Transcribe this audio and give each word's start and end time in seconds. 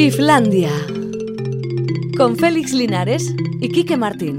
Islandia. 0.00 0.70
Con 2.16 2.36
Félix 2.36 2.72
Linares 2.72 3.34
y 3.60 3.68
Quique 3.68 3.96
Martín. 3.96 4.36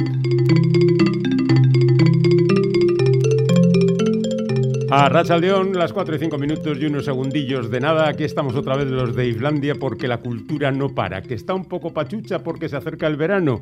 A 4.90 5.10
Racha 5.10 5.38
León, 5.38 5.74
las 5.74 5.92
4 5.92 6.16
y 6.16 6.20
5 6.20 6.38
minutos 6.38 6.78
y 6.80 6.86
unos 6.86 7.04
segundillos 7.04 7.70
de 7.70 7.82
nada. 7.82 8.08
Aquí 8.08 8.24
estamos 8.24 8.56
otra 8.56 8.78
vez 8.78 8.88
los 8.88 9.14
de 9.14 9.28
Islandia 9.28 9.76
porque 9.76 10.08
la 10.08 10.20
cultura 10.20 10.72
no 10.72 10.96
para, 10.96 11.22
que 11.22 11.34
está 11.34 11.54
un 11.54 11.66
poco 11.66 11.92
pachucha 11.92 12.40
porque 12.40 12.70
se 12.70 12.78
acerca 12.78 13.08
el 13.08 13.18
verano. 13.18 13.60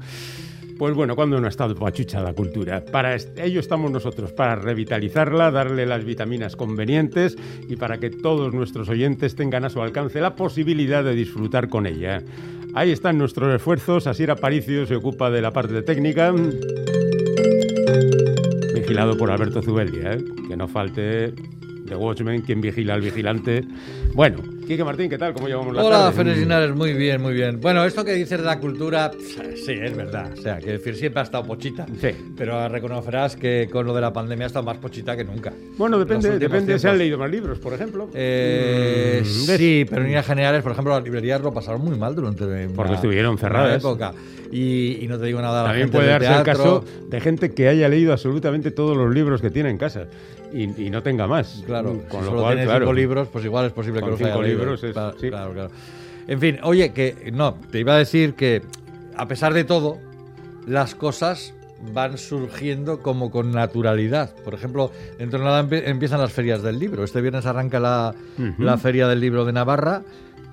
Pues 0.77 0.93
bueno, 0.93 1.15
cuando 1.15 1.39
no 1.39 1.47
ha 1.47 1.49
estado 1.49 1.73
pachucha 1.75 2.21
la 2.21 2.33
cultura. 2.33 2.85
Para 2.85 3.15
ello 3.15 3.59
estamos 3.59 3.91
nosotros, 3.91 4.31
para 4.31 4.55
revitalizarla, 4.55 5.49
darle 5.49 5.85
las 5.87 6.05
vitaminas 6.05 6.55
convenientes 6.55 7.35
y 7.67 7.75
para 7.75 7.97
que 7.97 8.11
todos 8.11 8.53
nuestros 8.53 8.87
oyentes 8.89 9.35
tengan 9.35 9.65
a 9.65 9.69
su 9.69 9.81
alcance 9.81 10.21
la 10.21 10.35
posibilidad 10.35 11.03
de 11.03 11.15
disfrutar 11.15 11.69
con 11.69 11.87
ella. 11.87 12.21
Ahí 12.75 12.91
están 12.91 13.17
nuestros 13.17 13.55
esfuerzos. 13.55 14.05
Asier 14.05 14.29
Aparicio 14.29 14.85
se 14.85 14.95
ocupa 14.95 15.31
de 15.31 15.41
la 15.41 15.51
parte 15.51 15.81
técnica. 15.81 16.31
Vigilado 18.75 19.17
por 19.17 19.31
Alberto 19.31 19.63
Zubeldia, 19.63 20.13
¿eh? 20.13 20.23
que 20.47 20.55
no 20.55 20.67
falte 20.67 21.33
The 21.87 21.95
Watchmen, 21.95 22.41
quien 22.41 22.61
vigila 22.61 22.93
al 22.95 23.01
vigilante. 23.01 23.63
Bueno, 24.13 24.37
Quique 24.67 24.83
Martín, 24.83 25.09
¿qué 25.09 25.17
tal? 25.17 25.33
¿Cómo 25.33 25.47
llevamos 25.47 25.73
la 25.73 25.83
Hola, 25.83 26.11
tarde? 26.13 26.73
Muy 26.73 26.93
bien, 26.93 27.21
muy 27.21 27.33
bien. 27.33 27.61
Bueno, 27.61 27.85
esto 27.85 28.03
que 28.03 28.13
dices 28.13 28.37
de 28.39 28.43
la 28.45 28.59
cultura, 28.59 29.09
sí, 29.55 29.71
es 29.71 29.95
verdad. 29.95 30.31
O 30.37 30.41
sea, 30.41 30.57
que 30.59 30.71
decir, 30.73 30.95
siempre 30.95 31.21
ha 31.21 31.23
estado 31.23 31.45
pochita. 31.45 31.85
Sí. 32.01 32.09
Pero 32.37 32.67
reconocerás 32.67 33.37
que 33.37 33.69
con 33.71 33.85
lo 33.85 33.93
de 33.93 34.01
la 34.01 34.11
pandemia 34.11 34.45
ha 34.45 34.47
estado 34.47 34.65
más 34.65 34.77
pochita 34.77 35.15
que 35.15 35.23
nunca. 35.23 35.53
Bueno, 35.77 35.97
depende, 35.97 36.37
depende 36.37 36.77
si 36.79 36.87
han 36.87 36.97
leído 36.97 37.17
más 37.17 37.31
libros, 37.31 37.59
por 37.59 37.73
ejemplo. 37.73 38.09
Eh, 38.13 39.21
Mm, 39.21 39.25
sí, 39.25 39.85
pero 39.89 40.01
en 40.01 40.07
líneas 40.07 40.25
generales, 40.25 40.61
por 40.63 40.73
ejemplo, 40.73 40.93
las 40.93 41.03
librerías 41.03 41.41
lo 41.41 41.53
pasaron 41.53 41.81
muy 41.81 41.97
mal 41.97 42.13
durante 42.13 42.43
una- 42.43 42.67
Porque 42.75 42.95
estuvieron 42.95 43.37
cerradas. 43.37 43.77
época. 43.81 44.13
Y, 44.51 44.99
y 45.03 45.07
no 45.07 45.17
te 45.19 45.25
digo 45.25 45.41
nada, 45.41 45.61
la 45.63 45.67
También 45.69 45.87
gente 45.87 45.97
puede 45.97 46.09
darse 46.09 46.33
el 46.37 46.43
caso 46.43 46.83
de 47.09 47.19
gente 47.19 47.53
que 47.53 47.67
haya 47.67 47.89
leído 47.89 48.13
absolutamente 48.13 48.71
todos 48.71 48.95
los 48.95 49.13
libros 49.13 49.41
que 49.41 49.49
tiene 49.49 49.69
en 49.69 49.77
casa 49.77 50.07
y, 50.53 50.85
y 50.85 50.89
no 50.89 51.01
tenga 51.03 51.27
más. 51.27 51.63
Claro, 51.65 52.01
con 52.09 52.21
si 52.21 52.25
lo 52.25 52.31
solo 52.31 52.41
cual, 52.41 52.63
claro. 52.63 52.79
cinco 52.85 52.93
libros, 52.93 53.27
pues 53.29 53.45
igual 53.45 53.65
es 53.65 53.71
posible 53.73 53.99
Con 54.01 54.09
que 54.09 54.11
los 54.11 54.21
haya 54.21 54.29
cinco 54.31 54.41
leído. 54.43 54.59
libros 54.59 54.83
es- 54.83 54.93
claro, 54.93 55.15
sí. 55.19 55.29
claro, 55.29 55.53
claro. 55.53 55.71
En 56.27 56.39
fin, 56.39 56.57
oye, 56.63 56.91
que 56.93 57.31
no, 57.33 57.55
te 57.71 57.79
iba 57.79 57.93
a 57.95 57.97
decir 57.97 58.33
que 58.33 58.61
a 59.15 59.27
pesar 59.27 59.53
de 59.53 59.63
todo, 59.63 59.97
las 60.65 60.93
cosas 60.95 61.53
van 61.93 62.17
surgiendo 62.17 63.01
como 63.01 63.29
con 63.31 63.51
naturalidad. 63.51 64.33
Por 64.43 64.53
ejemplo, 64.53 64.91
dentro 65.17 65.39
de 65.39 65.45
nada 65.45 65.63
empie- 65.63 65.83
empiezan 65.85 66.19
las 66.19 66.33
ferias 66.33 66.61
del 66.63 66.79
libro. 66.79 67.03
Este 67.03 67.21
viernes 67.21 67.45
arranca 67.45 67.79
la, 67.79 68.13
la 68.57 68.77
Feria 68.77 69.07
del 69.07 69.19
Libro 69.21 69.45
de 69.45 69.53
Navarra, 69.53 70.01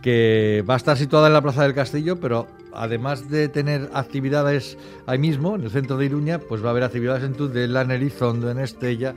que 0.02 0.62
va 0.68 0.74
a 0.74 0.76
estar 0.76 0.96
situada 0.98 1.26
en 1.28 1.32
la 1.32 1.40
Plaza 1.42 1.62
del 1.62 1.72
Castillo, 1.74 2.20
pero 2.20 2.46
además 2.74 3.30
de 3.30 3.48
tener 3.48 3.88
actividades 3.94 4.76
ahí 5.06 5.18
mismo, 5.18 5.54
en 5.56 5.62
el 5.62 5.70
centro 5.70 5.96
de 5.96 6.04
Iruña, 6.04 6.38
pues 6.40 6.62
va 6.62 6.68
a 6.68 6.70
haber 6.72 6.82
actividades 6.84 7.24
en 7.24 7.32
Tudela, 7.32 7.80
en 7.82 7.90
Elizondo, 7.90 8.50
en 8.50 8.58
Estella. 8.58 9.14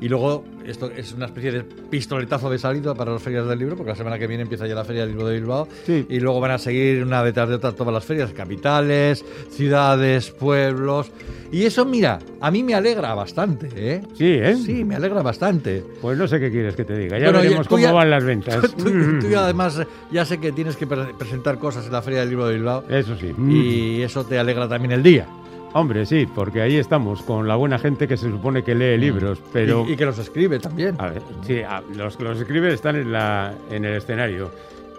Y 0.00 0.08
luego, 0.08 0.44
esto 0.64 0.90
es 0.90 1.12
una 1.12 1.26
especie 1.26 1.52
de 1.52 1.62
pistoletazo 1.62 2.48
de 2.50 2.58
salida 2.58 2.94
para 2.94 3.12
las 3.12 3.22
ferias 3.22 3.46
del 3.46 3.58
libro, 3.58 3.76
porque 3.76 3.90
la 3.90 3.96
semana 3.96 4.18
que 4.18 4.26
viene 4.26 4.42
empieza 4.44 4.66
ya 4.66 4.74
la 4.74 4.84
Feria 4.84 5.02
del 5.02 5.10
Libro 5.10 5.26
de 5.26 5.34
Bilbao. 5.34 5.68
Sí. 5.84 6.06
Y 6.08 6.20
luego 6.20 6.40
van 6.40 6.52
a 6.52 6.58
seguir 6.58 7.02
una 7.04 7.22
detrás 7.22 7.48
de 7.50 7.56
otra 7.56 7.72
todas 7.72 7.92
las 7.92 8.04
ferias, 8.04 8.32
capitales, 8.32 9.22
ciudades, 9.50 10.30
pueblos. 10.30 11.10
Y 11.52 11.64
eso, 11.64 11.84
mira, 11.84 12.18
a 12.40 12.50
mí 12.50 12.62
me 12.62 12.74
alegra 12.74 13.12
bastante, 13.14 13.68
¿eh? 13.74 14.00
Sí, 14.14 14.24
¿eh? 14.26 14.56
Sí, 14.56 14.84
me 14.84 14.94
alegra 14.94 15.20
bastante. 15.20 15.84
Pues 16.00 16.16
no 16.16 16.26
sé 16.28 16.40
qué 16.40 16.50
quieres 16.50 16.74
que 16.76 16.84
te 16.84 16.96
diga. 16.96 17.18
Ya 17.18 17.24
Bueno, 17.26 17.40
veremos 17.40 17.68
cómo 17.68 17.82
ya- 17.82 17.92
van 17.92 18.08
las 18.10 18.24
ventas. 18.24 18.60
Tú, 18.76 19.36
además 19.36 19.80
ya 20.10 20.24
sé 20.24 20.38
que 20.38 20.52
tienes 20.52 20.76
que 20.76 20.86
pre- 20.86 21.12
presentar 21.18 21.58
cosas 21.58 21.84
en 21.86 21.92
la 21.92 22.00
Feria 22.02 22.20
del 22.20 22.30
Libro 22.30 22.46
de 22.46 22.54
Bilbao 22.54 22.84
Eso 22.88 23.16
sí. 23.18 23.34
y 23.50 24.00
eso 24.02 24.24
te 24.24 24.38
alegra 24.38 24.66
también 24.68 24.92
el 24.92 25.02
día. 25.02 25.26
Hombre, 25.72 26.04
sí, 26.04 26.26
porque 26.34 26.62
ahí 26.62 26.76
estamos, 26.76 27.22
con 27.22 27.46
la 27.46 27.54
buena 27.54 27.78
gente 27.78 28.08
que 28.08 28.16
se 28.16 28.28
supone 28.28 28.64
que 28.64 28.74
lee 28.74 28.98
libros, 28.98 29.40
pero... 29.52 29.84
Mm. 29.84 29.88
Y, 29.88 29.92
y 29.92 29.96
que 29.96 30.04
los 30.04 30.18
escribe 30.18 30.58
también. 30.58 30.96
A 30.98 31.10
ver, 31.10 31.22
sí, 31.46 31.60
a- 31.62 31.82
los 31.94 32.16
que 32.16 32.24
los 32.24 32.40
escriben 32.40 32.72
están 32.72 32.96
en, 32.96 33.12
la, 33.12 33.54
en 33.70 33.84
el 33.84 33.94
escenario 33.96 34.50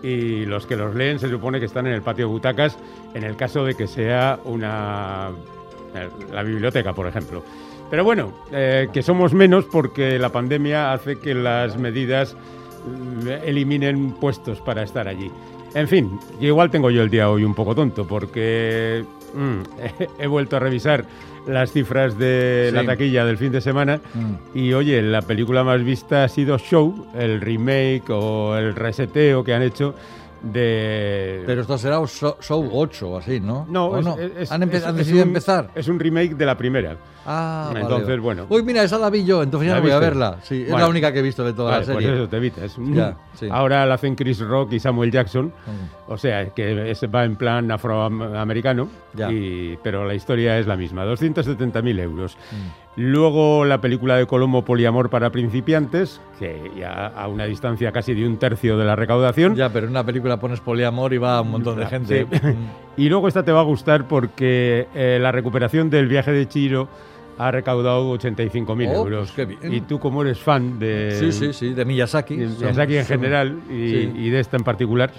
y 0.02 0.46
los 0.46 0.66
que 0.66 0.78
los 0.78 0.96
leen 0.96 1.20
se 1.20 1.30
supone 1.30 1.60
que 1.60 1.66
están 1.66 1.88
en 1.88 1.94
el 1.94 2.02
patio 2.02 2.26
de 2.28 2.32
butacas 2.32 2.78
en 3.14 3.24
el 3.24 3.36
caso 3.36 3.66
de 3.66 3.76
que 3.76 3.86
sea 3.86 4.40
una 4.46 5.30
eh, 5.94 6.08
la 6.32 6.42
biblioteca, 6.44 6.94
por 6.94 7.06
ejemplo. 7.06 7.44
Pero 7.90 8.06
bueno, 8.06 8.32
eh, 8.54 8.88
que 8.94 9.04
somos 9.04 9.34
menos 9.34 9.66
porque 9.66 10.18
la 10.18 10.30
pandemia 10.30 10.94
hace 10.94 11.20
que 11.20 11.36
las 11.36 11.78
medidas 11.78 12.34
mm, 12.88 13.28
eliminen 13.46 14.14
puestos 14.14 14.62
para 14.62 14.84
estar 14.84 15.10
allí. 15.10 15.30
En 15.74 15.88
fin, 15.88 16.18
igual 16.40 16.72
tengo 16.72 16.90
yo 16.90 17.02
el 17.04 17.10
día 17.10 17.30
hoy 17.30 17.44
un 17.44 17.54
poco 17.54 17.76
tonto 17.76 18.08
porque 18.08 19.04
mm, 19.34 19.62
he 20.20 20.28
vuelto 20.28 20.58
a 20.58 20.60
revisar 20.60 21.06
las 21.48 21.72
cifras 21.72 22.18
de 22.20 22.70
la 22.74 22.86
taquilla 22.86 23.26
del 23.26 23.38
fin 23.38 23.52
de 23.52 23.62
semana 23.62 24.00
Mm. 24.14 24.58
y 24.58 24.74
oye, 24.74 25.02
la 25.02 25.22
película 25.24 25.64
más 25.64 25.84
vista 25.84 26.24
ha 26.24 26.28
sido 26.30 26.58
Show, 26.60 27.08
el 27.18 27.42
remake 27.42 28.04
o 28.10 28.56
el 28.58 28.76
reseteo 28.76 29.44
que 29.44 29.54
han 29.56 29.64
hecho 29.64 29.96
de... 30.44 31.44
Pero 31.46 31.62
esto 31.62 31.78
será 31.78 32.00
show, 32.08 32.36
show 32.42 32.70
8 32.72 33.10
o 33.10 33.18
así, 33.18 33.40
¿no? 33.40 33.66
no, 33.70 33.88
¿O 33.88 34.00
es- 34.00 34.06
no? 34.06 34.18
es- 34.18 34.52
¿Han, 34.52 34.64
es- 34.64 34.86
han 34.86 34.96
decidido 34.96 35.24
un- 35.24 35.30
empezar? 35.30 35.70
Es 35.76 35.88
un 35.88 36.00
remake 36.00 36.36
de 36.36 36.46
la 36.46 36.58
primera. 36.58 36.98
Ah, 37.26 37.66
vale. 37.68 37.82
Entonces, 37.82 38.20
bueno. 38.20 38.48
Uy, 38.50 38.64
mira, 38.64 38.82
esa 38.82 38.98
la 38.98 39.12
vi 39.12 39.24
yo, 39.24 39.44
entonces 39.44 39.68
ya 39.68 39.74
¿La 39.76 39.80
no 39.80 39.84
voy 39.84 39.92
a 39.92 40.00
verla. 40.00 40.38
Sí, 40.42 40.64
es 40.64 40.70
la 40.72 40.88
única 40.88 41.14
que 41.14 41.20
he 41.20 41.22
visto 41.22 41.44
de 41.44 41.54
toda 41.54 41.72
Vale, 41.72 41.86
la 41.86 41.94
pues 41.94 42.04
serie. 42.06 42.20
eso 42.20 42.30
te 42.30 42.38
evitas. 42.38 42.76
Ya, 42.80 43.16
sí. 43.36 43.48
Ahora 43.52 43.86
la 43.86 43.94
hacen 43.94 44.16
Chris 44.16 44.40
Rock 44.40 44.74
y 44.74 44.80
Samuel 44.80 45.12
Jackson. 45.12 45.46
Mm. 45.48 46.12
O 46.12 46.18
sea, 46.18 46.48
que 46.50 46.94
va 47.14 47.24
en 47.24 47.36
plan 47.36 47.70
afroamericano, 47.72 48.90
y- 49.30 49.78
pero 49.78 50.06
la 50.06 50.16
historia 50.16 50.58
es 50.58 50.66
la 50.66 50.76
misma, 50.76 51.06
270.000 51.06 52.00
euros. 52.00 52.36
Mm. 52.52 52.91
Luego 52.98 53.64
la 53.64 53.80
película 53.80 54.18
de 54.18 54.26
Colombo 54.28 54.66
Poliamor 54.66 55.10
para 55.10 55.30
principiantes, 55.32 56.20
que 56.38 56.72
ya 56.78 57.08
a 57.08 57.28
una 57.30 57.46
distancia 57.46 57.92
casi 57.94 58.14
de 58.14 58.28
un 58.28 58.38
tercio 58.38 58.78
de 58.78 58.84
la 58.84 58.96
recaudación. 58.98 59.56
Ya, 59.56 59.70
pero 59.72 59.86
en 59.86 59.92
una 59.92 60.06
película 60.06 60.40
pones 60.40 60.60
poliamor 60.60 61.14
y 61.14 61.18
va 61.18 61.40
un 61.42 61.52
montón 61.52 61.78
de 61.78 61.86
Ah, 61.86 61.90
gente. 61.90 62.28
sí. 62.30 62.40
Y 62.98 63.08
luego 63.08 63.30
esta 63.30 63.44
te 63.44 63.54
va 63.54 63.62
a 63.62 63.64
gustar 63.64 64.08
porque 64.10 64.88
eh, 64.94 65.18
la 65.22 65.32
recuperación 65.32 65.90
del 65.90 66.08
viaje 66.10 66.32
de 66.34 66.48
Chiro 66.50 66.90
ha 67.38 67.50
recaudado 67.50 68.14
85.000 68.18 68.90
Oh, 68.90 68.94
euros. 69.06 69.32
pues 69.32 69.32
qué 69.32 69.46
bien. 69.46 69.74
Y 69.74 69.80
tú 69.82 69.98
como 69.98 70.22
eres 70.22 70.38
fan 70.40 70.78
de, 70.78 71.16
Sí, 71.18 71.32
sí, 71.32 71.54
sí, 71.54 71.74
de 71.74 71.86
Miyazaki. 71.86 72.36
de 72.36 72.48
Miyazaki 72.48 72.98
en 72.98 73.06
general 73.06 73.58
y, 73.70 73.90
Sí. 73.90 74.12
y 74.16 74.30
de 74.30 74.40
esta 74.42 74.58
en 74.58 74.64
particular. 74.64 75.12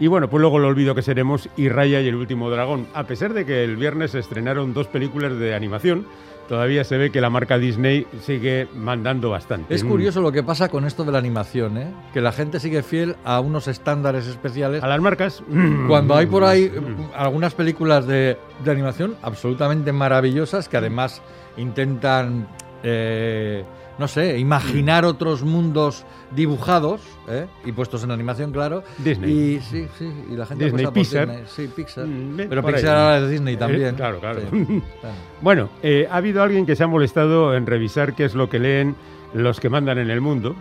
Y 0.00 0.06
bueno, 0.06 0.28
pues 0.30 0.40
luego 0.40 0.58
lo 0.58 0.66
olvido 0.68 0.94
que 0.94 1.02
seremos 1.02 1.48
y 1.58 1.68
Raya 1.68 2.00
y 2.00 2.08
el 2.08 2.14
último 2.16 2.48
dragón. 2.50 2.86
A 2.94 3.04
pesar 3.04 3.34
de 3.34 3.44
que 3.44 3.62
el 3.62 3.76
viernes 3.76 4.12
se 4.12 4.18
estrenaron 4.18 4.72
dos 4.72 4.86
películas 4.88 5.38
de 5.38 5.54
animación, 5.54 6.06
todavía 6.48 6.82
se 6.82 6.96
ve 6.96 7.10
que 7.10 7.20
la 7.20 7.30
marca 7.30 7.58
Disney 7.58 8.06
sigue 8.22 8.66
mandando 8.74 9.30
bastante. 9.30 9.74
Es 9.74 9.84
curioso 9.84 10.20
lo 10.20 10.32
que 10.32 10.42
pasa 10.42 10.68
con 10.68 10.84
esto 10.84 11.04
de 11.04 11.12
la 11.12 11.18
animación, 11.18 11.78
¿eh? 11.78 11.92
Que 12.12 12.20
la 12.20 12.32
gente 12.32 12.58
sigue 12.58 12.82
fiel 12.82 13.16
a 13.24 13.40
unos 13.40 13.68
estándares 13.68 14.26
especiales. 14.26 14.82
A 14.82 14.88
las 14.88 15.00
marcas. 15.00 15.42
Cuando 15.86 16.16
hay 16.16 16.26
por 16.26 16.44
ahí 16.44 16.64
eh, 16.64 16.80
algunas 17.14 17.54
películas 17.54 18.06
de, 18.06 18.38
de 18.64 18.70
animación 18.70 19.16
absolutamente 19.22 19.92
maravillosas 19.92 20.68
que 20.68 20.76
además 20.76 21.22
intentan, 21.56 22.48
eh, 22.82 23.64
no 23.98 24.08
sé, 24.08 24.38
imaginar 24.38 25.04
otros 25.04 25.42
mundos 25.42 26.04
dibujados 26.30 27.00
¿eh? 27.28 27.46
y 27.64 27.72
puestos 27.72 28.04
en 28.04 28.10
animación, 28.10 28.52
claro. 28.52 28.84
Disney. 28.98 29.30
Y 29.30 29.60
sí, 29.60 29.88
sí, 29.98 30.12
y 30.30 30.36
la 30.36 30.46
gente 30.46 30.64
Disney, 30.66 30.84
apuesta 30.86 31.20
por 31.20 31.26
Pixar. 31.26 31.28
Disney. 31.28 31.66
Sí, 31.68 31.72
Pixar. 31.74 32.06
Mm, 32.06 32.36
Pero 32.48 32.62
por 32.62 32.74
Pixar 32.74 32.96
ahí. 32.96 33.02
ahora 33.02 33.18
es 33.18 33.30
Disney 33.30 33.56
también. 33.56 33.94
Eh, 33.94 33.96
claro, 33.96 34.20
claro. 34.20 34.40
Sí. 34.50 34.82
Claro. 35.00 35.16
Bueno, 35.40 35.68
eh, 35.82 36.06
ha 36.10 36.16
habido 36.16 36.42
alguien 36.42 36.66
que 36.66 36.76
se 36.76 36.84
ha 36.84 36.86
molestado 36.86 37.54
en 37.54 37.66
revisar 37.66 38.14
qué 38.14 38.24
es 38.24 38.34
lo 38.34 38.48
que 38.48 38.58
leen 38.58 38.94
los 39.34 39.60
que 39.60 39.68
mandan 39.68 39.98
en 39.98 40.10
el 40.10 40.20
mundo. 40.20 40.54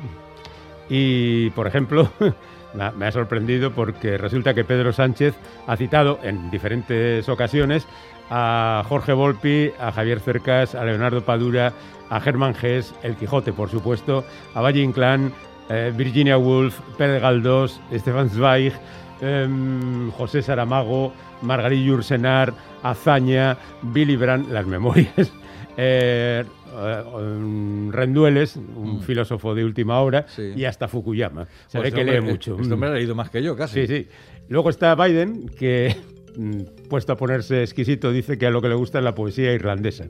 Y, 0.90 1.50
por 1.52 1.68
ejemplo, 1.68 2.10
me 2.96 3.06
ha 3.06 3.12
sorprendido 3.12 3.72
porque 3.72 4.18
resulta 4.18 4.54
que 4.54 4.64
Pedro 4.64 4.94
Sánchez 4.94 5.36
ha 5.66 5.76
citado 5.76 6.20
en 6.24 6.50
diferentes 6.52 7.28
ocasiones 7.30 7.88
a 8.30 8.84
Jorge 8.88 9.14
Volpi, 9.14 9.72
a 9.80 9.92
Javier 9.92 10.20
Cercas, 10.20 10.76
a 10.76 10.84
Leonardo 10.86 11.24
Padura, 11.24 11.74
a 12.10 12.20
Germán 12.20 12.54
Gess, 12.56 12.94
El 13.04 13.16
Quijote, 13.16 13.54
por 13.54 13.70
supuesto, 13.70 14.24
a 14.54 14.62
Valle 14.62 14.82
Inclán, 14.82 15.32
eh, 15.70 15.92
Virginia 15.96 16.38
Woolf, 16.38 16.80
Pérez 16.98 17.22
Galdós, 17.22 17.80
Stefan 17.94 18.30
Zweig, 18.30 18.74
em, 19.22 20.10
José 20.12 20.42
Saramago, 20.42 21.14
Margarita 21.42 21.92
Ursenar, 21.94 22.54
Azaña, 22.84 23.58
Billy 23.82 24.16
Brandt, 24.16 24.50
las 24.52 24.66
memorias, 24.66 25.32
eh, 25.78 26.44
eh, 26.80 27.04
um, 27.14 27.92
Rendueles, 27.92 28.56
un 28.56 28.98
Mm. 28.98 29.02
filósofo 29.02 29.56
de 29.56 29.64
última 29.66 30.00
hora, 30.02 30.26
Sí. 30.28 30.54
y 30.56 30.66
hasta 30.66 30.88
Fukuyama. 30.88 31.46
Se 31.68 31.80
Pues 31.80 31.84
ve 31.84 31.88
este 31.90 32.06
que 32.06 32.12
lee 32.12 32.22
mucho. 32.22 32.58
Este 32.60 32.74
hombre 32.74 32.90
ha 32.90 32.94
leído 32.94 33.16
más 33.16 33.30
que 33.30 33.42
yo, 33.42 33.56
casi. 33.56 33.86
Sí, 33.86 34.04
sí. 34.04 34.08
Luego 34.50 34.70
está 34.70 34.96
Biden, 34.96 35.50
que, 35.50 35.96
puesto 36.90 37.14
a 37.14 37.18
ponerse 37.18 37.62
exquisito, 37.64 38.12
dice 38.12 38.38
que 38.38 38.46
a 38.46 38.52
lo 38.52 38.62
que 38.62 38.70
le 38.70 38.76
gusta 38.76 38.98
es 39.00 39.04
la 39.04 39.16
poesía 39.16 39.54
irlandesa, 39.54 40.06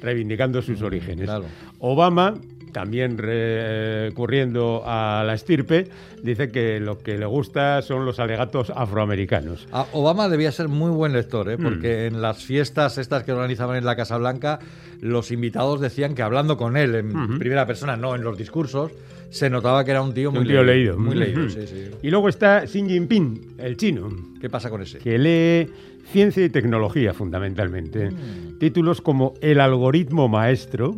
reivindicando 0.00 0.62
sus 0.62 0.80
Mm, 0.80 0.84
orígenes. 0.84 1.24
claro. 1.26 1.44
Obama, 1.78 2.34
también 2.72 3.16
recurriendo 3.18 4.82
a 4.84 5.22
la 5.26 5.34
estirpe, 5.34 5.88
dice 6.22 6.50
que 6.50 6.80
lo 6.80 6.98
que 6.98 7.18
le 7.18 7.26
gusta 7.26 7.82
son 7.82 8.04
los 8.04 8.18
alegatos 8.20 8.70
afroamericanos. 8.74 9.66
A 9.72 9.86
Obama 9.92 10.28
debía 10.28 10.52
ser 10.52 10.68
muy 10.68 10.90
buen 10.90 11.12
lector, 11.12 11.50
¿eh? 11.50 11.56
Mm. 11.56 11.62
porque 11.62 12.06
en 12.06 12.22
las 12.22 12.42
fiestas 12.44 12.98
estas 12.98 13.24
que 13.24 13.32
organizaban 13.32 13.76
en 13.76 13.84
la 13.84 13.96
Casa 13.96 14.16
Blanca, 14.18 14.58
los 15.00 15.30
invitados 15.30 15.80
decían 15.80 16.14
que 16.14 16.22
hablando 16.22 16.56
con 16.56 16.76
él 16.76 16.94
en 16.94 17.38
primera 17.38 17.66
persona, 17.66 17.96
no 17.96 18.14
en 18.14 18.22
los 18.22 18.36
discursos, 18.36 18.92
se 19.30 19.48
notaba 19.48 19.84
que 19.84 19.92
era 19.92 20.02
un 20.02 20.12
tío 20.12 20.30
muy 20.30 20.40
Un 20.40 20.46
tío 20.46 20.62
leído. 20.64 20.98
Muy 20.98 21.14
leído, 21.14 21.42
Ujú. 21.42 21.50
sí, 21.50 21.66
sí. 21.66 21.90
Y 22.02 22.10
luego 22.10 22.28
está 22.28 22.62
Xi 22.66 22.82
Jinping, 22.86 23.54
el 23.58 23.76
chino, 23.76 24.08
¿Qué 24.40 24.50
pasa 24.50 24.70
con 24.70 24.82
ese? 24.82 24.98
que 24.98 25.18
lee 25.18 25.70
ciencia 26.10 26.44
y 26.44 26.50
tecnología 26.50 27.14
fundamentalmente. 27.14 28.10
Mm. 28.10 28.58
Títulos 28.58 29.00
como 29.00 29.34
El 29.40 29.60
algoritmo 29.60 30.28
maestro. 30.28 30.96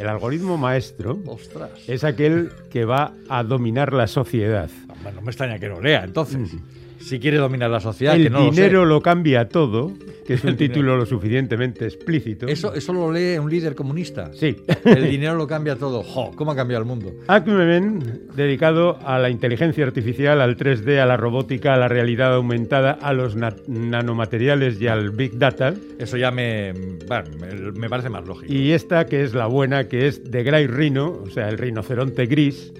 El 0.00 0.08
algoritmo 0.08 0.56
maestro 0.56 1.18
Ostras. 1.26 1.72
es 1.86 2.04
aquel 2.04 2.50
que 2.70 2.86
va 2.86 3.12
a 3.28 3.44
dominar 3.44 3.92
la 3.92 4.06
sociedad. 4.06 4.70
No 5.14 5.20
me 5.20 5.30
extraña 5.30 5.58
que 5.58 5.68
lo 5.68 5.78
lea, 5.78 6.04
entonces. 6.04 6.52
Si 7.00 7.18
quiere 7.18 7.38
dominar 7.38 7.70
la 7.70 7.80
sociedad, 7.80 8.14
el 8.14 8.24
que 8.24 8.30
no 8.30 8.44
dinero 8.50 8.84
lo 8.84 8.96
lo, 8.96 9.00
cambia 9.02 9.48
todo, 9.48 9.92
que 10.26 10.34
es 10.34 10.44
un 10.44 10.56
título 10.58 10.96
lo 10.96 11.06
suficientemente 11.06 11.86
explícito. 11.86 12.46
Eso, 12.46 12.74
eso 12.74 12.92
lo 12.92 13.10
lee 13.12 13.38
un 13.38 13.50
líder 13.50 13.74
comunista. 13.74 14.30
Sí. 14.34 14.56
El 14.84 15.08
dinero 15.10 15.34
lo 15.34 15.46
cambia 15.46 15.76
todo. 15.76 16.02
Jo, 16.02 16.30
¿Cómo 16.36 16.52
ha 16.52 16.56
cambiado 16.56 16.82
el 16.82 16.88
mundo? 16.88 17.10
Acmemen, 17.26 18.28
dedicado 18.36 18.98
a 19.04 19.18
la 19.18 19.30
inteligencia 19.30 19.84
artificial, 19.84 20.40
al 20.40 20.56
3D, 20.56 20.98
a 20.98 21.06
la 21.06 21.16
robótica, 21.16 21.74
a 21.74 21.76
la 21.78 21.88
realidad 21.88 22.34
aumentada, 22.34 22.92
a 22.92 23.12
los 23.12 23.34
na- 23.34 23.56
nanomateriales 23.66 24.80
y 24.80 24.86
al 24.86 25.10
Big 25.10 25.38
Data. 25.38 25.74
Eso 25.98 26.16
ya 26.16 26.30
me, 26.30 26.72
bueno, 27.06 27.24
me, 27.40 27.72
me 27.72 27.88
parece 27.88 28.08
más 28.10 28.26
lógico. 28.26 28.52
Y 28.52 28.72
esta, 28.72 29.06
que 29.06 29.22
es 29.22 29.34
la 29.34 29.46
buena, 29.46 29.88
que 29.88 30.06
es 30.06 30.22
The 30.22 30.42
Grey 30.42 30.66
Rhino, 30.66 31.20
o 31.24 31.30
sea, 31.30 31.48
el 31.48 31.58
rinoceronte 31.58 32.26
gris, 32.26 32.72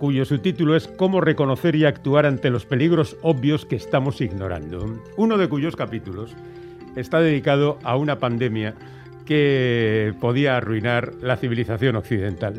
cuyo 0.00 0.24
subtítulo 0.24 0.74
es 0.74 0.88
Cómo 0.88 1.20
reconocer 1.20 1.76
y 1.76 1.84
actuar 1.84 2.26
ante 2.26 2.50
los 2.50 2.64
peligros 2.64 3.16
obvios 3.22 3.66
que 3.66 3.76
estamos 3.76 4.20
ignorando. 4.20 4.98
Uno 5.16 5.36
de 5.36 5.48
cuyos 5.48 5.76
capítulos 5.76 6.34
está 6.96 7.20
dedicado 7.20 7.78
a 7.84 7.96
una 7.96 8.18
pandemia 8.18 8.74
que 9.24 10.12
podía 10.20 10.56
arruinar 10.56 11.12
la 11.22 11.36
civilización 11.36 11.96
occidental. 11.96 12.54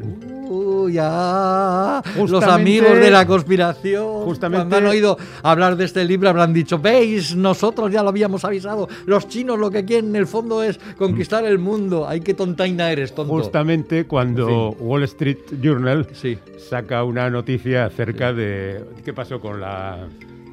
Uy, 0.50 0.94
ya. 0.94 2.02
Los 2.18 2.44
amigos 2.44 2.98
de 2.98 3.12
la 3.12 3.26
conspiración. 3.26 4.24
Justamente- 4.26 4.60
Cuando 4.62 4.78
han 4.78 4.86
oído 4.86 5.18
hablar 5.44 5.76
de 5.78 5.86
este 5.86 6.04
libro 6.06 6.30
habrán 6.30 6.54
dicho, 6.54 6.80
veis, 6.80 7.36
nosotros 7.36 7.92
ya 7.92 8.04
lo 8.04 8.10
habíamos 8.10 8.44
avisado. 8.46 8.88
Los 9.06 9.28
chinos 9.28 9.60
lo 9.60 9.70
que 9.70 9.86
quieren 9.86 10.10
en 10.10 10.16
el 10.18 10.28
fondo 10.28 10.64
es 10.64 10.80
conquistar 10.98 11.46
el 11.46 11.60
mundo. 11.60 12.06
Ay, 12.08 12.22
qué 12.22 12.34
tontaina 12.34 12.92
eres, 12.92 13.14
tonto. 13.14 13.34
Justamente 13.34 14.06
cuando 14.06 14.72
Wall 14.80 15.04
Street 15.04 15.38
Journal 15.62 16.08
Sí. 16.14 16.38
saca 16.70 17.04
una 17.04 17.30
noticia 17.30 17.86
acerca 17.86 18.34
de 18.34 18.84
qué 19.06 19.14
pasó 19.14 19.40
con 19.40 19.62
la, 19.62 20.08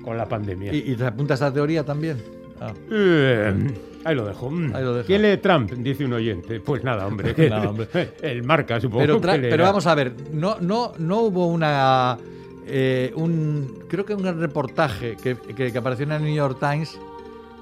con 0.04 0.16
la 0.16 0.26
pandemia. 0.26 0.72
¿Y, 0.74 0.92
y 0.92 0.96
te 0.96 1.04
apunta 1.06 1.34
esta 1.34 1.52
teoría 1.52 1.84
también? 1.84 2.18
Ah. 2.60 2.72
Eh, 2.90 3.54
ahí 4.04 4.14
lo 4.14 4.24
dejo. 4.26 4.48
Ahí 4.74 4.82
lo 4.82 4.94
deja. 4.94 5.06
¿Quién 5.06 5.22
lee 5.22 5.36
Trump? 5.38 5.70
Dice 5.72 6.04
un 6.04 6.12
oyente. 6.14 6.60
Pues 6.60 6.82
nada, 6.84 7.06
hombre. 7.06 7.34
que- 7.34 7.48
Nada, 7.50 7.70
hombre. 7.70 7.88
El 8.22 8.42
marca, 8.44 8.80
supongo. 8.80 9.00
Pero, 9.20 9.20
que 9.20 9.56
vamos 9.56 9.86
a 9.86 9.94
ver, 9.94 10.12
no, 10.32 10.56
no, 10.60 10.92
no 10.98 11.20
hubo 11.22 11.46
una. 11.46 12.16
eh, 12.66 13.12
un, 13.16 13.84
creo 13.88 14.04
que 14.04 14.14
un 14.14 14.24
reportaje 14.40 15.16
que, 15.16 15.36
que- 15.36 15.72
que 15.72 15.78
apareció 15.78 16.04
en 16.04 16.12
el 16.12 16.22
New 16.22 16.34
York 16.34 16.58
Times 16.60 16.98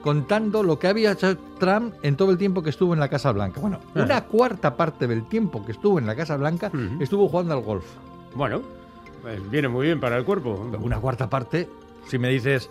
contando 0.02 0.62
lo 0.62 0.78
que 0.78 0.86
había 0.86 1.12
hecho 1.12 1.36
Trump 1.58 1.94
en 2.02 2.16
todo 2.16 2.30
el 2.30 2.38
tiempo 2.38 2.62
que 2.62 2.70
estuvo 2.70 2.94
en 2.94 3.00
la 3.00 3.08
Casa 3.08 3.32
Blanca. 3.32 3.60
Bueno, 3.60 3.80
Ah. 3.94 4.02
una 4.04 4.24
cuarta 4.24 4.76
parte 4.76 5.06
del 5.08 5.26
tiempo 5.28 5.64
que 5.66 5.72
estuvo 5.72 5.98
en 5.98 6.06
la 6.06 6.14
Casa 6.14 6.36
Blanca 6.36 6.70
estuvo 7.00 7.28
jugando 7.28 7.54
al 7.54 7.62
golf. 7.62 7.84
Bueno, 8.34 8.62
pues 9.22 9.50
viene 9.50 9.66
muy 9.68 9.86
bien 9.86 9.98
para 9.98 10.16
el 10.16 10.24
cuerpo. 10.24 10.68
Una 10.80 10.98
cuarta 11.00 11.28
parte, 11.28 11.68
si 12.06 12.18
me 12.18 12.28
dices 12.28 12.70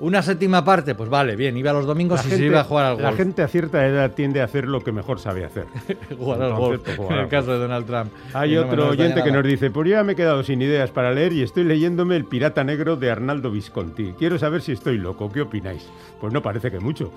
una 0.00 0.22
séptima 0.22 0.64
parte, 0.64 0.94
pues 0.94 1.08
vale, 1.10 1.36
bien, 1.36 1.56
iba 1.56 1.72
los 1.72 1.86
domingos 1.86 2.20
La 2.20 2.26
y 2.26 2.28
gente, 2.30 2.36
se 2.38 2.46
iba 2.46 2.60
a 2.60 2.64
jugar 2.64 2.86
al 2.86 2.96
la 2.96 3.02
golf. 3.10 3.16
gente 3.18 3.42
a 3.42 3.48
cierta 3.48 3.86
edad 3.86 4.10
tiende 4.12 4.40
a 4.40 4.44
hacer 4.44 4.66
lo 4.66 4.80
que 4.82 4.92
mejor 4.92 5.20
sabe 5.20 5.44
hacer. 5.44 5.66
jugar 6.18 6.42
al 6.42 6.54
golf, 6.54 6.80
pues, 6.84 6.96
jugar 6.96 7.18
en 7.18 7.24
el 7.24 7.28
caso 7.28 7.52
de 7.52 7.58
Donald 7.58 7.86
Trump. 7.86 8.10
Hay 8.32 8.54
no 8.54 8.62
otro 8.62 8.88
oyente 8.88 9.22
que 9.22 9.30
nada. 9.30 9.42
nos 9.42 9.50
dice, 9.50 9.70
pues 9.70 9.88
ya 9.90 10.02
me 10.02 10.12
he 10.12 10.16
quedado 10.16 10.42
sin 10.42 10.62
ideas 10.62 10.90
para 10.90 11.12
leer 11.12 11.32
y 11.34 11.42
estoy 11.42 11.64
leyéndome 11.64 12.16
El 12.16 12.24
pirata 12.24 12.64
negro 12.64 12.96
de 12.96 13.10
Arnaldo 13.10 13.50
Visconti. 13.50 14.14
Quiero 14.18 14.38
saber 14.38 14.62
si 14.62 14.72
estoy 14.72 14.98
loco, 14.98 15.30
¿qué 15.30 15.42
opináis? 15.42 15.86
Pues 16.20 16.32
no 16.32 16.42
parece 16.42 16.70
que 16.70 16.80
mucho. 16.80 17.12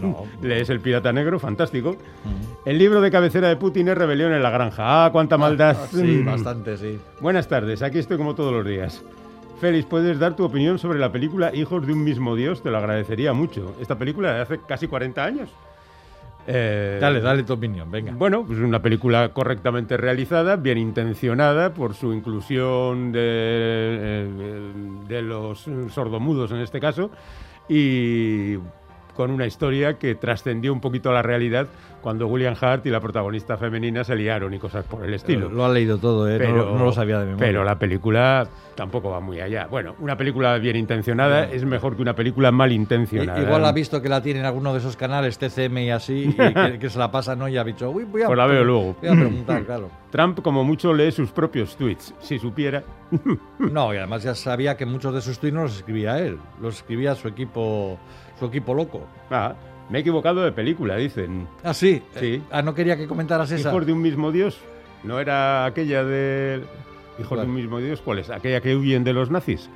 No. 0.00 0.24
Lees 0.42 0.68
El 0.70 0.80
pirata 0.80 1.12
negro, 1.12 1.38
fantástico. 1.38 1.96
El 2.66 2.78
libro 2.78 3.00
de 3.00 3.10
cabecera 3.10 3.48
de 3.48 3.56
Putin 3.56 3.88
es 3.88 3.96
Rebelión 3.98 4.32
en 4.32 4.42
la 4.42 4.50
granja. 4.50 5.06
Ah, 5.06 5.10
cuánta 5.12 5.38
maldad. 5.38 5.76
Ah, 5.80 5.86
sí, 5.90 6.02
Mm. 6.22 6.24
bastante, 6.26 6.76
sí. 6.76 6.98
Buenas 7.20 7.48
tardes, 7.48 7.82
aquí 7.82 7.98
estoy 7.98 8.16
como 8.18 8.34
todos 8.34 8.52
los 8.52 8.66
días. 8.66 9.02
Félix, 9.62 9.86
¿puedes 9.86 10.18
dar 10.18 10.34
tu 10.34 10.42
opinión 10.42 10.76
sobre 10.80 10.98
la 10.98 11.12
película 11.12 11.54
Hijos 11.54 11.86
de 11.86 11.92
un 11.92 12.02
mismo 12.02 12.34
Dios? 12.34 12.64
Te 12.64 12.70
lo 12.72 12.78
agradecería 12.78 13.32
mucho. 13.32 13.76
Esta 13.80 13.96
película 13.96 14.32
de 14.34 14.40
hace 14.40 14.58
casi 14.66 14.88
40 14.88 15.24
años. 15.24 15.50
Eh, 16.48 16.98
Dale, 17.00 17.20
dale 17.20 17.44
tu 17.44 17.52
opinión, 17.52 17.88
venga. 17.88 18.12
Bueno, 18.12 18.44
pues 18.44 18.58
una 18.58 18.82
película 18.82 19.28
correctamente 19.28 19.96
realizada, 19.96 20.56
bien 20.56 20.78
intencionada 20.78 21.72
por 21.74 21.94
su 21.94 22.12
inclusión 22.12 23.12
de, 23.12 23.20
eh, 23.22 24.72
de 25.06 25.22
los 25.22 25.64
sordomudos 25.90 26.50
en 26.50 26.58
este 26.58 26.80
caso 26.80 27.12
y 27.68 28.56
con 29.14 29.30
una 29.30 29.46
historia 29.46 29.98
que 29.98 30.14
trascendió 30.14 30.72
un 30.72 30.80
poquito 30.80 31.10
a 31.10 31.12
la 31.12 31.22
realidad 31.22 31.66
cuando 32.00 32.26
William 32.26 32.54
Hart 32.60 32.84
y 32.86 32.90
la 32.90 33.00
protagonista 33.00 33.56
femenina 33.56 34.02
se 34.04 34.16
liaron 34.16 34.52
y 34.54 34.58
cosas 34.58 34.84
por 34.84 35.04
el 35.04 35.14
estilo. 35.14 35.48
Lo 35.48 35.64
ha 35.64 35.68
leído 35.68 35.98
todo, 35.98 36.28
¿eh? 36.28 36.38
no, 36.38 36.56
lo- 36.56 36.78
no 36.78 36.84
lo 36.86 36.92
sabía 36.92 37.18
de 37.20 37.26
memoria. 37.26 37.46
Pero 37.46 37.62
la 37.64 37.78
película 37.78 38.48
tampoco 38.74 39.10
va 39.10 39.20
muy 39.20 39.40
allá. 39.40 39.68
Bueno, 39.70 39.94
una 40.00 40.16
película 40.16 40.56
bien 40.58 40.76
intencionada 40.76 41.44
es 41.44 41.64
mejor 41.64 41.94
que 41.94 42.02
una 42.02 42.14
película 42.14 42.50
mal 42.50 42.72
I- 42.72 42.74
intencionada. 42.74 43.40
Igual 43.40 43.64
ha 43.64 43.72
visto 43.72 44.02
que 44.02 44.08
la 44.08 44.20
tiene 44.22 44.40
en 44.40 44.46
alguno 44.46 44.72
de 44.72 44.80
esos 44.80 44.96
canales 44.96 45.38
TCM 45.38 45.78
y 45.78 45.90
así, 45.90 46.24
y 46.30 46.32
que, 46.54 46.78
que 46.80 46.90
se 46.90 46.98
la 46.98 47.10
pasa, 47.12 47.36
¿no? 47.36 47.46
Y 47.48 47.56
ha 47.56 47.62
dicho, 47.64 47.88
uy, 47.90 48.02
voy 48.04 48.22
a, 48.22 48.26
Pues 48.26 48.36
la 48.38 48.46
veo 48.46 48.64
luego. 48.64 48.96
Voy 49.00 49.08
a 49.10 49.12
preguntar, 49.12 49.62
claro. 49.66 49.90
Trump, 50.10 50.40
como 50.42 50.64
mucho, 50.64 50.92
lee 50.92 51.12
sus 51.12 51.30
propios 51.30 51.76
tweets. 51.76 52.14
Si 52.20 52.38
supiera. 52.38 52.82
No, 53.58 53.94
y 53.94 53.98
además 53.98 54.22
ya 54.24 54.34
sabía 54.34 54.76
que 54.76 54.86
muchos 54.86 55.14
de 55.14 55.20
sus 55.20 55.38
tweets 55.38 55.54
no 55.54 55.62
los 55.62 55.76
escribía 55.76 56.18
él, 56.18 56.38
los 56.60 56.76
escribía 56.78 57.14
su 57.14 57.28
equipo, 57.28 57.98
su 58.42 58.48
equipo 58.48 58.74
loco. 58.74 59.06
Ah, 59.30 59.54
me 59.88 59.98
he 59.98 60.00
equivocado 60.00 60.42
de 60.42 60.52
película, 60.52 60.96
dicen. 60.96 61.46
Ah, 61.62 61.74
sí. 61.74 62.02
Sí. 62.18 62.34
Eh, 62.34 62.42
ah, 62.50 62.62
no 62.62 62.74
quería 62.74 62.96
que 62.96 63.06
comentaras 63.06 63.50
esa. 63.50 63.68
Hijos 63.70 63.86
de 63.86 63.92
un 63.92 64.02
mismo 64.02 64.32
Dios. 64.32 64.58
¿No 65.04 65.18
era 65.20 65.64
aquella 65.64 66.04
de. 66.04 66.62
Hijos 67.18 67.28
¿Cuál? 67.28 67.40
de 67.42 67.46
un 67.46 67.54
mismo 67.54 67.78
Dios? 67.78 68.00
¿Cuál 68.00 68.18
es? 68.20 68.30
Aquella 68.30 68.60
que 68.60 68.74
huyen 68.74 69.04
de 69.04 69.12
los 69.12 69.30
nazis. 69.30 69.68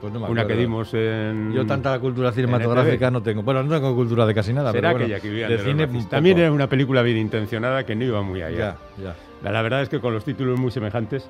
Pues 0.00 0.12
no 0.12 0.20
me 0.20 0.26
Una 0.26 0.42
que 0.42 0.52
acuerdo. 0.52 0.60
dimos 0.60 0.94
en. 0.94 1.52
Yo 1.52 1.66
tanta 1.66 1.98
cultura 1.98 2.30
cinematográfica 2.32 3.06
ETV. 3.06 3.12
no 3.12 3.22
tengo. 3.22 3.42
Bueno, 3.42 3.62
no 3.62 3.74
tengo 3.74 3.94
cultura 3.94 4.26
de 4.26 4.34
casi 4.34 4.52
nada, 4.52 4.70
Será 4.70 4.90
pero 4.90 5.00
bueno, 5.00 5.04
aquella 5.06 5.20
que 5.20 5.30
huían 5.30 5.48
de 5.48 5.56
de, 5.56 5.62
cine 5.64 5.82
los 5.82 5.88
nazis. 5.88 6.04
un 6.04 6.10
También 6.10 6.38
era 6.38 6.52
una 6.52 6.68
película 6.68 7.02
bien 7.02 7.16
intencionada 7.18 7.84
que 7.84 7.96
no 7.96 8.04
iba 8.04 8.22
muy 8.22 8.42
allá. 8.42 8.78
Ya, 8.96 9.14
ya. 9.42 9.50
La 9.50 9.62
verdad 9.62 9.82
es 9.82 9.88
que 9.88 9.98
con 10.00 10.14
los 10.14 10.24
títulos 10.24 10.58
muy 10.58 10.70
semejantes. 10.70 11.28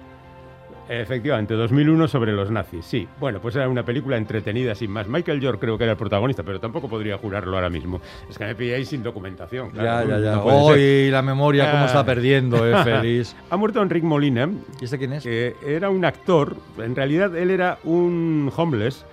Efectivamente, 0.88 1.54
2001 1.54 2.08
sobre 2.08 2.32
los 2.32 2.50
nazis. 2.50 2.84
Sí, 2.86 3.06
bueno, 3.20 3.40
pues 3.40 3.54
era 3.56 3.68
una 3.68 3.84
película 3.84 4.16
entretenida 4.16 4.74
sin 4.74 4.90
más. 4.90 5.06
Michael 5.06 5.40
York 5.40 5.58
creo 5.60 5.76
que 5.76 5.84
era 5.84 5.92
el 5.92 5.98
protagonista, 5.98 6.42
pero 6.42 6.58
tampoco 6.60 6.88
podría 6.88 7.18
jurarlo 7.18 7.54
ahora 7.56 7.68
mismo. 7.68 8.00
Es 8.30 8.38
que 8.38 8.44
me 8.44 8.54
pilláis 8.54 8.88
sin 8.88 9.02
documentación. 9.02 9.70
claro, 9.70 10.08
ya, 10.08 10.16
ya, 10.18 10.24
ya. 10.24 10.32
no. 10.36 10.44
Hoy 10.44 11.10
la 11.10 11.20
memoria, 11.22 11.70
cómo 11.70 11.82
Ah. 11.84 11.86
está 11.86 12.04
perdiendo, 12.06 12.66
eh, 12.66 12.74
feliz. 12.84 13.36
Ha 13.50 13.56
muerto 13.56 13.82
Enrique 13.82 14.06
Molina, 14.06 14.48
¿Y 14.80 14.84
este 14.84 14.96
quién 14.98 15.12
es? 15.12 15.22
que 15.24 15.54
era 15.66 15.90
un 15.90 16.04
actor. 16.04 16.56
En 16.78 16.96
realidad, 16.96 17.36
él 17.36 17.50
era 17.50 17.78
un 17.84 18.50
homeless 18.56 19.04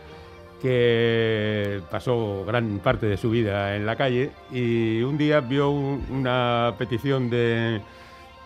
que 0.62 1.82
pasó 1.92 2.44
gran 2.46 2.80
parte 2.80 3.06
de 3.06 3.18
su 3.18 3.30
vida 3.30 3.76
en 3.76 3.86
la 3.86 3.96
calle 3.96 4.32
y 4.52 5.02
un 5.02 5.18
día 5.18 5.40
vio 5.42 5.70
un- 5.70 6.04
una 6.10 6.74
petición 6.78 7.30
de, 7.30 7.82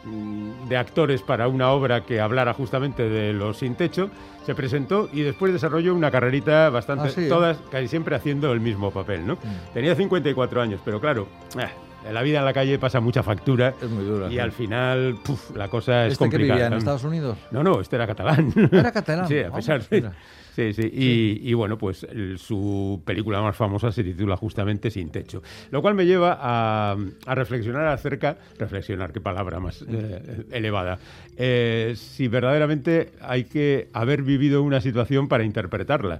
de 0.03 0.77
actores 0.77 1.21
para 1.21 1.47
una 1.47 1.71
obra 1.71 2.05
que 2.05 2.21
hablara 2.21 2.53
justamente 2.53 3.09
de 3.09 3.33
los 3.33 3.57
sin 3.57 3.75
techo, 3.75 4.09
se 4.45 4.55
presentó 4.55 5.09
y 5.11 5.21
después 5.21 5.51
desarrolló 5.51 5.93
una 5.93 6.09
carrerita 6.09 6.69
bastante, 6.69 7.09
Ah, 7.09 7.11
sí. 7.11 7.27
todas 7.27 7.57
casi 7.69 7.87
siempre 7.87 8.15
haciendo 8.15 8.51
el 8.53 8.59
mismo 8.61 8.91
papel, 8.91 9.27
¿no? 9.27 9.35
Mm. 9.35 9.73
Tenía 9.73 9.95
54 9.95 10.61
años, 10.61 10.81
pero 10.85 10.99
claro, 11.01 11.27
eh, 11.57 11.67
la 12.11 12.21
vida 12.21 12.39
en 12.39 12.45
la 12.45 12.53
calle 12.53 12.79
pasa 12.79 12.99
mucha 12.99 13.23
factura 13.23 13.73
Es 13.81 13.89
muy 13.89 14.03
dura. 14.05 14.27
y 14.27 14.31
sí. 14.33 14.39
al 14.39 14.51
final 14.51 15.17
puf, 15.23 15.55
la 15.55 15.67
cosa 15.67 16.05
es 16.05 16.13
¿Este 16.13 16.25
que 16.25 16.29
complicada. 16.31 16.55
vivía 16.55 16.67
en 16.67 16.73
Estados 16.73 17.03
Unidos? 17.03 17.37
No, 17.51 17.63
no, 17.63 17.79
este 17.81 17.95
era 17.95 18.07
catalán. 18.07 18.53
Era 18.71 18.91
catalán. 18.91 19.27
Sí, 19.27 19.37
a 19.39 19.47
Ah, 19.47 19.53
pesar 19.53 19.81
pues 19.87 20.03
de... 20.03 20.09
Sí, 20.55 20.73
sí. 20.73 20.89
Y, 20.91 21.49
y 21.49 21.53
bueno, 21.53 21.77
pues 21.77 22.03
el- 22.03 22.37
su 22.37 23.01
película 23.05 23.41
más 23.41 23.55
famosa 23.55 23.91
se 23.93 24.03
titula 24.03 24.35
justamente 24.35 24.91
Sin 24.91 25.09
Techo. 25.09 25.41
Lo 25.71 25.81
cual 25.81 25.93
me 25.93 26.05
lleva 26.05 26.37
a, 26.41 26.97
a 27.25 27.35
reflexionar 27.35 27.87
acerca, 27.87 28.37
reflexionar, 28.57 29.13
qué 29.13 29.21
palabra 29.21 29.59
más 29.61 29.85
eh, 29.87 30.45
elevada, 30.51 30.99
eh, 31.37 31.93
si 31.95 32.27
verdaderamente 32.27 33.11
hay 33.21 33.45
que 33.45 33.87
haber 33.93 34.21
vivido 34.23 34.61
una 34.63 34.81
situación 34.81 35.29
para 35.29 35.45
interpretarla. 35.45 36.19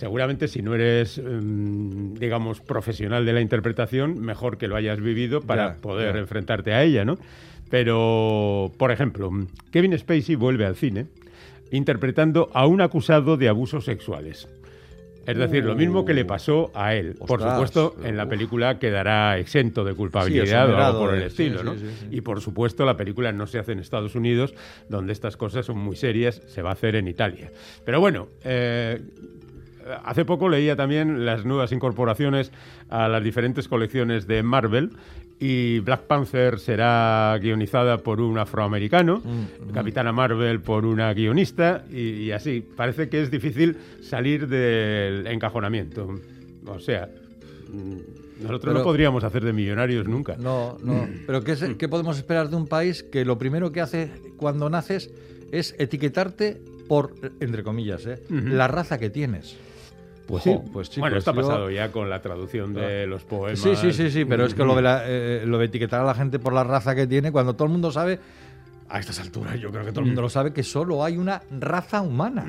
Seguramente 0.00 0.48
si 0.48 0.62
no 0.62 0.74
eres, 0.74 1.18
em, 1.18 2.14
digamos, 2.14 2.62
profesional 2.62 3.26
de 3.26 3.34
la 3.34 3.42
interpretación, 3.42 4.18
mejor 4.18 4.56
que 4.56 4.66
lo 4.66 4.76
hayas 4.76 4.98
vivido 4.98 5.42
para 5.42 5.74
Ya, 5.74 5.80
poder 5.82 6.14
ya. 6.14 6.20
enfrentarte 6.20 6.72
a 6.72 6.82
ella, 6.82 7.04
¿no? 7.04 7.18
Pero, 7.68 8.72
por 8.78 8.92
ejemplo, 8.92 9.30
Kevin 9.70 9.98
Spacey 9.98 10.36
vuelve 10.36 10.64
al 10.64 10.74
cine 10.74 11.04
interpretando 11.70 12.48
a 12.54 12.66
un 12.66 12.80
acusado 12.80 13.36
de 13.36 13.50
abusos 13.50 13.84
sexuales. 13.84 14.48
Es 15.26 15.36
decir, 15.36 15.66
lo 15.66 15.76
mismo 15.76 16.06
que 16.06 16.14
le 16.14 16.24
pasó 16.24 16.70
a 16.74 16.94
él. 16.94 17.14
por 17.26 17.42
supuesto, 17.42 17.94
en 18.02 18.16
la 18.16 18.26
película 18.26 18.78
quedará 18.78 19.38
exento 19.38 19.84
de 19.84 19.92
culpabilidad 19.92 20.72
o 20.72 20.76
algo 20.78 20.98
por 21.00 21.14
el 21.14 21.24
estilo, 21.24 21.58
sí, 21.58 21.64
¿no? 21.66 21.74
sí. 21.74 21.86
Y 22.10 22.22
por 22.22 22.40
supuesto, 22.40 22.86
la 22.86 22.96
película 22.96 23.30
no 23.32 23.46
se 23.46 23.58
hace 23.58 23.72
en 23.72 23.80
Estados 23.80 24.14
Unidos, 24.14 24.54
donde 24.88 25.12
estas 25.12 25.36
cosas 25.36 25.66
son 25.66 25.76
muy 25.76 25.94
serias, 25.94 26.40
se 26.46 26.62
va 26.62 26.70
a 26.70 26.72
hacer 26.72 26.96
en 26.96 27.06
Italia. 27.06 27.52
Pero 27.84 28.00
bueno, 28.00 28.28
eh, 28.44 28.98
hace 30.04 30.24
poco 30.24 30.48
leía 30.48 30.76
también 30.76 31.24
las 31.24 31.44
nuevas 31.44 31.72
incorporaciones 31.72 32.52
a 32.88 33.08
las 33.08 33.22
diferentes 33.22 33.68
colecciones 33.68 34.26
de 34.26 34.42
Marvel 34.42 34.92
y 35.38 35.78
Black 35.80 36.02
Panther 36.02 36.58
será 36.58 37.36
guionizada 37.40 37.98
por 37.98 38.20
un 38.20 38.38
afroamericano, 38.38 39.22
Capitana 39.72 40.12
Marvel 40.12 40.60
por 40.60 40.84
una 40.84 41.12
guionista 41.14 41.84
y, 41.90 42.10
y 42.24 42.32
así. 42.32 42.60
Parece 42.60 43.08
que 43.08 43.22
es 43.22 43.30
difícil 43.30 43.78
salir 44.02 44.48
del 44.48 45.26
encajonamiento. 45.26 46.20
O 46.66 46.78
sea, 46.78 47.08
mm, 47.72 48.42
nosotros 48.42 48.74
no 48.74 48.82
podríamos 48.82 49.24
hacer 49.24 49.44
de 49.44 49.52
millonarios 49.52 50.06
nunca. 50.06 50.36
No, 50.36 50.76
no. 50.82 51.08
Pero 51.26 51.42
¿qué, 51.42 51.88
podemos 51.88 52.16
esperar 52.18 52.48
de 52.48 52.56
un 52.56 52.66
país 52.66 53.02
que 53.02 53.24
lo 53.24 53.38
primero 53.38 53.72
que 53.72 53.80
hace 53.80 54.10
cuando 54.36 54.68
naces 54.68 55.10
es 55.52 55.74
etiquetarte 55.78 56.60
por, 56.88 57.14
entre 57.40 57.62
comillas, 57.62 58.04
¿eh? 58.06 58.22
La 58.28 58.68
raza 58.68 58.98
que 58.98 59.10
tienes? 59.10 59.56
Pues 60.30 60.42
sí. 60.44 60.56
pues 60.72 60.96
bueno, 60.98 61.16
esto 61.16 61.30
ha 61.30 61.34
yo- 61.34 61.40
pasado 61.42 61.70
ya 61.70 61.90
con 61.92 62.08
la 62.08 62.20
traducción 62.22 62.72
de 62.74 63.06
los 63.06 63.22
poemas. 63.24 63.58
Sí, 63.60 63.76
sí, 63.76 63.92
sí, 63.92 64.10
sí, 64.10 64.24
pero 64.24 64.44
es 64.46 64.54
que 64.54 64.64
lo 64.64 64.74
de, 64.76 64.82
la- 64.82 65.02
eh, 65.06 65.42
lo 65.46 65.58
de 65.58 65.66
etiquetar 65.66 66.00
a 66.00 66.04
la 66.04 66.14
gente 66.14 66.38
por 66.38 66.52
la 66.52 66.64
raza 66.64 66.94
que 66.94 67.06
tiene, 67.06 67.32
cuando 67.32 67.54
todo 67.54 67.66
el 67.66 67.72
mundo 67.72 67.90
sabe, 67.92 68.18
a 68.88 68.98
estas 68.98 69.20
alturas 69.20 69.58
yo 69.60 69.70
creo 69.70 69.84
que 69.84 69.90
todo 69.92 70.00
el 70.00 70.06
mundo 70.06 70.22
lo 70.22 70.28
sabe, 70.30 70.52
que 70.52 70.62
solo 70.62 71.04
hay 71.04 71.16
una 71.16 71.42
raza 71.58 72.00
humana. 72.02 72.46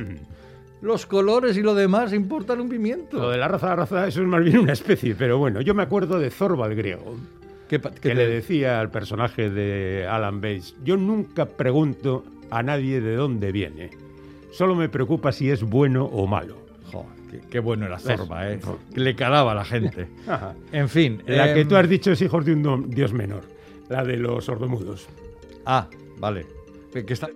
Los 0.82 1.06
colores 1.06 1.56
y 1.58 1.62
lo 1.62 1.76
demás 1.76 2.12
importan 2.12 2.60
un 2.60 2.68
pimiento. 2.70 3.18
Lo 3.18 3.30
de 3.30 3.38
la 3.38 3.48
raza, 3.48 3.68
la 3.68 3.76
raza, 3.76 4.08
eso 4.08 4.22
es 4.22 4.28
más 4.28 4.44
bien 4.44 4.58
una 4.60 4.74
especie. 4.74 5.14
Pero 5.14 5.38
bueno, 5.38 5.62
yo 5.62 5.76
me 5.76 5.84
acuerdo 5.84 6.18
de 6.20 6.32
Zorba 6.32 6.66
el 6.66 6.76
griego. 6.76 7.16
¿Qué 7.70 7.80
que 7.80 8.16
le 8.16 8.28
decía 8.28 8.80
al 8.82 8.90
personaje 8.90 9.50
de 9.52 10.08
Alan 10.10 10.42
Bates, 10.42 10.76
yo 10.84 10.98
nunca 10.98 11.46
pregunto 11.46 12.26
a 12.50 12.64
nadie 12.64 13.00
de 13.00 13.16
dónde 13.16 13.52
viene, 13.52 13.92
solo 14.52 14.76
me 14.76 14.90
preocupa 14.90 15.32
si 15.32 15.50
es 15.52 15.64
bueno 15.64 16.04
o 16.06 16.26
malo. 16.28 16.58
Qué, 17.50 17.60
bueno 17.60 17.86
era 17.86 17.98
Zorba, 18.00 18.50
¿eh? 18.50 18.60
Le 18.96 19.16
calaba 19.16 19.52
a 19.54 19.56
la 19.56 19.66
gente. 19.66 20.08
Ajá. 20.28 20.54
En 20.72 20.90
fin. 20.90 21.22
La 21.26 21.54
que 21.54 21.62
em, 21.62 21.68
tú 21.68 21.76
has 21.76 21.88
dicho 21.88 22.12
es 22.12 22.22
hijos 22.22 22.44
de 22.46 22.54
un 22.54 22.90
dios 22.90 23.14
menor, 23.14 23.44
la 23.90 24.04
de 24.04 24.18
los 24.18 24.46
sordomudos. 24.46 25.08
Ah, 25.66 25.88
vale. 26.18 26.46
Que, 26.94 27.06
está- 27.14 27.30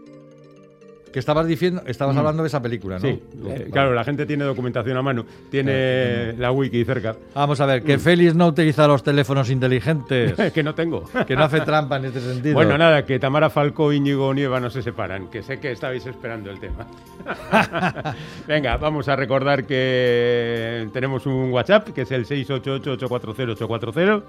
que 1.16 1.20
estabas 1.20 1.48
diciendo, 1.48 1.82
estabas 1.88 2.16
hablando 2.18 2.44
de 2.44 2.48
esa 2.48 2.62
película, 2.62 2.96
¿no? 2.96 3.08
Sí, 3.08 3.22
eh, 3.48 3.70
claro, 3.72 3.94
la 3.94 4.04
gente 4.04 4.26
tiene 4.26 4.44
documentación 4.44 4.98
a 4.98 5.02
mano, 5.02 5.26
tiene 5.50 6.34
la 6.34 6.52
wiki 6.52 6.84
cerca, 6.84 7.16
Vamos 7.34 7.62
a 7.62 7.66
ver, 7.66 7.84
que 7.84 7.98
Félix 7.98 8.36
no 8.36 8.48
utiliza 8.48 8.86
los 8.86 9.02
teléfonos 9.02 9.50
inteligentes, 9.50 10.34
que 10.54 10.62
no 10.62 10.76
tengo. 10.76 11.06
que 11.26 11.38
no 11.38 11.46
hace 11.46 11.62
trampa 11.62 11.96
en 11.96 12.04
este 12.04 12.20
sentido. 12.20 12.56
Bueno, 12.56 12.78
nada, 12.78 13.06
que 13.06 13.18
Tamara 13.18 13.50
Falco 13.50 13.94
y 13.94 13.96
Íñigo 13.96 14.34
Nieva 14.34 14.60
no 14.60 14.70
se 14.70 14.82
separan, 14.82 15.30
que 15.30 15.42
sé 15.42 15.58
que 15.58 15.72
estabais 15.72 16.06
esperando 16.06 16.52
el 16.52 16.60
tema. 16.60 16.86
Venga, 18.46 18.76
vamos 18.76 19.08
a 19.08 19.16
recordar 19.16 19.64
que 19.64 20.90
tenemos 20.92 21.26
un 21.28 21.50
WhatsApp, 21.50 21.92
que 21.92 22.02
es 22.02 22.12
el 22.12 22.26
688-840-840, 22.26 24.22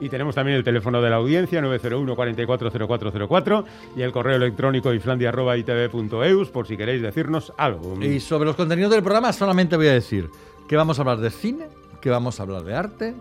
y 0.00 0.08
tenemos 0.08 0.34
también 0.34 0.56
el 0.56 0.64
teléfono 0.64 1.00
de 1.00 1.08
la 1.08 1.14
audiencia, 1.16 1.62
901-440404, 1.62 3.64
y 3.94 4.02
el 4.02 4.10
correo 4.10 4.34
electrónico 4.34 4.92
por 6.50 6.66
si 6.66 6.76
queréis 6.76 7.02
decirnos 7.02 7.52
algo. 7.56 8.02
Y 8.02 8.20
sobre 8.20 8.46
los 8.46 8.56
contenidos 8.56 8.90
del 8.92 9.02
programa 9.02 9.32
solamente 9.32 9.76
voy 9.76 9.88
a 9.88 9.92
decir 9.92 10.28
que 10.68 10.76
vamos 10.76 10.98
a 10.98 11.02
hablar 11.02 11.18
de 11.18 11.30
cine, 11.30 11.66
que 12.00 12.10
vamos 12.10 12.40
a 12.40 12.42
hablar 12.44 12.62
de 12.64 12.74
arte 12.74 13.14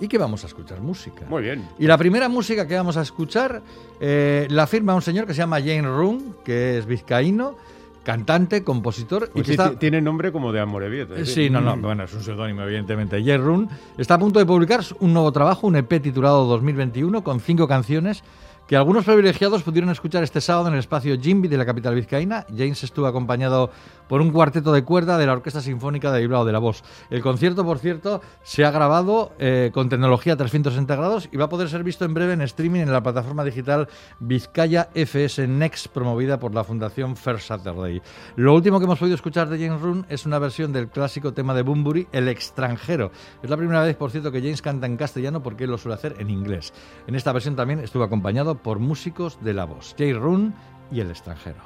y 0.00 0.06
que 0.08 0.18
vamos 0.18 0.44
a 0.44 0.46
escuchar 0.46 0.80
música. 0.80 1.24
Muy 1.28 1.42
bien. 1.42 1.68
Y 1.78 1.86
la 1.86 1.98
primera 1.98 2.28
música 2.28 2.66
que 2.68 2.76
vamos 2.76 2.96
a 2.96 3.02
escuchar 3.02 3.62
eh, 4.00 4.46
la 4.50 4.66
firma 4.66 4.94
un 4.94 5.02
señor 5.02 5.26
que 5.26 5.34
se 5.34 5.38
llama 5.38 5.58
Jane 5.58 5.82
Roon, 5.82 6.36
que 6.44 6.78
es 6.78 6.86
vizcaíno, 6.86 7.56
cantante, 8.04 8.62
compositor 8.64 9.24
y 9.30 9.32
Pues 9.32 9.42
que 9.44 9.46
sí, 9.48 9.52
está... 9.52 9.70
ti- 9.70 9.76
tiene 9.76 10.00
nombre 10.00 10.32
como 10.32 10.52
de 10.52 10.60
Amorebieta. 10.60 11.14
Eh, 11.16 11.26
Sí, 11.26 11.50
no, 11.50 11.60
no, 11.60 11.76
bueno, 11.76 12.04
es 12.04 12.14
un 12.14 12.22
seudónimo, 12.22 12.62
evidentemente. 12.62 13.18
Roon 13.38 13.68
está 13.98 14.14
a 14.14 14.18
punto 14.18 14.38
de 14.38 14.46
publicar 14.46 14.80
un 15.00 15.12
nuevo 15.12 15.30
trabajo, 15.32 15.66
un 15.66 15.76
EP 15.76 16.00
titulado 16.00 16.44
2021, 16.46 17.22
con 17.24 17.40
cinco 17.40 17.66
canciones 17.68 18.22
que 18.68 18.76
algunos 18.76 19.06
privilegiados 19.06 19.62
pudieron 19.62 19.88
escuchar 19.88 20.22
este 20.22 20.42
sábado 20.42 20.68
en 20.68 20.74
el 20.74 20.80
espacio 20.80 21.18
Jimby 21.18 21.48
de 21.48 21.56
la 21.56 21.64
capital 21.64 21.94
vizcaína. 21.94 22.44
James 22.54 22.84
estuvo 22.84 23.06
acompañado 23.06 23.70
por 24.08 24.20
un 24.20 24.30
cuarteto 24.30 24.72
de 24.72 24.84
cuerda 24.84 25.16
de 25.16 25.26
la 25.26 25.32
Orquesta 25.32 25.62
Sinfónica 25.62 26.12
de 26.12 26.20
Bilbao 26.20 26.44
de 26.44 26.52
la 26.52 26.58
Voz. 26.58 26.82
El 27.08 27.22
concierto, 27.22 27.64
por 27.64 27.78
cierto, 27.78 28.20
se 28.42 28.66
ha 28.66 28.70
grabado 28.70 29.32
eh, 29.38 29.70
con 29.72 29.88
tecnología 29.88 30.36
360 30.36 30.96
grados 30.96 31.30
y 31.32 31.38
va 31.38 31.46
a 31.46 31.48
poder 31.48 31.70
ser 31.70 31.82
visto 31.82 32.04
en 32.04 32.12
breve 32.12 32.34
en 32.34 32.42
streaming 32.42 32.80
en 32.80 32.92
la 32.92 33.02
plataforma 33.02 33.42
digital 33.42 33.88
Vizcaya 34.20 34.90
FS 34.94 35.48
Next, 35.48 35.88
promovida 35.88 36.38
por 36.38 36.54
la 36.54 36.62
Fundación 36.62 37.16
First 37.16 37.48
Saturday. 37.48 38.02
Lo 38.36 38.54
último 38.54 38.78
que 38.78 38.84
hemos 38.84 38.98
podido 38.98 39.14
escuchar 39.14 39.48
de 39.48 39.64
James 39.64 39.80
Roon 39.80 40.04
es 40.10 40.26
una 40.26 40.38
versión 40.38 40.74
del 40.74 40.88
clásico 40.88 41.32
tema 41.32 41.54
de 41.54 41.62
Bunbury, 41.62 42.06
El 42.12 42.28
extranjero. 42.28 43.12
Es 43.42 43.48
la 43.48 43.56
primera 43.56 43.82
vez, 43.82 43.96
por 43.96 44.10
cierto, 44.10 44.30
que 44.30 44.40
James 44.40 44.60
canta 44.60 44.86
en 44.86 44.98
castellano 44.98 45.42
porque 45.42 45.64
él 45.64 45.70
lo 45.70 45.78
suele 45.78 45.94
hacer 45.94 46.16
en 46.18 46.28
inglés. 46.28 46.74
En 47.06 47.14
esta 47.14 47.32
versión 47.32 47.56
también 47.56 47.80
estuvo 47.80 48.02
acompañado 48.02 48.57
por 48.62 48.78
músicos 48.78 49.38
de 49.42 49.54
la 49.54 49.64
voz, 49.64 49.94
Jay 49.98 50.12
Roon 50.12 50.54
y 50.90 51.00
El 51.00 51.10
extranjero. 51.10 51.62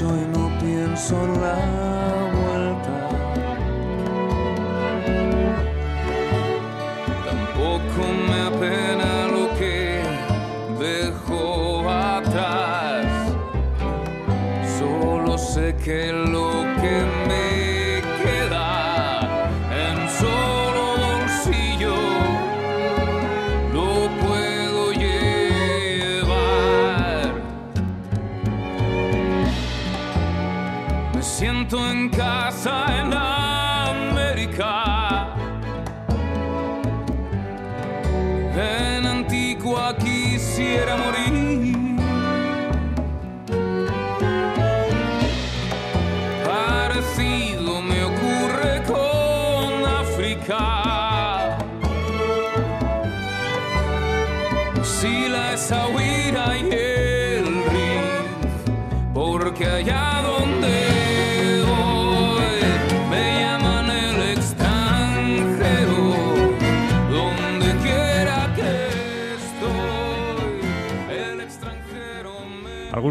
Y 0.00 0.04
no 0.04 0.48
pienso 0.60 1.16
en 1.24 1.40
la 1.40 1.56
vuelta. 2.38 3.08
Tampoco 7.26 8.02
me 8.28 8.40
apena 8.42 9.26
lo 9.26 9.48
que 9.58 10.04
dejo 10.78 11.90
atrás. 11.90 13.06
Solo 14.78 15.36
sé 15.36 15.74
que 15.84 16.12
lo 16.12 16.57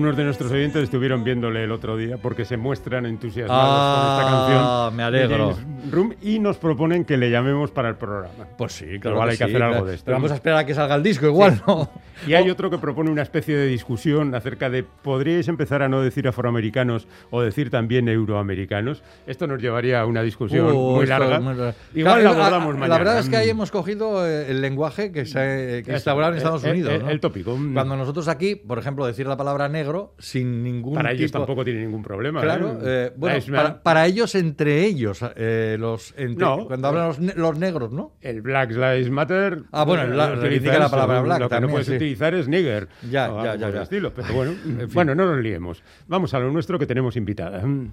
Algunos 0.08 0.18
de 0.20 0.24
nuestros 0.24 0.52
oyentes 0.54 0.84
estuvieron 0.84 1.26
viéndole 1.26 1.66
el 1.66 1.72
otro 1.74 1.98
día 1.98 2.16
porque 2.16 2.46
se 2.46 2.56
muestran 2.56 3.06
entusiasmados 3.06 3.62
Ah, 3.62 4.16
con 4.16 4.22
esta 4.22 4.32
canción. 4.32 4.96
me 4.96 5.04
alegro. 5.04 5.58
Room 5.92 6.14
y 6.22 6.40
nos 6.40 6.56
proponen 6.56 7.04
que 7.04 7.18
le 7.18 7.30
llamemos 7.30 7.72
para 7.72 7.90
el 7.90 7.96
programa. 7.96 8.46
Pues 8.58 8.72
sí, 8.72 8.86
Igual 8.86 9.30
hay 9.32 9.38
que 9.38 9.44
hacer 9.44 9.62
algo 9.62 9.86
de 9.86 9.96
esto. 9.96 10.06
Pero 10.06 10.16
vamos 10.16 10.32
a 10.32 10.36
esperar 10.36 10.60
a 10.60 10.66
que 10.66 10.74
salga 10.74 10.96
el 10.96 11.04
disco, 11.04 11.26
igual, 11.26 11.62
¿no? 11.68 11.90
Y 12.26 12.34
hay 12.34 12.50
otro 12.50 12.70
que 12.70 12.78
propone 12.78 13.10
una 13.12 13.22
especie 13.22 13.56
de 13.56 13.68
discusión 13.68 14.34
acerca 14.34 14.70
de 14.70 14.84
¿podríais 14.84 15.48
empezar 15.48 15.82
a 15.82 15.90
no 15.90 16.02
decir 16.02 16.28
afroamericanos 16.28 17.08
o 17.30 17.42
decir 17.42 17.70
también 17.70 18.08
euroamericanos? 18.10 19.04
Esto 19.28 19.48
nos 19.48 19.62
llevaría 19.62 20.02
a 20.02 20.06
una 20.06 20.22
discusión 20.24 20.68
Uh, 20.72 20.96
muy 20.96 21.06
larga. 21.06 21.40
muy. 21.40 21.54
Igual 21.54 21.74
Claro, 21.94 22.22
la 22.24 22.30
abordamos 22.30 22.70
a- 22.76 22.78
mañana. 22.80 22.88
La 22.88 22.98
verdad 22.98 23.20
es 23.20 23.30
que 23.30 23.38
ahí 23.38 23.48
Mm. 23.48 23.52
hemos 23.52 23.72
cogido 23.72 24.26
eh, 24.28 24.50
el 24.50 24.62
lenguaje 24.62 25.12
que 25.12 25.26
se 25.26 25.38
que 25.38 25.80
Eso, 25.80 25.92
instaurado 25.94 26.32
en 26.34 26.38
Estados 26.38 26.64
el- 26.64 26.72
Unidos. 26.72 26.94
el- 26.94 27.04
¿no? 27.04 27.10
el 27.10 27.20
tópico. 27.20 27.56
Mm. 27.58 27.74
Cuando 27.74 27.96
nosotros 27.96 28.28
aquí, 28.28 28.56
por 28.56 28.80
ejemplo, 28.80 29.06
decir 29.06 29.28
la 29.28 29.38
palabra 29.38 29.68
negro 29.70 30.14
sin 30.18 30.64
ningún 30.64 30.96
Para 30.96 31.12
ellos 31.12 31.32
tampoco 31.32 31.64
tiene 31.64 31.82
ningún 31.82 32.02
problema. 32.04 32.42
Claro, 32.42 32.74
¿eh? 32.74 32.78
eh, 32.84 33.12
bueno, 33.16 33.40
para, 33.56 33.84
para 33.84 34.06
ellos 34.06 34.34
entre 34.36 34.86
ellos, 34.86 35.20
eh, 35.36 35.78
los 35.80 36.14
entre- 36.18 36.46
No. 36.46 36.66
cuando 36.68 36.88
hablan 36.88 37.08
los, 37.08 37.20
ne- 37.20 37.34
los 37.36 37.58
negros, 37.58 37.92
¿no? 37.92 38.14
El 38.22 38.42
Black 38.42 38.72
Lives 38.72 39.10
Matter. 39.10 39.64
Ah, 39.72 39.84
bueno, 39.84 40.06
la 40.08 40.34
eso, 40.34 40.90
palabra 40.92 41.22
black 41.22 41.40
Lo 41.40 41.46
que 41.48 41.50
también, 41.50 41.68
no 41.68 41.72
puedes 41.74 41.88
sí. 41.88 41.98
Utilizar 42.08 42.34
es 42.34 42.48
nigger. 42.48 42.88
Ya, 43.10 43.32
o 43.34 43.44
ya, 43.44 43.56
ya, 43.56 43.60
por 43.60 43.70
el 43.70 43.76
ya. 43.76 43.82
estilo. 43.84 44.14
Pero 44.14 44.34
bueno, 44.34 44.54
fin. 44.54 44.90
bueno, 44.94 45.16
no 45.16 45.26
nos 45.26 45.44
liemos. 45.44 45.84
Vamos 46.08 46.34
a 46.34 46.40
lo 46.40 46.52
nuestro 46.52 46.80
que 46.80 46.86
tenemos 46.86 47.16
invitada. 47.16 47.66
Mm. 47.66 47.92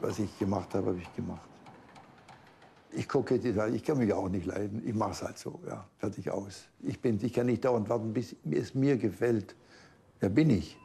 Was 0.00 0.18
ich 0.18 0.36
gemacht 0.38 0.74
habe, 0.74 0.88
habe 0.88 0.98
ich 1.00 1.14
gemacht. 1.14 1.51
Ich 2.94 3.08
kokettiere 3.08 3.70
ich 3.70 3.82
kann 3.82 3.98
mich 3.98 4.12
auch 4.12 4.28
nicht 4.28 4.46
leiden. 4.46 4.82
Ich 4.84 4.94
mache 4.94 5.12
es 5.12 5.22
halt 5.22 5.38
so, 5.38 5.60
ja, 5.66 5.84
fertig 5.98 6.30
aus. 6.30 6.68
Ich, 6.82 7.00
bin, 7.00 7.18
ich 7.22 7.32
kann 7.32 7.46
nicht 7.46 7.64
dauernd 7.64 7.88
warten, 7.88 8.12
bis 8.12 8.36
es 8.50 8.74
mir 8.74 8.96
gefällt. 8.98 9.54
Wer 10.20 10.28
bin 10.28 10.50
ich? 10.50 10.76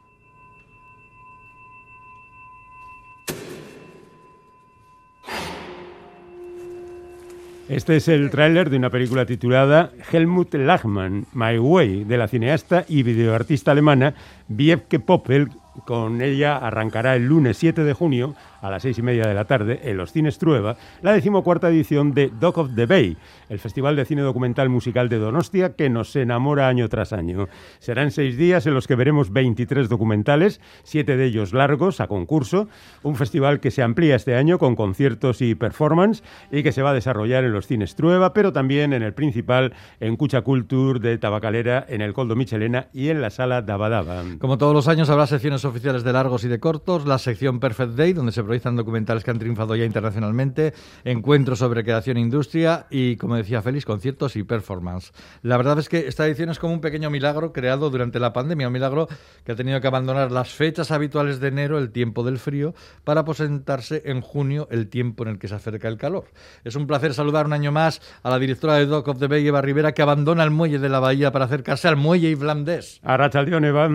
Este 7.68 7.96
es 7.96 8.08
el 8.08 8.30
tráiler 8.30 8.70
de 8.70 8.78
una 8.78 8.88
película 8.88 9.26
titulada 9.26 9.92
Helmut 10.10 10.54
Lachmann, 10.54 11.26
My 11.34 11.58
Way, 11.58 12.04
de 12.04 12.16
la 12.16 12.26
cineasta 12.26 12.86
y 12.88 13.02
videoartista 13.02 13.72
alemana 13.72 14.14
Wiebke 14.48 14.98
Poppel. 15.00 15.50
Con 15.84 16.22
ella 16.22 16.56
arrancará 16.56 17.14
el 17.14 17.26
lunes 17.26 17.58
7 17.58 17.84
de 17.84 17.92
junio 17.92 18.34
a 18.60 18.70
las 18.70 18.82
seis 18.82 18.98
y 18.98 19.02
media 19.02 19.26
de 19.26 19.34
la 19.34 19.44
tarde 19.44 19.80
en 19.84 19.96
los 19.96 20.12
cines 20.12 20.38
Trueba 20.38 20.76
la 21.02 21.12
decimocuarta 21.12 21.68
edición 21.68 22.12
de 22.14 22.30
Dog 22.40 22.58
of 22.58 22.74
the 22.74 22.86
Bay, 22.86 23.16
el 23.48 23.58
festival 23.58 23.96
de 23.96 24.04
cine 24.04 24.22
documental 24.22 24.68
musical 24.68 25.08
de 25.08 25.18
Donostia 25.18 25.74
que 25.74 25.90
nos 25.90 26.14
enamora 26.16 26.68
año 26.68 26.88
tras 26.88 27.12
año. 27.12 27.48
Serán 27.78 28.10
seis 28.10 28.36
días 28.36 28.66
en 28.66 28.74
los 28.74 28.86
que 28.86 28.94
veremos 28.94 29.32
23 29.32 29.88
documentales, 29.88 30.60
siete 30.82 31.16
de 31.16 31.26
ellos 31.26 31.52
largos 31.52 32.00
a 32.00 32.06
concurso, 32.08 32.68
un 33.02 33.16
festival 33.16 33.60
que 33.60 33.70
se 33.70 33.82
amplía 33.82 34.16
este 34.16 34.34
año 34.34 34.58
con 34.58 34.76
conciertos 34.76 35.42
y 35.42 35.54
performance 35.54 36.22
y 36.50 36.62
que 36.62 36.72
se 36.72 36.82
va 36.82 36.90
a 36.90 36.94
desarrollar 36.94 37.44
en 37.44 37.52
los 37.52 37.66
cines 37.66 37.94
Trueba, 37.94 38.32
pero 38.32 38.52
también 38.52 38.92
en 38.92 39.02
el 39.02 39.14
principal, 39.14 39.74
en 40.00 40.16
Cucha 40.16 40.42
Culture 40.42 41.00
de 41.00 41.18
Tabacalera, 41.18 41.84
en 41.88 42.00
el 42.00 42.12
Coldo 42.12 42.36
Michelena 42.36 42.88
y 42.92 43.08
en 43.08 43.20
la 43.20 43.30
Sala 43.30 43.62
Dabadaba. 43.62 44.22
Como 44.38 44.58
todos 44.58 44.74
los 44.74 44.88
años 44.88 45.10
habrá 45.10 45.26
secciones 45.26 45.64
oficiales 45.64 46.04
de 46.04 46.12
largos 46.12 46.44
y 46.44 46.48
de 46.48 46.60
cortos, 46.60 47.06
la 47.06 47.18
sección 47.18 47.60
Perfect 47.60 47.92
Day, 47.92 48.12
donde 48.12 48.32
se 48.32 48.42
proyectan 48.48 48.76
documentales 48.76 49.22
que 49.24 49.30
han 49.30 49.38
triunfado 49.38 49.76
ya 49.76 49.84
internacionalmente, 49.84 50.72
encuentros 51.04 51.58
sobre 51.58 51.84
creación 51.84 52.16
e 52.16 52.20
industria 52.20 52.86
y, 52.90 53.16
como 53.16 53.36
decía 53.36 53.60
Félix, 53.62 53.84
conciertos 53.84 54.34
y 54.36 54.42
performance. 54.42 55.12
La 55.42 55.56
verdad 55.58 55.78
es 55.78 55.88
que 55.88 56.08
esta 56.08 56.26
edición 56.26 56.48
es 56.48 56.58
como 56.58 56.72
un 56.72 56.80
pequeño 56.80 57.10
milagro 57.10 57.52
creado 57.52 57.90
durante 57.90 58.18
la 58.18 58.32
pandemia, 58.32 58.66
un 58.68 58.72
milagro 58.72 59.06
que 59.44 59.52
ha 59.52 59.54
tenido 59.54 59.80
que 59.80 59.86
abandonar 59.86 60.32
las 60.32 60.48
fechas 60.48 60.90
habituales 60.90 61.40
de 61.40 61.48
enero, 61.48 61.78
el 61.78 61.90
tiempo 61.90 62.24
del 62.24 62.38
frío, 62.38 62.74
para 63.04 63.24
presentarse 63.24 64.02
en 64.06 64.22
junio, 64.22 64.66
el 64.70 64.88
tiempo 64.88 65.24
en 65.24 65.28
el 65.30 65.38
que 65.38 65.48
se 65.48 65.54
acerca 65.54 65.88
el 65.88 65.98
calor. 65.98 66.24
Es 66.64 66.74
un 66.74 66.86
placer 66.86 67.12
saludar 67.12 67.44
un 67.46 67.52
año 67.52 67.70
más 67.70 68.00
a 68.22 68.30
la 68.30 68.38
directora 68.38 68.74
de 68.76 68.86
Dock 68.86 69.08
of 69.08 69.18
the 69.18 69.26
Bay, 69.26 69.46
Eva 69.46 69.60
Rivera, 69.60 69.92
que 69.92 70.00
abandona 70.02 70.42
el 70.42 70.50
muelle 70.50 70.78
de 70.78 70.88
la 70.88 71.00
bahía 71.00 71.30
para 71.32 71.44
acercarse 71.44 71.86
al 71.86 71.96
muelle 71.96 72.28
irlandés. 72.30 73.00
Arrachaldeón, 73.04 73.64
Eva. 73.66 73.88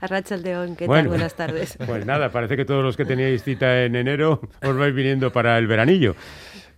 Arrachaldeón, 0.00 0.76
¿qué 0.76 0.86
Bueno. 0.86 1.02
tal? 1.02 1.08
Buenas 1.08 1.34
tardes. 1.34 1.78
Pues 1.86 2.06
nada, 2.06 2.30
parece 2.30 2.56
que 2.56 2.64
todos 2.64 2.84
los 2.84 2.96
que 2.96 3.04
teníais 3.04 3.42
cita 3.42 3.69
en 3.84 3.96
enero 3.96 4.40
os 4.62 4.76
vais 4.76 4.94
viniendo 4.94 5.30
para 5.32 5.58
el 5.58 5.66
veranillo. 5.66 6.14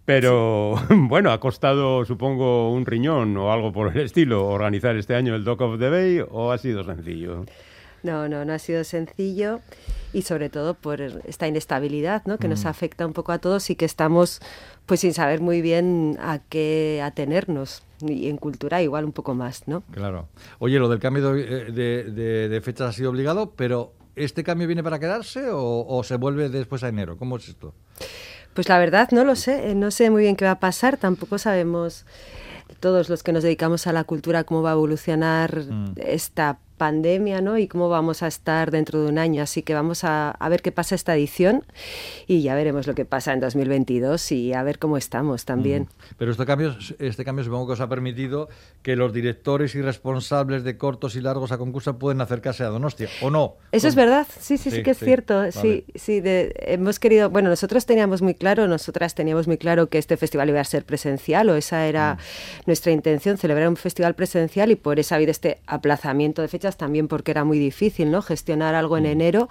Pero 0.05 0.75
bueno, 0.91 1.31
ha 1.31 1.39
costado, 1.41 2.05
supongo, 2.05 2.73
un 2.73 2.85
riñón 2.87 3.37
o 3.37 3.53
algo 3.53 3.73
por 3.73 3.97
el 3.97 4.03
estilo 4.05 4.47
organizar 4.49 4.97
este 4.97 5.15
año 5.15 5.35
el 5.35 5.45
Dock 5.45 5.61
of 5.61 5.79
the 5.79 5.89
Bay 5.91 6.21
o 6.29 6.51
ha 6.53 6.59
sido 6.59 6.83
sencillo. 6.85 7.45
No, 8.03 8.29
no, 8.29 8.45
no 8.45 8.53
ha 8.53 8.59
sido 8.59 8.83
sencillo 8.83 9.61
y 10.13 10.23
sobre 10.23 10.51
todo 10.51 10.75
por 10.75 11.01
esta 11.01 11.47
inestabilidad 11.47 12.23
¿no? 12.27 12.37
que 12.37 12.49
Mm. 12.49 12.51
nos 12.51 12.67
afecta 12.67 13.07
un 13.07 13.13
poco 13.13 13.31
a 13.31 13.39
todos 13.39 13.71
y 13.71 13.77
que 13.77 13.85
estamos 13.85 14.41
pues 14.87 14.99
sin 15.01 15.15
saber 15.15 15.41
muy 15.41 15.63
bien 15.63 16.19
a 16.21 16.41
qué 16.49 17.01
atenernos 17.03 17.85
y 18.01 18.29
en 18.29 18.39
cultura 18.39 18.83
igual 18.83 19.05
un 19.05 19.13
poco 19.13 19.35
más, 19.37 19.69
¿no? 19.69 19.85
Claro. 19.93 20.27
Oye, 20.59 20.81
lo 20.81 20.89
del 20.89 20.99
cambio 20.99 21.33
de, 21.33 21.71
de- 21.71 22.03
de- 22.11 22.49
de 22.49 22.61
fechas 22.61 22.89
ha 22.89 22.93
sido 22.93 23.11
obligado, 23.11 23.53
pero 23.55 23.93
¿este 24.17 24.45
cambio 24.45 24.67
viene 24.67 24.83
para 24.83 24.99
quedarse 24.99 25.51
o, 25.51 25.87
o 25.87 26.03
se 26.05 26.17
vuelve 26.17 26.49
después 26.49 26.83
a 26.85 26.89
enero? 26.89 27.17
¿Cómo 27.17 27.37
es 27.37 27.49
esto? 27.49 27.75
Pues 28.55 28.69
la 28.69 28.79
verdad 28.79 29.09
no 29.13 29.25
lo 29.25 29.35
sé, 29.35 29.71
eh, 29.71 29.75
no 29.75 29.91
sé 29.91 30.11
muy 30.11 30.23
bien 30.23 30.37
qué 30.37 30.45
va 30.45 30.51
a 30.53 30.61
pasar, 30.61 30.97
tampoco 30.99 31.39
sabemos 31.39 32.05
todos 32.81 33.09
los 33.09 33.23
que 33.23 33.33
nos 33.33 33.43
dedicamos 33.43 33.87
a 33.87 33.93
la 33.93 34.05
cultura 34.05 34.45
cómo 34.45 34.63
va 34.63 34.71
a 34.71 34.75
evolucionar 34.75 35.57
Mm. 35.65 35.93
esta 35.97 36.59
pandemia, 36.87 37.41
¿no? 37.41 37.59
Y 37.59 37.69
cómo 37.69 37.89
vamos 37.89 38.25
a 38.25 38.27
estar 38.27 38.73
dentro 38.73 39.01
de 39.05 39.09
un 39.09 39.17
año, 39.19 39.41
así 39.45 39.63
que 39.63 39.73
vamos 39.73 40.03
a, 40.03 40.31
a 40.33 40.49
ver 40.49 40.63
qué 40.63 40.73
pasa 40.73 40.97
esta 40.97 41.15
edición 41.15 41.65
y 42.27 42.43
ya 42.43 42.57
veremos 42.57 42.89
lo 42.89 42.95
que 42.97 43.05
pasa 43.05 43.33
en 43.33 43.39
2022 43.39 44.33
y 44.33 44.53
a 44.53 44.65
ver 44.65 44.81
cómo 44.81 44.97
estamos 44.97 45.45
también. 45.45 45.87
Pero 46.19 46.33
este 46.33 46.45
cambio, 46.45 46.75
este 46.99 47.25
cambio 47.25 47.45
supongo 47.45 47.69
que 47.69 47.73
os 47.75 47.81
ha 47.81 47.89
permitido 47.89 48.49
que 48.83 48.97
los 48.97 49.13
directores 49.13 49.77
y 49.77 49.81
responsables 49.83 50.65
de 50.65 50.77
cortos 50.77 51.15
y 51.15 51.21
largos 51.21 51.53
a 51.53 51.59
concurso 51.59 51.99
pueden 52.01 52.21
acercarse 52.21 52.65
a 52.65 52.69
Donostia, 52.69 53.09
¿o 53.23 53.31
no? 53.31 53.55
Eso 53.71 53.87
es 53.87 53.95
verdad, 53.95 54.27
sí, 54.41 54.57
sí, 54.59 54.71
sí, 54.71 54.77
Sí, 54.79 54.83
que 54.83 54.91
es 54.91 54.99
sí, 54.99 55.05
cierto. 55.05 55.37
vale. 55.37 55.53
Sí, 55.53 55.85
sí, 55.95 56.21
de- 56.21 56.53
hemos 56.67 56.99
querido, 56.99 57.31
bueno, 57.31 57.49
nosotros 57.49 57.87
teníamos 57.87 58.23
muy 58.23 58.35
claro, 58.35 58.67
nosotras 58.67 59.15
teníamos 59.15 59.47
muy 59.47 59.57
claro 59.57 59.89
que 59.89 59.99
este 59.99 60.17
festival 60.17 60.49
iba 60.49 60.59
a 60.61 60.65
ser 60.65 60.85
presencial 60.85 61.49
o 61.49 61.55
esa 61.55 61.87
era 61.87 62.19
nuestra 62.67 62.91
intención, 62.91 63.39
celebrar 63.39 63.69
un 63.69 63.77
festival 63.77 64.15
presencial 64.17 64.71
y 64.73 64.75
por 64.77 64.99
eso 64.99 65.15
ha 65.15 65.17
habido 65.17 65.31
este 65.31 65.61
aplazamiento 65.67 66.43
de 66.43 66.49
fechas 66.49 66.72
también 66.77 67.09
porque 67.09 67.31
era 67.31 67.45
muy 67.45 67.59
difícil, 67.59 68.11
¿no? 68.11 68.23
Gestionar 68.23 68.75
algo 68.75 68.97
en 68.99 69.07
enero. 69.07 69.49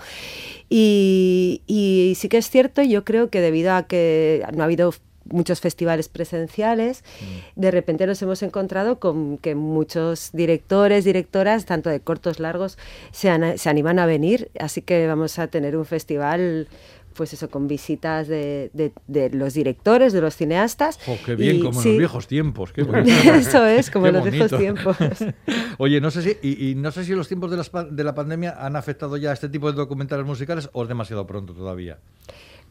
Y, 0.69 1.61
y 1.67 2.13
sí 2.15 2.29
que 2.29 2.37
es 2.37 2.49
cierto, 2.49 2.81
yo 2.81 3.03
creo 3.03 3.29
que 3.29 3.41
debido 3.41 3.73
a 3.73 3.83
que 3.83 4.45
no 4.55 4.63
ha 4.63 4.65
habido 4.65 4.93
muchos 5.25 5.61
festivales 5.61 6.09
presenciales, 6.09 7.03
de 7.55 7.71
repente 7.71 8.07
nos 8.07 8.21
hemos 8.21 8.41
encontrado 8.41 8.99
con 8.99 9.37
que 9.37 9.53
muchos 9.55 10.31
directores, 10.33 11.05
directoras, 11.05 11.65
tanto 11.65 11.89
de 11.89 11.99
cortos, 11.99 12.39
largos, 12.39 12.77
se, 13.11 13.29
an- 13.29 13.57
se 13.57 13.69
animan 13.69 13.99
a 13.99 14.05
venir, 14.05 14.49
así 14.59 14.81
que 14.81 15.05
vamos 15.07 15.37
a 15.39 15.47
tener 15.47 15.77
un 15.77 15.85
festival 15.85 16.67
pues 17.13 17.33
eso, 17.33 17.49
con 17.49 17.67
visitas 17.67 18.27
de, 18.27 18.69
de- 18.73 18.91
de 19.07 19.29
los 19.29 19.53
directores, 19.53 20.13
de 20.13 20.21
los 20.21 20.35
cineastas. 20.35 20.99
Jo, 21.05 21.17
qué 21.25 21.35
bien, 21.35 21.57
y 21.57 21.59
como 21.61 21.81
en 21.81 21.87
los 21.89 21.97
viejos 21.97 22.27
tiempos. 22.27 22.71
Qué. 22.71 22.81
Eso 23.35 23.65
es, 23.65 23.89
como 23.91 24.05
Qué 24.05 24.09
en 24.09 24.15
los 24.15 24.31
viejos 24.31 24.57
tiempos. 24.59 24.97
Oye, 25.77 25.99
no 26.01 26.11
sé 26.11 26.21
si 26.21 26.37
y, 26.47 26.69
y 26.71 26.75
no 26.75 26.91
sé 26.91 27.03
si 27.05 27.13
los 27.13 27.27
tiempos 27.27 27.51
de, 27.51 27.57
las 27.57 27.71
de 27.91 28.03
la 28.03 28.15
pandemia 28.15 28.55
han 28.59 28.75
afectado 28.75 29.17
ya 29.17 29.31
a 29.31 29.33
este 29.33 29.49
tipo 29.49 29.71
de 29.71 29.77
documentales 29.77 30.25
musicales 30.25 30.69
o 30.73 30.83
es 30.83 30.87
demasiado 30.89 31.25
pronto 31.27 31.53
todavía. 31.53 31.97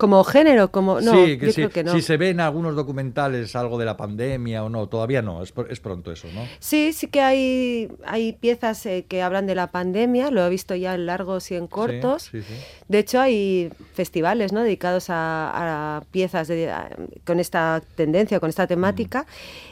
Como 0.00 0.24
género, 0.24 0.72
como... 0.72 1.00
No, 1.00 1.12
sí, 1.12 1.36
que 1.38 1.46
yo 1.46 1.52
sí. 1.52 1.54
creo 1.56 1.70
que 1.70 1.84
no. 1.84 1.92
Si 1.92 2.00
se 2.00 2.16
ven 2.16 2.40
algunos 2.40 2.74
documentales 2.74 3.54
algo 3.54 3.76
de 3.78 3.84
la 3.84 3.96
pandemia 3.96 4.64
o 4.64 4.68
no, 4.70 4.88
todavía 4.88 5.20
no, 5.20 5.42
es, 5.42 5.54
pr- 5.54 5.66
es 5.70 5.78
pronto 5.78 6.10
eso, 6.10 6.26
¿no? 6.34 6.40
Sí, 6.58 6.92
sí 6.94 7.08
que 7.08 7.20
hay, 7.20 7.88
hay 8.06 8.32
piezas 8.32 8.84
eh, 8.86 9.04
que 9.06 9.20
hablan 9.22 9.46
de 9.46 9.54
la 9.54 9.66
pandemia, 9.70 10.30
lo 10.30 10.44
he 10.44 10.48
visto 10.48 10.74
ya 10.74 10.94
en 10.94 11.04
largos 11.04 11.50
y 11.50 11.54
en 11.56 11.66
cortos. 11.66 12.30
Sí. 12.32 12.40
De 12.88 12.98
hecho, 12.98 13.20
hay 13.20 13.70
festivales 13.94 14.52
¿no? 14.52 14.62
dedicados 14.62 15.10
a, 15.10 15.96
a 15.98 16.00
piezas 16.10 16.48
de- 16.48 16.70
a- 16.70 16.88
con 17.26 17.38
esta 17.38 17.82
tendencia, 17.94 18.40
con 18.40 18.48
esta 18.48 18.66
temática, 18.66 19.26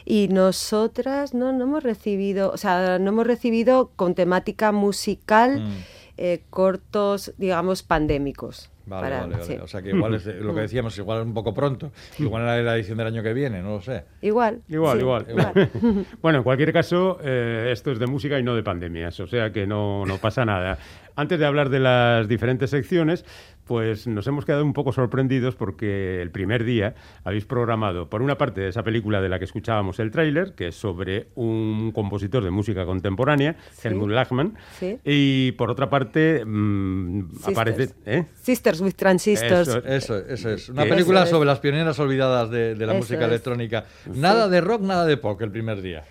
y 0.05 0.27
nosotras 0.27 1.33
no, 1.33 1.51
no 1.53 1.63
hemos 1.63 1.81
recibido, 1.83 2.51
o 2.51 2.57
sea, 2.57 2.99
no 2.99 3.09
hemos 3.09 3.25
recibido 3.25 3.89
con 3.95 4.13
temática 4.13 4.71
musical 4.71 5.59
Mm. 5.61 5.71
eh, 6.17 6.41
cortos, 6.49 7.33
digamos, 7.37 7.81
pandémicos. 7.81 8.69
Vale, 8.89 9.17
vale, 9.17 9.37
vale. 9.37 9.59
O 9.61 9.67
sea 9.67 9.81
que 9.81 9.89
igual 9.89 10.15
es 10.15 10.25
lo 10.25 10.53
que 10.53 10.61
decíamos, 10.61 10.97
igual 10.97 11.19
es 11.19 11.25
un 11.25 11.33
poco 11.33 11.53
pronto. 11.53 11.91
Igual 12.17 12.43
era 12.43 12.61
la 12.61 12.75
edición 12.75 12.97
del 12.97 13.07
año 13.07 13.21
que 13.21 13.33
viene, 13.33 13.61
no 13.61 13.75
lo 13.75 13.81
sé. 13.81 14.03
Igual. 14.21 14.61
Igual, 14.67 14.99
igual. 14.99 15.25
bueno, 16.21 16.39
en 16.39 16.43
cualquier 16.43 16.73
caso, 16.73 17.19
eh, 17.23 17.69
esto 17.71 17.91
es 17.91 17.99
de 17.99 18.07
música 18.07 18.39
y 18.39 18.43
no 18.43 18.55
de 18.55 18.63
pandemias, 18.63 19.19
o 19.19 19.27
sea 19.27 19.51
que 19.51 19.67
no, 19.67 20.05
no 20.05 20.17
pasa 20.17 20.43
nada. 20.43 20.79
Antes 21.15 21.37
de 21.37 21.45
hablar 21.45 21.69
de 21.69 21.79
las 21.79 22.27
diferentes 22.27 22.69
secciones, 22.69 23.25
pues 23.69 24.07
nos 24.07 24.25
hemos 24.25 24.45
quedado 24.45 24.65
un 24.65 24.73
poco 24.73 24.91
sorprendidos 24.91 25.53
porque 25.53 26.23
el 26.23 26.31
primer 26.31 26.63
día 26.63 26.95
habéis 27.23 27.45
programado, 27.45 28.09
por 28.09 28.23
una 28.23 28.35
parte, 28.35 28.67
esa 28.67 28.81
película 28.81 29.21
de 29.21 29.29
la 29.29 29.37
que 29.37 29.45
escuchábamos 29.45 29.99
el 29.99 30.09
tráiler, 30.09 30.55
que 30.55 30.69
es 30.69 30.75
sobre 30.75 31.27
un 31.35 31.91
compositor 31.93 32.43
de 32.43 32.49
música 32.49 32.83
contemporánea, 32.87 33.57
Helmut 33.83 34.09
Lachmann, 34.09 34.57
y 35.05 35.51
por 35.51 35.69
otra 35.69 35.87
parte 35.87 36.43
mm, 36.43 37.25
aparece... 37.43 37.89
¿eh? 38.07 38.25
Sisters 38.41 38.81
with 38.81 38.93
Transistors. 38.95 39.67
Eso, 39.85 40.17
eso, 40.17 40.49
es. 40.49 40.69
Una 40.69 40.85
película 40.85 41.27
sobre 41.27 41.45
las 41.45 41.59
pioneras 41.59 41.99
olvidadas 41.99 42.49
de, 42.49 42.75
la 42.75 42.95
música 42.95 43.25
electrónica. 43.25 43.85
Nada 44.15 44.49
de 44.49 44.61
rock, 44.61 44.81
nada 44.81 45.05
de 45.05 45.17
pop 45.17 45.39
el 45.43 45.51
primer 45.51 45.79
día. 45.83 46.03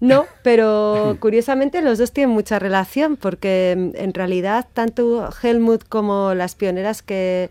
No, 0.00 0.26
pero 0.42 1.16
curiosamente 1.20 1.82
los 1.82 1.98
dos 1.98 2.12
tienen 2.12 2.34
mucha 2.34 2.58
relación 2.58 3.16
porque 3.16 3.74
mm, 3.76 3.96
en 3.96 4.14
realidad 4.14 4.66
tanto 4.72 5.28
Helmut 5.42 5.84
como 5.88 6.34
las 6.34 6.54
pioneras 6.54 7.02
que, 7.02 7.50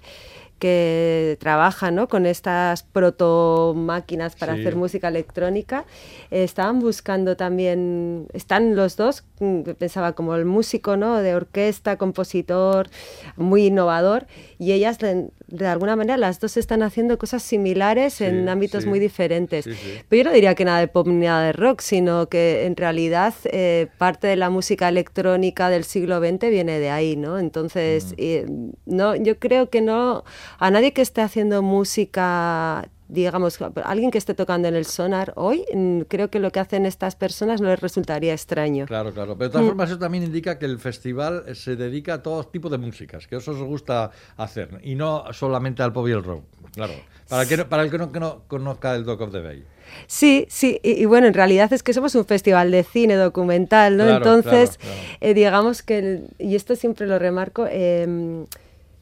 que 0.59 1.37
trabajan 1.39 1.95
¿no? 1.95 2.07
con 2.07 2.25
estas 2.25 2.83
proto 2.83 3.73
máquinas 3.75 4.35
para 4.35 4.53
hacer 4.53 4.75
música 4.75 5.07
electrónica, 5.07 5.85
estaban 6.31 6.79
buscando 6.79 7.35
también, 7.37 8.27
están 8.33 8.75
los 8.75 8.95
dos, 8.95 9.23
mm, 9.39 9.61
pensaba 9.77 10.13
como 10.13 10.35
el 10.35 10.45
músico 10.45 10.97
¿no? 10.97 11.17
de 11.17 11.35
orquesta, 11.35 11.97
compositor, 11.97 12.89
muy 13.35 13.67
innovador, 13.67 14.25
y 14.59 14.71
ellas 14.71 14.97
de, 14.97 15.67
alguna 15.67 15.95
manera 15.95 16.17
las 16.17 16.39
dos 16.39 16.57
están 16.57 16.81
haciendo 16.81 17.17
cosas 17.17 17.43
similares 17.43 18.21
en 18.21 18.49
ámbitos 18.49 18.85
muy 18.85 18.99
diferentes. 18.99 19.69
Pero 20.09 20.23
yo 20.23 20.29
no 20.29 20.33
diría 20.33 20.55
que 20.55 20.65
nada 20.65 20.79
de 20.79 20.87
pop 20.87 21.07
ni 21.07 21.25
nada 21.25 21.45
de 21.45 21.53
rock, 21.53 21.81
sino 21.81 22.27
que 22.27 22.65
en 22.65 22.75
realidad 22.75 23.33
eh, 23.45 23.87
parte 23.97 24.27
de 24.27 24.35
la 24.35 24.49
música 24.49 24.89
electrónica 24.89 25.69
del 25.69 25.83
siglo 25.83 26.19
XX 26.19 26.49
viene 26.49 26.79
de 26.79 26.89
ahí, 26.89 27.15
¿no? 27.15 27.37
Entonces, 27.37 28.15
mm. 28.17 28.69
no, 28.85 29.15
yo 29.15 29.37
creo 29.37 29.69
que 29.69 29.81
no 29.81 30.23
a 30.57 30.71
nadie 30.71 30.91
que 30.91 31.01
esté 31.01 31.21
haciendo 31.21 31.61
música 31.61 32.89
digamos, 33.07 33.59
alguien 33.83 34.11
que 34.11 34.17
esté 34.17 34.33
tocando 34.33 34.67
en 34.67 34.75
el 34.75 34.85
sonar 34.85 35.33
hoy, 35.35 35.63
mm, 35.73 36.01
creo 36.01 36.29
que 36.29 36.39
lo 36.39 36.51
que 36.51 36.59
hacen 36.59 36.85
estas 36.85 37.15
personas 37.15 37.61
no 37.61 37.69
les 37.69 37.79
resultaría 37.79 38.33
extraño. 38.33 38.85
Claro, 38.85 39.13
claro. 39.13 39.37
Pero 39.37 39.49
de 39.49 39.51
todas 39.51 39.65
mm. 39.65 39.69
formas, 39.69 39.89
eso 39.89 39.99
también 39.99 40.23
indica 40.23 40.59
que 40.59 40.65
el 40.65 40.79
festival 40.79 41.55
se 41.55 41.75
dedica 41.75 42.15
a 42.15 42.23
todo 42.23 42.43
tipo 42.45 42.69
de 42.69 42.77
músicas, 42.77 43.27
que 43.27 43.37
eso 43.37 43.51
os 43.51 43.63
gusta 43.63 44.11
hacer, 44.35 44.79
y 44.83 44.95
no 44.95 45.25
solamente 45.31 45.83
al 45.83 45.93
pop 45.93 46.07
y 46.07 46.11
el 46.11 46.23
rock. 46.23 46.43
Claro. 46.73 46.93
Para 47.29 47.43
el 47.43 47.49
que 47.49 47.57
no, 47.57 47.69
para 47.69 47.83
el 47.83 47.91
que 47.91 47.97
no, 47.97 48.43
conozca 48.47 48.95
el 48.95 49.03
Doc 49.03 49.21
of 49.21 49.31
the 49.31 49.41
Bay. 49.41 49.63
Sí, 50.05 50.45
sí, 50.49 50.79
y, 50.83 51.05
bueno, 51.05 51.27
en 51.27 51.33
realidad 51.33 51.71
es 51.71 51.81
que 51.81 51.93
somos 51.93 52.13
un 52.15 52.25
festival 52.25 52.71
de 52.71 52.83
cine 52.83 53.15
documental, 53.15 53.95
¿no? 53.95 54.07
Entonces, 54.09 54.79
eh, 55.21 55.33
digamos 55.33 55.81
que, 55.81 56.23
y 56.39 56.55
esto 56.55 56.75
siempre 56.75 57.07
lo 57.07 57.17
remarco, 57.19 57.65
eh, 57.69 58.45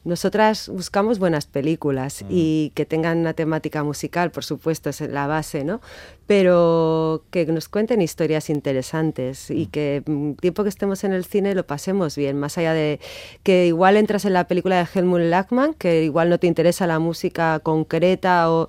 nosotras 0.06 0.68
buscamos 0.68 1.18
buenas 1.18 1.46
películas 1.46 2.22
mm. 2.22 2.26
y 2.30 2.72
que 2.74 2.86
tengan 2.86 3.18
una 3.18 3.34
temática 3.34 3.82
musical, 3.82 4.30
por 4.30 4.44
supuesto, 4.44 4.88
es 4.88 5.00
la 5.00 5.26
base, 5.26 5.64
¿no? 5.64 5.80
Pero 6.28 7.24
que 7.30 7.44
nos 7.46 7.68
cuenten 7.68 8.00
historias 8.00 8.48
interesantes 8.48 9.50
y 9.50 9.66
mm. 9.66 9.70
que 9.70 10.02
mm, 10.06 10.32
tiempo 10.34 10.62
que 10.62 10.68
estemos 10.68 11.02
en 11.02 11.12
el 11.12 11.24
cine 11.24 11.54
lo 11.54 11.66
pasemos 11.66 12.16
bien, 12.16 12.38
más 12.38 12.56
allá 12.56 12.72
de 12.72 13.00
que 13.42 13.66
igual 13.66 13.96
entras 13.96 14.24
en 14.24 14.32
la 14.32 14.46
película 14.46 14.78
de 14.78 14.88
Helmut 14.94 15.22
Lachmann, 15.22 15.74
que 15.74 16.04
igual 16.04 16.30
no 16.30 16.38
te 16.38 16.46
interesa 16.46 16.86
la 16.86 17.00
música 17.00 17.58
concreta 17.58 18.50
o 18.52 18.68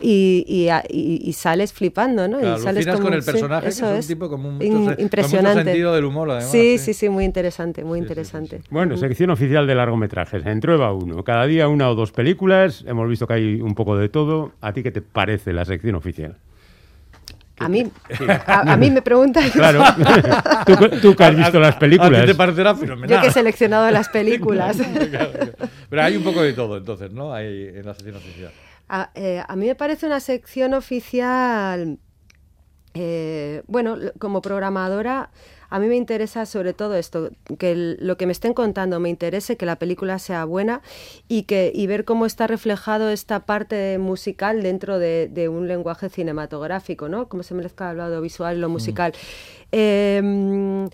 y, 0.00 0.70
y, 0.88 1.32
sales 1.32 1.72
flipando, 1.72 2.26
¿no? 2.28 2.40
y 2.40 2.60
sales 2.60 2.86
como, 2.86 3.00
con 3.00 3.14
el 3.14 3.22
personaje, 3.22 3.66
que 3.66 3.68
es 3.68 3.82
un 3.82 4.00
tipo 4.06 4.28
como 4.28 4.48
un 4.48 4.94
impresionante. 4.98 5.64
sentido 5.64 5.94
del 5.94 6.04
humor, 6.04 6.30
además. 6.30 6.50
Sí, 6.50 6.78
sí, 6.78 6.94
sí, 6.94 7.08
muy 7.08 7.24
interesante, 7.24 7.84
muy 7.84 7.98
interesante. 7.98 8.62
bueno, 8.70 8.96
sección 8.96 9.30
oficial 9.30 9.66
de 9.66 9.74
largometrajes. 9.74 10.44
En 10.46 10.60
Trueba 10.60 10.92
1, 10.92 11.22
cada 11.24 11.46
día 11.46 11.68
una 11.68 11.90
o 11.90 11.94
dos 11.94 12.12
películas. 12.12 12.84
Hemos 12.86 13.08
visto 13.08 13.26
que 13.26 13.34
hay 13.34 13.60
un 13.60 13.74
poco 13.74 13.96
de 13.96 14.08
todo. 14.08 14.52
¿A 14.60 14.72
ti 14.72 14.82
qué 14.82 14.90
te 14.90 15.02
parece 15.02 15.52
la 15.52 15.64
sección 15.64 15.94
oficial? 15.94 16.36
A 17.60 17.68
mí, 17.68 17.86
a, 18.46 18.76
mí 18.78 18.90
me 18.90 19.02
preguntan. 19.02 19.50
Claro, 19.52 19.84
tú, 21.02 21.14
que 21.14 21.24
has 21.24 21.36
visto 21.36 21.60
las 21.60 21.76
películas. 21.76 22.20
A, 22.20 22.22
ti 22.22 22.28
te 22.28 22.34
parecerá 22.34 22.74
fenomenal. 22.74 23.10
Yo 23.10 23.20
que 23.20 23.28
he 23.28 23.32
seleccionado 23.32 23.90
las 23.90 24.08
películas. 24.18 24.78
Pero 25.90 26.02
hay 26.02 26.16
un 26.16 26.24
poco 26.24 26.42
de 26.42 26.54
todo, 26.54 26.78
entonces, 26.78 27.12
¿no? 27.12 27.34
Hay 27.34 27.68
en 27.68 27.84
la 27.84 27.92
sección 27.92 28.16
oficial. 28.16 28.50
Eh, 29.14 29.42
a, 29.46 29.56
mí 29.56 29.66
me 29.66 29.74
parece 29.74 30.06
una 30.06 30.20
sección 30.20 30.74
oficial, 30.74 31.98
eh, 32.94 33.62
bueno, 33.68 33.96
como 34.18 34.42
programadora, 34.42 35.30
a 35.68 35.78
mí 35.78 35.86
me 35.86 35.94
interesa 35.94 36.44
sobre 36.44 36.72
todo 36.72 36.96
esto, 36.96 37.30
que 37.56 37.96
lo 38.00 38.16
que 38.16 38.26
me 38.26 38.32
estén 38.32 38.52
contando 38.52 38.98
me 38.98 39.08
interese, 39.08 39.56
que 39.56 39.64
la 39.64 39.76
película 39.76 40.18
sea 40.18 40.44
buena 40.44 40.82
y, 41.28 41.44
que, 41.44 41.70
y 41.72 41.86
ver 41.86 42.04
cómo 42.04 42.26
está 42.26 42.48
reflejado 42.48 43.10
esta 43.10 43.46
parte 43.46 43.96
musical 43.98 44.64
dentro 44.64 44.98
de, 44.98 45.48
un 45.48 45.68
lenguaje 45.68 46.08
cinematográfico, 46.08 47.08
¿no? 47.08 47.28
Cómo 47.28 47.44
se 47.44 47.54
merezca 47.54 47.92
el 47.92 48.00
audiovisual 48.00 48.56
y 48.56 48.60
lo 48.60 48.68
mm. 48.68 48.72
musical. 48.72 49.12
Em, 49.70 50.88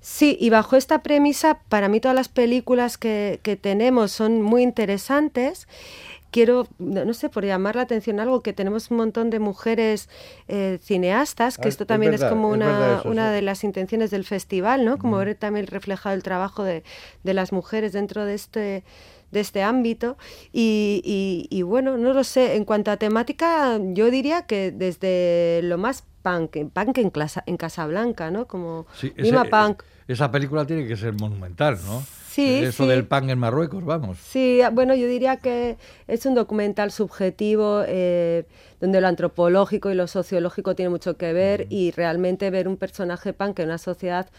sí, 0.00 0.36
y 0.40 0.50
bajo 0.50 0.74
esta 0.74 1.04
premisa, 1.04 1.60
para 1.68 1.88
mí 1.88 2.00
todas 2.00 2.16
las 2.16 2.28
películas 2.28 2.98
que, 2.98 3.38
que 3.44 3.54
tenemos 3.54 4.10
son 4.10 4.42
muy 4.42 4.64
interesantes 4.64 5.68
quiero, 6.32 6.66
no 6.78 7.14
sé, 7.14 7.28
por 7.28 7.44
llamar 7.44 7.76
la 7.76 7.82
atención 7.82 8.18
algo, 8.18 8.42
que 8.42 8.52
tenemos 8.52 8.90
un 8.90 8.96
montón 8.96 9.30
de 9.30 9.38
mujeres 9.38 10.08
eh, 10.48 10.78
cineastas, 10.82 11.58
que 11.58 11.68
ah, 11.68 11.68
esto 11.68 11.86
también 11.86 12.14
es, 12.14 12.24
como 12.24 12.48
una, 12.48 13.02
una 13.04 13.30
de 13.30 13.42
las 13.42 13.62
intenciones 13.62 14.10
del 14.10 14.24
festival, 14.24 14.84
¿no? 14.84 14.98
Como 14.98 15.18
ver 15.18 15.36
también 15.36 15.68
reflejado 15.68 16.16
el 16.16 16.22
trabajo 16.24 16.64
de, 16.64 16.82
de 17.22 17.34
las 17.34 17.52
mujeres 17.52 17.92
dentro 17.92 18.24
de 18.24 18.34
este 18.34 18.84
de 19.30 19.40
este 19.40 19.62
ámbito 19.62 20.18
y, 20.52 21.48
y, 21.50 21.62
bueno, 21.62 21.96
no 21.96 22.12
lo 22.12 22.22
sé, 22.22 22.54
en 22.56 22.66
cuanto 22.66 22.90
a 22.90 22.98
temática 22.98 23.80
yo 23.94 24.10
diría 24.10 24.42
que 24.42 24.70
desde 24.70 25.60
lo 25.62 25.78
más 25.78 26.04
punk, 26.22 26.70
punk 26.70 26.98
en, 26.98 27.12
en 27.46 27.56
Casablanca, 27.56 28.30
¿no? 28.30 28.46
Como 28.46 28.86
sí, 28.94 29.10
Punk. 29.50 29.84
Esa 30.06 30.30
película 30.30 30.66
tiene 30.66 30.86
que 30.86 30.98
ser 30.98 31.14
monumental, 31.14 31.78
¿no? 31.86 32.02
Sí, 32.32 32.64
Eso 32.64 32.86
del 32.86 33.06
pan 33.06 33.28
en 33.28 33.38
Marruecos, 33.38 33.84
vamos. 33.84 34.16
Sí, 34.16 34.60
bueno, 34.72 34.94
yo 34.94 35.06
diría 35.06 35.36
que 35.36 35.76
es 36.08 36.24
un 36.24 36.34
documental 36.34 36.90
subjetivo 36.90 37.82
eh, 37.86 38.46
donde 38.80 39.02
lo 39.02 39.08
antropológico 39.08 39.90
y 39.90 39.94
lo 39.94 40.06
sociológico 40.06 40.74
tiene 40.74 40.88
mucho 40.88 41.18
que 41.18 41.34
ver 41.34 41.66
y 41.68 41.90
realmente 41.90 42.48
ver 42.48 42.68
un 42.68 42.78
personaje 42.78 43.34
pan 43.34 43.52
que 43.52 43.62
en 43.62 43.68
una 43.68 43.76
sociedad 43.76 44.30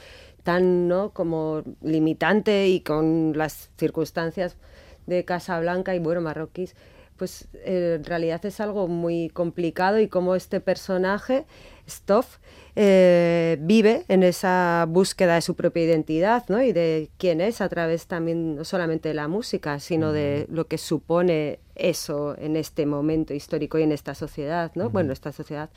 tan, 0.42 0.88
¿no? 0.88 1.12
Como 1.12 1.62
limitante 1.84 2.68
y 2.68 2.80
con 2.80 3.34
las 3.38 3.70
circunstancias 3.78 4.58
de 5.06 5.24
Casablanca 5.24 5.94
y, 5.94 6.00
bueno, 6.00 6.22
marroquíes, 6.22 6.76
pues 7.18 7.48
eh, 7.54 7.96
en 7.98 8.04
realidad 8.04 8.46
es 8.46 8.60
algo 8.60 8.88
muy 8.88 9.30
complicado 9.30 10.00
y 10.00 10.08
como 10.08 10.36
este 10.36 10.60
personaje, 10.60 11.46
Stoff, 11.88 12.38
eh, 12.76 13.58
vive 13.60 14.06
en 14.08 14.24
esa 14.24 14.86
búsqueda 14.90 15.36
de 15.36 15.42
su 15.42 15.56
propia 15.56 15.84
identidad 15.84 16.44
¿no? 16.48 16.62
y 16.62 16.72
de 16.72 17.10
quién 17.18 17.40
es 17.40 17.62
a 17.62 17.70
través 17.70 18.08
también 18.08 18.56
no 18.56 18.66
solamente 18.66 19.10
de 19.10 19.16
la 19.16 19.28
música, 19.28 19.80
sino 19.80 20.12
de 20.12 20.48
lo 20.50 20.66
que 20.68 20.78
supone 20.78 21.60
eso 21.76 22.36
en 22.38 22.56
este 22.56 22.86
momento 22.86 23.34
histórico 23.34 23.78
y 23.78 23.84
en 23.84 23.92
esta 23.92 24.16
sociedad, 24.16 24.72
¿no? 24.76 24.90
Bueno, 24.90 25.12
esta 25.12 25.32
sociedad 25.32 25.70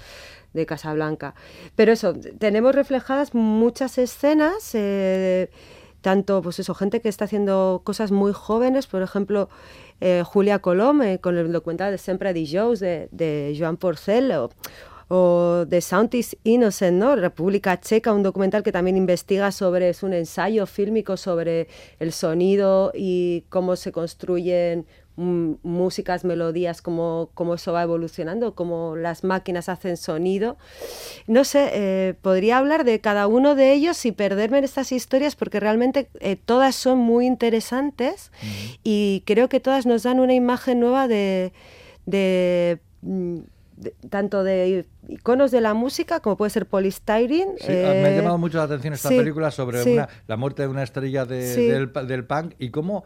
de 0.53 0.67
Casablanca. 0.67 1.35
Pero 1.75 1.93
eso, 1.93 2.15
tenemos 2.39 2.75
reflejadas 2.75 3.35
muchas 3.35 3.99
escenas, 3.99 4.75
eh, 4.75 5.51
tanto, 6.01 6.41
pues 6.43 6.59
eso, 6.59 6.75
gente 6.75 7.01
que 7.01 7.09
está 7.09 7.25
haciendo 7.25 7.81
cosas 7.85 8.13
muy 8.13 8.33
jóvenes, 8.33 8.87
por 8.87 9.03
ejemplo, 9.03 9.49
eh, 10.01 10.23
Julia 10.25 10.59
Colom, 10.59 11.01
con 11.19 11.37
el 11.39 11.53
documental 11.53 11.91
de 11.93 11.99
Sempre 11.99 12.33
di 12.33 12.49
Jones 12.51 12.81
de, 12.81 13.09
de 13.11 13.57
Joan 13.59 13.77
Porcel, 13.77 14.31
o 14.33 14.51
The 15.09 15.81
Sound 15.81 16.15
is 16.15 16.37
Innocent, 16.43 16.99
¿no? 16.99 17.15
República 17.15 17.81
Checa, 17.81 18.13
un 18.13 18.23
documental 18.23 18.63
que 18.63 18.73
también 18.73 18.97
investiga 18.97 19.53
sobre, 19.53 19.89
es 19.89 20.03
un 20.03 20.13
ensayo 20.13 20.67
fílmico 20.67 21.17
sobre 21.17 21.69
el 22.01 22.13
sonido 22.13 22.93
y 22.95 23.45
cómo 23.49 23.77
se 23.77 23.93
construyen 23.93 24.87
músicas, 25.17 26.25
melodías, 26.25 26.83
cómo, 26.83 27.31
cómo 27.33 27.55
eso 27.55 27.73
va 27.73 27.83
evolucionando, 27.83 28.55
cómo 28.55 28.97
las 28.97 29.25
máquinas 29.25 29.71
hacen 29.71 29.97
sonido. 29.97 30.59
No 31.27 31.45
sé, 31.45 31.71
eh, 31.73 32.15
podría 32.21 32.59
hablar 32.59 32.85
de 32.85 33.01
cada 33.01 33.27
uno 33.27 33.55
de 33.55 33.73
ellos 33.73 34.05
y 34.05 34.13
perderme 34.13 34.59
en 34.59 34.65
estas 34.65 34.93
historias 34.93 35.35
porque 35.35 35.59
realmente 35.59 36.11
eh, 36.21 36.37
todas 36.37 36.75
son 36.75 36.99
muy 36.99 37.27
interesantes 37.27 38.31
y 38.85 39.23
creo 39.25 39.49
que 39.49 39.61
todas 39.61 39.87
nos 39.87 40.03
dan 40.03 40.21
una 40.21 40.35
imagen 40.35 40.81
nueva 40.81 41.09
de, 41.09 41.53
de 42.05 42.79
tanto 44.09 44.43
de 44.45 44.87
iconos 45.09 45.51
de 45.51 45.61
la 45.61 45.75
música 45.75 46.21
como 46.21 46.37
puede 46.37 46.51
ser 46.51 46.67
Polystyrene. 46.67 47.55
Sí, 47.59 47.69
me 47.69 47.85
ha 47.85 48.11
eh, 48.11 48.17
llamado 48.17 48.39
mucho 48.39 48.59
la 48.59 48.65
atención 48.65 48.95
esta 48.95 49.09
película 49.09 49.51
sobre 49.51 50.09
la 50.27 50.37
muerte 50.37 50.63
de 50.63 50.69
una 50.69 50.83
estrella 50.83 51.25
del, 51.25 51.93
del, 51.93 52.25
punk 52.25 52.55
y 52.59 52.71
cómo 52.71 53.05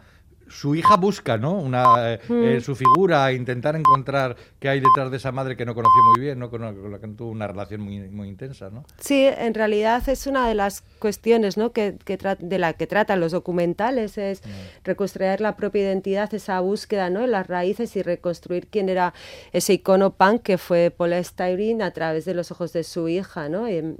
su 0.50 0.74
hija 0.74 0.96
busca, 0.96 1.38
¿no? 1.38 1.52
Una, 1.54 2.12
eh, 2.14 2.20
eh, 2.28 2.60
su 2.60 2.74
figura, 2.74 3.32
intentar 3.32 3.76
encontrar 3.76 4.36
qué 4.58 4.68
hay 4.68 4.80
detrás 4.80 5.10
de 5.10 5.16
esa 5.16 5.32
madre 5.32 5.56
que 5.56 5.64
no 5.64 5.74
conoció 5.74 6.02
muy 6.12 6.20
bien, 6.24 6.38
¿no? 6.38 6.50
Con, 6.50 6.60
la- 6.62 6.74
con 6.74 6.90
la 6.92 6.98
que 6.98 7.06
tuvo 7.08 7.30
una 7.30 7.46
relación 7.46 7.80
muy, 7.80 8.00
muy 8.10 8.28
intensa, 8.28 8.68
¿no? 8.68 8.84
Sí, 8.98 9.24
en 9.26 9.54
realidad 9.54 10.06
es 10.08 10.26
una 10.26 10.48
de 10.48 10.54
las 10.54 10.82
cuestiones 10.98 11.56
¿no? 11.56 11.72
que, 11.72 11.96
que 12.04 12.18
de 12.40 12.58
la 12.58 12.72
que 12.74 12.86
tratan 12.86 13.20
los 13.20 13.32
documentales, 13.32 14.18
es 14.18 14.42
reconstruir 14.84 15.40
la 15.40 15.56
propia 15.56 15.82
identidad, 15.82 16.32
esa 16.34 16.58
búsqueda 16.60 17.10
¿no? 17.10 17.22
en 17.22 17.30
las 17.30 17.46
raíces 17.46 17.94
y 17.96 18.02
reconstruir 18.02 18.66
quién 18.66 18.88
era 18.88 19.14
ese 19.52 19.74
icono 19.74 20.10
punk 20.14 20.42
que 20.42 20.58
fue 20.58 20.90
Paula 20.90 21.22
Styrene 21.22 21.84
a 21.84 21.92
través 21.92 22.24
de 22.24 22.34
los 22.34 22.50
ojos 22.50 22.72
de 22.72 22.82
su 22.84 23.08
hija. 23.08 23.48
¿no? 23.48 23.68
Y, 23.70 23.94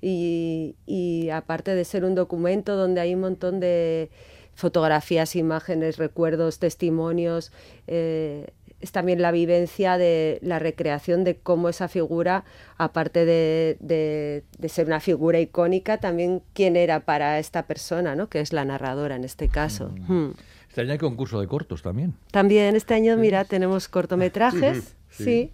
y- 0.00 0.76
y 0.86 1.30
aparte 1.30 1.74
de 1.74 1.84
ser 1.84 2.04
un 2.04 2.14
documento 2.14 2.76
donde 2.76 3.00
hay 3.00 3.14
un 3.14 3.20
montón 3.22 3.60
de 3.60 4.10
fotografías, 4.56 5.36
imágenes, 5.36 5.96
recuerdos, 5.98 6.58
testimonios, 6.58 7.52
eh, 7.86 8.48
es 8.80 8.92
también 8.92 9.22
la 9.22 9.30
vivencia 9.32 9.96
de 9.96 10.38
la 10.42 10.58
recreación 10.58 11.24
de 11.24 11.36
cómo 11.36 11.68
esa 11.70 11.88
figura, 11.88 12.44
aparte 12.76 13.24
de, 13.24 13.76
de- 13.80 14.42
de 14.58 14.68
ser 14.68 14.86
una 14.86 15.00
figura 15.00 15.40
icónica, 15.40 15.96
también 15.98 16.42
quién 16.52 16.76
era 16.76 17.00
para 17.00 17.38
esta 17.38 17.66
persona, 17.66 18.14
¿no? 18.16 18.28
que 18.28 18.40
es 18.40 18.52
la 18.52 18.64
narradora 18.66 19.16
en 19.16 19.24
este 19.24 19.48
caso. 19.48 19.94
Hmm. 20.08 20.32
Este 20.68 20.82
año 20.82 20.92
hay 20.92 20.98
concurso 20.98 21.40
de 21.40 21.46
cortos 21.46 21.80
también. 21.82 22.14
También 22.32 22.76
este 22.76 22.92
año, 22.92 23.16
mira, 23.16 23.44
tenemos 23.46 23.88
cortometrajes. 23.88 24.94
Sí. 25.08 25.24
Sí, 25.24 25.24
sí, 25.24 25.52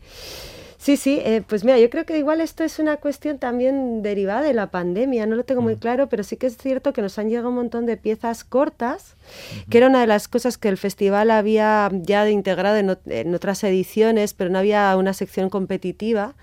eh, 0.89 1.43
pues 1.47 1.65
mira, 1.65 1.79
yo 1.79 1.89
creo 1.91 2.05
que 2.05 2.19
igual 2.19 2.41
esto 2.41 2.65
es 2.65 2.81
una 2.81 2.97
cuestión 2.97 3.39
también 3.39 4.03
derivada 4.03 4.43
de 4.43 4.53
la 4.53 4.71
pandemia, 4.71 5.27
no 5.27 5.37
lo 5.37 5.45
tengo 5.45 5.63
muy 5.63 5.77
claro, 5.77 6.09
pero 6.09 6.25
sí 6.25 6.37
que 6.37 6.49
es 6.49 6.57
cierto 6.57 6.93
que 6.93 7.03
nos 7.03 7.19
han 7.19 7.29
llegado 7.29 7.51
un 7.51 7.55
montón 7.55 7.87
de 7.87 7.97
piezas 7.97 8.43
cortas, 8.43 9.15
que 9.71 9.79
era 9.79 9.87
una 9.87 10.01
de 10.01 10.09
las 10.09 10.27
cosas 10.27 10.59
que 10.59 10.69
el 10.69 10.77
festival 10.77 11.31
había 11.31 11.89
ya 11.93 12.29
integrado 12.29 12.99
en 13.07 13.35
otras 13.35 13.63
ediciones, 13.63 14.35
pero 14.35 14.51
no 14.51 14.59
había 14.59 14.97
una 14.97 15.13
sección 15.15 15.51
competitiva. 15.51 16.35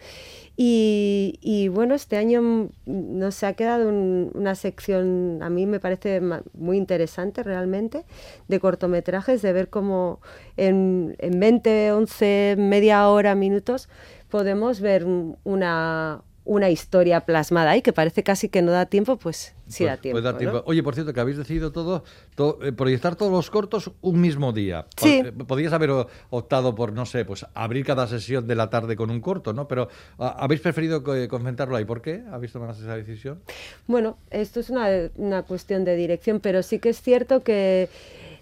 Y, 0.61 1.39
y 1.41 1.69
bueno, 1.69 1.95
este 1.95 2.17
año 2.17 2.69
nos 2.85 3.43
ha 3.43 3.53
quedado 3.53 3.87
un- 3.87 4.29
una 4.35 4.55
sección, 4.55 5.39
a 5.41 5.49
mí 5.49 5.65
me 5.65 5.79
parece 5.79 6.19
muy 6.53 6.75
interesante 6.77 7.43
realmente, 7.43 8.03
de 8.49 8.59
cortometrajes, 8.59 9.41
de 9.41 9.53
ver 9.53 9.69
cómo 9.69 10.19
en, 10.57 11.15
en 11.19 11.39
20, 11.39 11.93
11, 11.93 12.55
media 12.57 13.07
hora, 13.07 13.35
minutos, 13.35 13.87
podemos 14.29 14.81
ver 14.81 15.05
un- 15.05 15.37
una, 15.45 16.23
una 16.49 16.71
historia 16.71 17.21
plasmada 17.21 17.69
ahí, 17.71 17.83
que 17.83 17.93
parece 17.93 18.23
casi 18.23 18.49
que 18.49 18.63
no 18.63 18.71
da 18.71 18.87
tiempo, 18.87 19.17
pues 19.17 19.53
sí 19.67 19.85
da 19.85 19.91
Pues- 19.91 20.01
tiempo. 20.01 20.15
pues 20.15 20.23
da 20.23 20.31
¿no? 20.31 20.37
tiempo. 20.39 20.63
Oye, 20.65 20.81
por 20.81 20.95
cierto, 20.95 21.13
que 21.13 21.19
habéis 21.19 21.37
decidido 21.37 21.71
todo, 21.71 22.03
to- 22.33 22.57
eh, 22.63 22.71
proyectar 22.71 23.15
todos 23.15 23.31
los 23.31 23.51
cortos 23.51 23.91
un 24.01 24.19
mismo 24.19 24.51
día. 24.51 24.87
Sí. 24.97 25.21
Eh, 25.23 25.31
Podíais 25.31 25.71
haber 25.73 25.91
optado 26.31 26.73
por, 26.73 26.91
no 26.91 27.05
sé, 27.05 27.23
pues 27.23 27.45
abrir 27.53 27.85
cada 27.85 28.07
sesión 28.07 28.47
de 28.47 28.55
la 28.55 28.71
tarde 28.71 28.95
con 28.95 29.11
un 29.11 29.21
corto, 29.21 29.53
¿no? 29.53 29.67
Pero 29.67 29.89
habéis 30.17 30.61
preferido 30.61 31.03
co- 31.03 31.13
concentrarlo 31.29 31.75
ahí. 31.75 31.85
¿Por 31.85 32.01
qué 32.01 32.23
habéis 32.31 32.51
tomado 32.51 32.71
esa 32.71 32.95
decisión? 32.95 33.41
Bueno, 33.85 34.17
esto 34.31 34.59
es 34.59 34.71
una, 34.71 34.87
una 35.17 35.43
cuestión 35.43 35.85
de 35.85 35.95
dirección, 35.95 36.39
pero 36.39 36.63
sí 36.63 36.79
que 36.79 36.89
es 36.89 36.99
cierto 37.01 37.43
que 37.43 37.89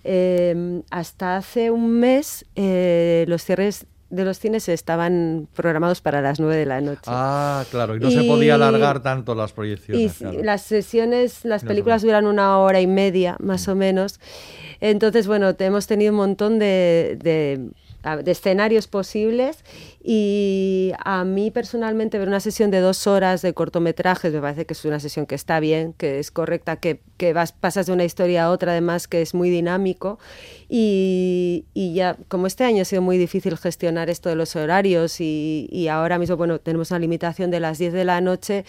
eh, 0.05 0.81
hasta 0.91 1.35
hace 1.35 1.71
un 1.71 1.99
mes 1.99 2.45
eh, 2.55 3.25
los 3.27 3.43
cierres 3.43 3.85
de 4.09 4.23
los 4.23 4.39
cines 4.39 4.69
estaban 4.69 5.47
programados 5.53 5.99
para 6.01 6.21
las 6.21 6.39
9 6.39 6.55
de 6.55 6.65
la 6.65 6.79
noche. 6.81 7.01
Ah, 7.07 7.65
claro, 7.71 7.95
y 7.95 7.99
no 7.99 8.09
se 8.09 8.23
Y- 8.23 8.27
podía 8.27 8.55
alargar 8.55 9.01
tanto 9.01 9.35
las 9.35 9.51
Y 9.51 9.53
proyecciones. 9.53 10.13
claro. 10.17 10.43
las 10.43 10.61
sesiones, 10.61 11.43
las 11.43 11.63
No, 11.63 11.67
películas 11.67 12.01
duran 12.03 12.25
una 12.25 12.57
hora 12.59 12.79
y 12.79 12.87
media, 12.87 13.35
más 13.39 13.67
o 13.67 13.75
menos. 13.75 14.19
Entonces, 14.79 15.27
bueno, 15.27 15.53
hemos 15.59 15.87
tenido 15.87 16.11
un 16.11 16.17
montón 16.17 16.57
de, 16.59 17.17
de 18.15 18.31
escenarios 18.31 18.87
posibles. 18.87 19.63
Y 20.01 20.93
a 21.03 21.25
mí 21.25 21.51
personalmente 21.51 22.17
ver 22.17 22.29
una 22.29 22.39
sesión 22.39 22.71
de 22.71 22.79
dos 22.79 23.07
horas 23.07 23.41
de 23.41 23.53
cortometrajes 23.53 24.33
me 24.33 24.39
parece 24.39 24.65
que 24.65 24.73
es 24.73 24.85
una 24.85 25.01
sesión 25.01 25.25
que 25.25 25.35
está 25.35 25.59
bien, 25.59 25.93
que 25.93 26.19
es 26.19 26.31
correcta, 26.31 26.77
que, 26.77 27.01
que 27.17 27.33
vas, 27.33 27.51
pasas 27.51 27.87
de 27.87 27.93
una 27.93 28.05
historia 28.05 28.45
a 28.45 28.51
otra, 28.51 28.71
además 28.71 29.07
que 29.09 29.21
es 29.21 29.33
muy 29.33 29.49
dinámico. 29.49 30.19
Y, 30.69 31.65
y 31.73 31.93
ya, 31.93 32.17
como 32.29 32.47
este 32.47 32.63
año 32.63 32.83
ha 32.83 32.85
sido 32.85 33.01
muy 33.01 33.17
difícil 33.17 33.57
gestionar 33.57 34.09
esto 34.09 34.29
de 34.29 34.35
los 34.35 34.55
horarios 34.55 35.19
y, 35.19 35.67
y 35.71 35.87
ahora 35.89 36.19
mismo, 36.19 36.37
bueno, 36.37 36.59
tenemos 36.59 36.91
una 36.91 36.99
limitación 36.99 37.51
de 37.51 37.59
las 37.59 37.77
10 37.77 37.93
de 37.93 38.05
la 38.05 38.21
noche, 38.21 38.65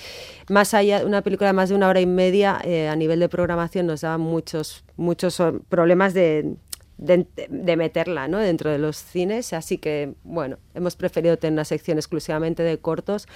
más 0.49 0.75
allá, 0.75 1.05
una 1.05 1.23
película 1.23 1.49
de 1.49 1.53
más 1.53 1.69
de 1.69 1.75
una 1.75 1.89
hora 1.89 2.01
y 2.01 2.07
media 2.07 2.61
eh, 2.65 2.89
a 2.89 2.97
nivel 2.97 3.21
de 3.21 3.29
programación 3.29 3.87
nos 3.87 4.03
da 4.03 4.19
muchos, 4.19 4.85
muchos 4.97 5.41
eh, 5.41 5.53
problemas 5.69 6.15
de, 6.15 6.57
de, 6.99 7.27
de 7.49 7.77
meterla 7.77 8.29
¿no? 8.29 8.39
dentro 8.39 8.71
de 8.71 8.79
los 8.79 8.97
cines, 8.97 9.53
así 9.53 9.79
que, 9.79 10.15
bueno, 10.25 10.59
hemos 10.75 10.97
preferido 10.97 11.37
tener 11.39 11.53
una 11.55 11.65
sección 11.65 11.97
exclusivamente 11.99 12.63
de 12.63 12.79
cortos 12.79 13.27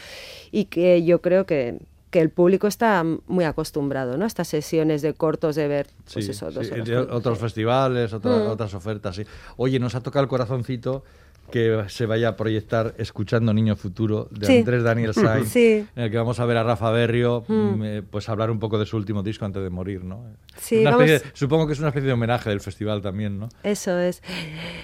y 0.51 0.67
que 0.67 1.03
yo 1.05 1.21
creo 1.23 1.47
que 1.47 1.79
que 2.11 2.21
el 2.21 2.29
público 2.29 2.67
está 2.67 3.03
muy 3.27 3.47
acostumbrado 3.47 4.19
¿no? 4.19 4.25
a 4.25 4.27
estas 4.27 4.47
sesiones 4.47 5.01
de 5.01 5.15
cortos 5.15 5.57
de 5.57 5.67
ver 5.67 5.87
pues 6.13 6.27
Sí, 6.27 6.31
eso, 6.33 6.51
sí, 6.51 6.55
dos 6.57 6.67
horas 6.71 6.87
de 6.87 6.95
juntos, 6.97 7.17
otros 7.17 7.39
sí. 7.39 7.43
festivales, 7.45 8.13
otra- 8.13 8.37
Mm. 8.37 8.49
otras 8.51 8.75
ofertas. 8.75 9.19
Oye, 9.57 9.79
nos 9.79 9.95
ha 9.95 10.03
tocado 10.03 10.23
el 10.23 10.29
corazoncito 10.29 11.05
que 11.51 11.85
se 11.89 12.07
vaya 12.07 12.29
a 12.29 12.37
proyectar 12.37 12.95
Escuchando 12.97 13.53
Niño 13.53 13.77
Futuro 13.77 14.29
de 14.31 14.47
Sí. 14.47 14.59
Andrés 14.61 14.83
Daniel 14.83 15.13
Sainz, 15.15 15.49
Sí. 15.51 15.87
en 15.97 16.03
el 16.05 16.11
que 16.11 16.17
vamos 16.17 16.41
a 16.41 16.47
ver 16.47 16.57
a 16.57 16.63
Rafa 16.63 16.91
Berrio 16.91 17.45
mm, 17.47 17.83
eh, 17.85 18.03
pues 18.09 18.29
hablar 18.31 18.51
un 18.51 18.59
poco 18.59 18.79
de 18.79 18.87
su 18.87 18.97
último 18.97 19.23
disco 19.23 19.45
antes 19.45 19.63
de 19.63 19.69
morir, 19.69 20.03
¿no? 20.05 20.25
Sí, 20.57 20.79
Una 20.81 20.93
vamos- 20.93 21.05
especie 21.07 21.31
de- 21.31 21.37
supongo 21.37 21.67
que 21.67 21.75
es 21.75 21.79
una 21.81 21.89
especie 21.89 22.07
de 22.07 22.13
homenaje 22.15 22.49
del 22.51 22.61
festival 22.61 23.03
también, 23.03 23.39
¿no? 23.39 23.49
Eso 23.65 23.99
es. 23.99 24.23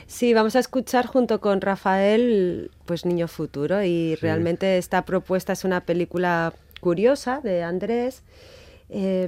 Sí, 0.07 0.35
vamos 0.35 0.57
a 0.57 0.59
escuchar 0.59 1.07
junto 1.07 1.41
con 1.41 1.61
Rafael, 1.61 2.71
pues 2.85 3.07
Niño 3.07 3.29
Futuro, 3.29 3.83
y 3.83 4.15
realmente 4.17 4.77
esta 4.79 5.05
propuesta 5.07 5.53
es 5.55 5.65
una 5.65 5.81
película 5.83 6.53
curiosa 6.81 7.41
de 7.43 7.63
Andrés, 7.63 8.23
eh, 8.91 9.27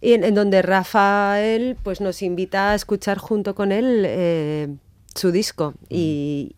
y 0.00 0.12
en, 0.12 0.24
en 0.24 0.34
donde 0.34 0.62
Rafael 0.62 1.76
pues 1.82 2.00
nos 2.00 2.22
invita 2.22 2.70
a 2.72 2.74
escuchar 2.74 3.18
junto 3.18 3.54
con 3.54 3.72
él 3.72 4.04
eh, 4.06 4.68
su 5.16 5.32
disco. 5.32 5.74
Y, 5.88 6.54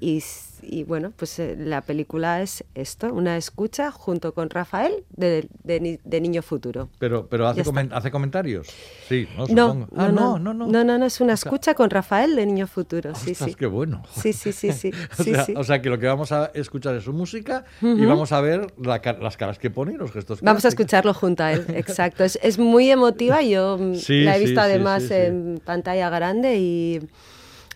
y 0.63 0.83
bueno, 0.85 1.13
pues 1.17 1.39
eh, 1.39 1.57
la 1.59 1.81
película 1.83 2.43
es 2.43 2.65
esto, 2.75 3.13
una 3.13 3.37
escucha 3.37 3.91
junto 3.93 4.35
con 4.35 4.51
Rafael 4.51 5.05
de, 5.17 5.49
de 5.63 5.81
Ni- 5.81 5.99
de 6.05 6.21
Niño 6.21 6.43
Futuro. 6.43 6.89
Pero, 6.99 7.27
pero 7.29 7.47
hace, 7.47 7.65
comen- 7.65 7.91
hace 7.93 8.11
comentarios. 8.11 8.69
Sí, 9.09 9.29
¿no? 9.37 9.47
No, 9.47 9.89
ah, 9.97 10.09
no, 10.09 10.39
no, 10.39 10.53
no. 10.55 10.67
no, 10.67 10.85
no, 10.85 10.99
no, 10.99 11.07
es 11.07 11.21
una 11.21 11.35
escucha 11.35 11.75
con 11.75 11.91
Rafael 11.91 12.35
de 12.37 12.45
Niño 12.47 12.67
Futuro, 12.67 13.15
sí, 13.15 13.31
Ostras, 13.33 13.51
sí. 13.51 13.57
qué 13.57 13.67
bueno. 13.67 14.03
Sí, 14.21 14.33
sí, 14.33 14.53
sí, 14.53 14.73
sí, 14.73 14.91
o, 15.19 15.23
sí, 15.23 15.33
sea, 15.35 15.45
sí. 15.45 15.55
o 15.57 15.65
sea, 15.65 15.81
que 15.81 15.89
lo 15.91 15.99
que 15.99 16.07
vamos 16.07 16.33
a 16.33 16.47
escuchar 16.55 16.97
es 16.97 17.05
su 17.05 17.13
música 17.13 17.65
y 17.81 18.05
vamos 18.05 18.33
a 18.33 18.41
ver 18.41 18.67
la 18.79 19.01
las 19.21 19.37
caras 19.37 19.59
que 19.59 19.71
pone 19.71 19.93
y 19.93 19.97
los 19.97 20.11
gestos 20.13 20.41
que 20.41 20.45
Vamos 20.45 20.65
a 20.65 20.69
escucharlo 20.69 21.15
junto 21.15 21.45
a 21.45 21.53
él, 21.53 21.65
exacto. 21.75 22.25
Es, 22.25 22.39
es 22.43 22.59
muy 22.59 22.91
emotiva, 22.91 23.43
yo 23.43 23.79
Sí, 23.95 24.23
la 24.25 24.37
he 24.37 24.41
visto 24.41 24.61
además 24.61 25.11
en 25.11 25.61
pantalla 25.65 26.11
grande 26.11 26.59
y, 26.59 27.01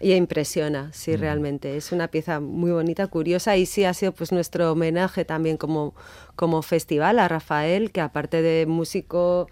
y 0.02 0.12
impresiona, 0.14 0.84
Mm. 0.88 0.92
sí, 0.92 1.16
realmente. 1.16 1.76
Es 1.76 1.92
una 1.92 2.08
pieza 2.08 2.40
muy 2.40 2.72
bonita, 2.72 3.06
curiosa 3.06 3.56
y 3.56 3.64
sí 3.66 3.84
ha 3.84 3.94
sido 3.94 4.12
pues 4.12 4.32
nuestro 4.32 4.72
homenaje 4.72 5.24
también 5.24 5.56
como, 5.56 5.94
como 6.36 6.60
festival 6.62 7.18
a 7.20 7.28
Rafael, 7.28 7.92
que 7.92 8.00
aparte 8.00 8.42
de 8.42 8.66
músico 8.66 9.46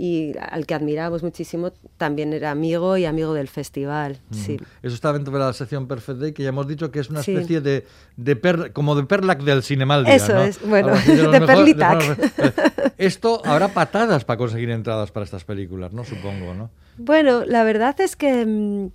y 0.00 0.32
al 0.52 0.64
que 0.64 0.74
admiramos 0.74 1.24
muchísimo, 1.24 1.72
también 1.96 2.32
era 2.32 2.52
amigo 2.52 2.96
y 2.96 3.04
amigo 3.04 3.34
del 3.34 3.48
festival, 3.48 4.20
sí. 4.30 4.56
Eso 4.80 4.94
está 4.94 5.12
dentro 5.12 5.32
de 5.32 5.40
la 5.40 5.52
sección 5.52 5.88
Perfect 5.88 6.20
Day, 6.20 6.32
que 6.32 6.44
ya 6.44 6.50
hemos 6.50 6.68
dicho 6.68 6.92
que 6.92 7.00
es 7.00 7.10
una 7.10 7.24
Sí. 7.24 7.32
especie 7.34 7.60
de, 7.60 7.84
de 8.16 8.36
per- 8.36 8.72
como 8.72 8.94
de 8.94 9.02
Perlac 9.02 9.42
del 9.42 9.64
Cinemaldia. 9.64 10.14
Eso 10.14 10.34
¿no? 10.34 10.42
es, 10.44 10.60
bueno, 10.64 10.92
de 11.32 11.40
Perlitac. 11.40 12.92
Esto 12.96 13.42
habrá 13.44 13.68
patadas 13.74 14.24
para 14.24 14.36
conseguir 14.36 14.70
entradas 14.70 15.10
para 15.10 15.24
estas 15.24 15.42
películas, 15.44 15.92
¿no? 15.92 16.04
Supongo, 16.04 16.54
¿no? 16.54 16.70
Bueno, 16.98 17.44
la 17.44 17.64
verdad 17.64 18.00
es 18.00 18.14
que 18.14 18.46
mm, 18.46 18.90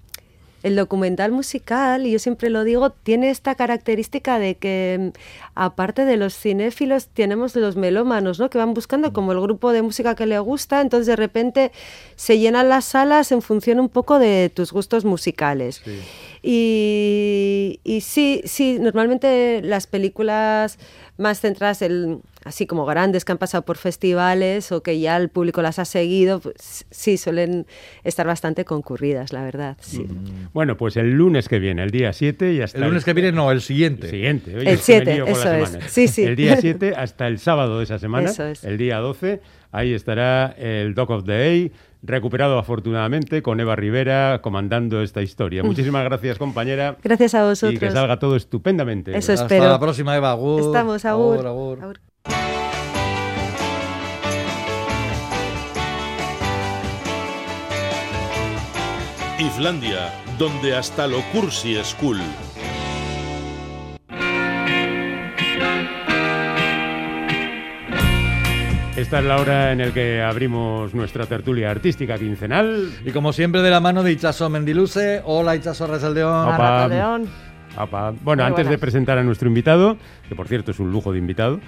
el 0.63 0.75
documental 0.75 1.31
musical, 1.31 2.07
y 2.07 2.11
yo 2.11 2.19
siempre 2.19 2.49
lo 2.49 2.63
digo, 2.63 2.89
tiene 2.89 3.29
esta 3.29 3.55
característica 3.55 4.39
de 4.39 4.55
que, 4.55 4.97
mm, 4.99 5.17
aparte 5.55 6.05
de 6.05 6.17
los 6.17 6.35
cinéfilos, 6.35 7.07
tenemos 7.07 7.55
los 7.55 7.75
melómanos, 7.75 8.39
¿no? 8.39 8.49
Que 8.49 8.57
van 8.57 8.73
buscando 8.73 9.13
como 9.13 9.33
el 9.33 9.41
grupo 9.41 9.71
de 9.71 9.81
música 9.81 10.15
que 10.15 10.25
le 10.25 10.39
gusta, 10.39 10.81
entonces 10.81 11.07
de 11.07 11.15
repente 11.15 11.71
se 12.15 12.39
llenan 12.39 12.69
las 12.69 12.85
salas 12.85 13.31
en 13.31 13.41
función 13.41 13.79
un 13.79 13.89
poco 13.89 14.19
de 14.19 14.49
tus 14.53 14.71
gustos 14.71 15.05
musicales. 15.05 15.81
Sí. 15.83 15.99
Y, 16.45 17.79
y 17.85 18.01
sí, 18.01 18.41
sí, 18.43 18.77
normalmente 18.79 19.61
las 19.63 19.87
películas 19.87 20.77
más 21.17 21.39
centradas, 21.39 21.81
en, 21.81 22.21
así 22.43 22.67
como 22.67 22.85
grandes 22.85 23.23
que 23.23 23.31
han 23.31 23.37
pasado 23.37 23.63
por 23.63 23.77
festivales 23.77 24.71
o 24.73 24.83
que 24.83 24.99
ya 24.99 25.15
el 25.15 25.29
público 25.29 25.61
las 25.61 25.79
ha 25.79 25.85
seguido, 25.85 26.41
pues, 26.41 26.85
sí, 26.91 27.17
suelen 27.17 27.65
estar 28.03 28.27
bastante 28.27 28.65
concurridas, 28.65 29.31
la 29.31 29.43
verdad. 29.43 29.77
Sí. 29.79 30.05
Bueno, 30.53 30.75
pues 30.75 30.97
el 30.97 31.11
lunes 31.11 31.47
que 31.47 31.59
viene, 31.59 31.81
el 31.83 31.91
día 31.91 32.11
7 32.11 32.53
y 32.53 32.61
hasta 32.61 32.77
El 32.77 32.85
lunes 32.85 33.05
que 33.05 33.13
viene 33.13 33.31
no, 33.31 33.49
el 33.49 33.61
siguiente. 33.61 34.07
El 34.07 34.11
siguiente. 34.11 34.55
Oye, 34.57 34.69
El 34.69 34.75
es 34.79 34.85
que 34.85 34.99
me 34.99 35.05
7, 35.05 35.13
lío 35.15 35.25
con 35.25 35.33
las 35.33 35.69
eso 35.69 35.77
es. 35.77 35.91
Sí, 35.91 36.07
sí. 36.09 36.23
El 36.23 36.35
día 36.35 36.57
7 36.61 36.93
hasta 36.97 37.27
el 37.27 37.39
sábado 37.39 37.77
de 37.77 37.85
esa 37.85 37.99
semana, 37.99 38.29
Eso 38.29 38.45
es. 38.47 38.63
el 38.65 38.77
día 38.77 38.97
12, 38.97 39.39
Ahí 39.73 39.95
estará 39.95 40.53
el 40.55 40.93
Doc 40.93 41.09
of 41.09 41.23
the 41.25 41.31
Day, 41.31 41.71
recuperado 42.03 42.59
afortunadamente, 42.59 43.41
con 43.41 43.59
Eva 43.59 43.75
Rivera 43.75 44.39
comandando 44.43 45.01
esta 45.01 45.23
historia. 45.23 45.63
Muchísimas 45.63 46.03
gracias, 46.03 46.37
compañera. 46.37 46.95
Gracias 47.03 47.33
a 47.33 47.43
vosotros. 47.43 47.73
Y 47.73 47.79
que 47.79 47.89
salga 47.89 48.19
todo 48.19 48.35
estupendamente. 48.35 49.17
Eso 49.17 49.33
Hasta 49.33 49.45
espero. 49.45 49.67
la 49.67 49.79
próxima, 49.79 50.15
Eva. 50.15 50.29
Agur. 50.29 50.61
Estamos, 50.61 51.03
agur. 51.05 51.39
Agur, 51.39 51.79
agur. 51.81 51.83
Agur. 51.83 51.99
Islandia, 59.39 60.13
donde 60.37 60.75
hasta 60.75 61.07
lo 61.07 61.19
cursi 61.33 61.77
es 61.77 61.95
cool. 61.95 62.19
Esta 69.03 69.19
es 69.19 69.25
la 69.25 69.35
hora 69.35 69.73
en 69.73 69.79
la 69.79 69.93
que 69.93 70.21
abrimos 70.21 70.93
nuestra 70.93 71.25
tertulia 71.25 71.69
artística 71.69 72.17
quincenal. 72.17 72.89
Y 73.03 73.11
como 73.11 73.33
siempre, 73.33 73.61
de 73.61 73.69
la 73.69 73.81
mano 73.81 74.01
de 74.01 74.13
Ichazo 74.13 74.49
Mendiluce. 74.49 75.21
Hola, 75.25 75.57
Ichazo 75.57 75.87
Resaldeón. 75.87 77.27
Apa. 77.75 78.13
Bueno, 78.21 78.43
Muy 78.43 78.49
antes 78.49 78.69
de 78.69 78.77
presentar 78.77 79.17
a 79.17 79.23
nuestro 79.23 79.49
invitado, 79.49 79.97
que 80.29 80.35
por 80.35 80.47
cierto 80.47 80.71
es 80.71 80.79
un 80.79 80.93
lujo 80.93 81.11
de 81.11 81.17
invitado, 81.17 81.59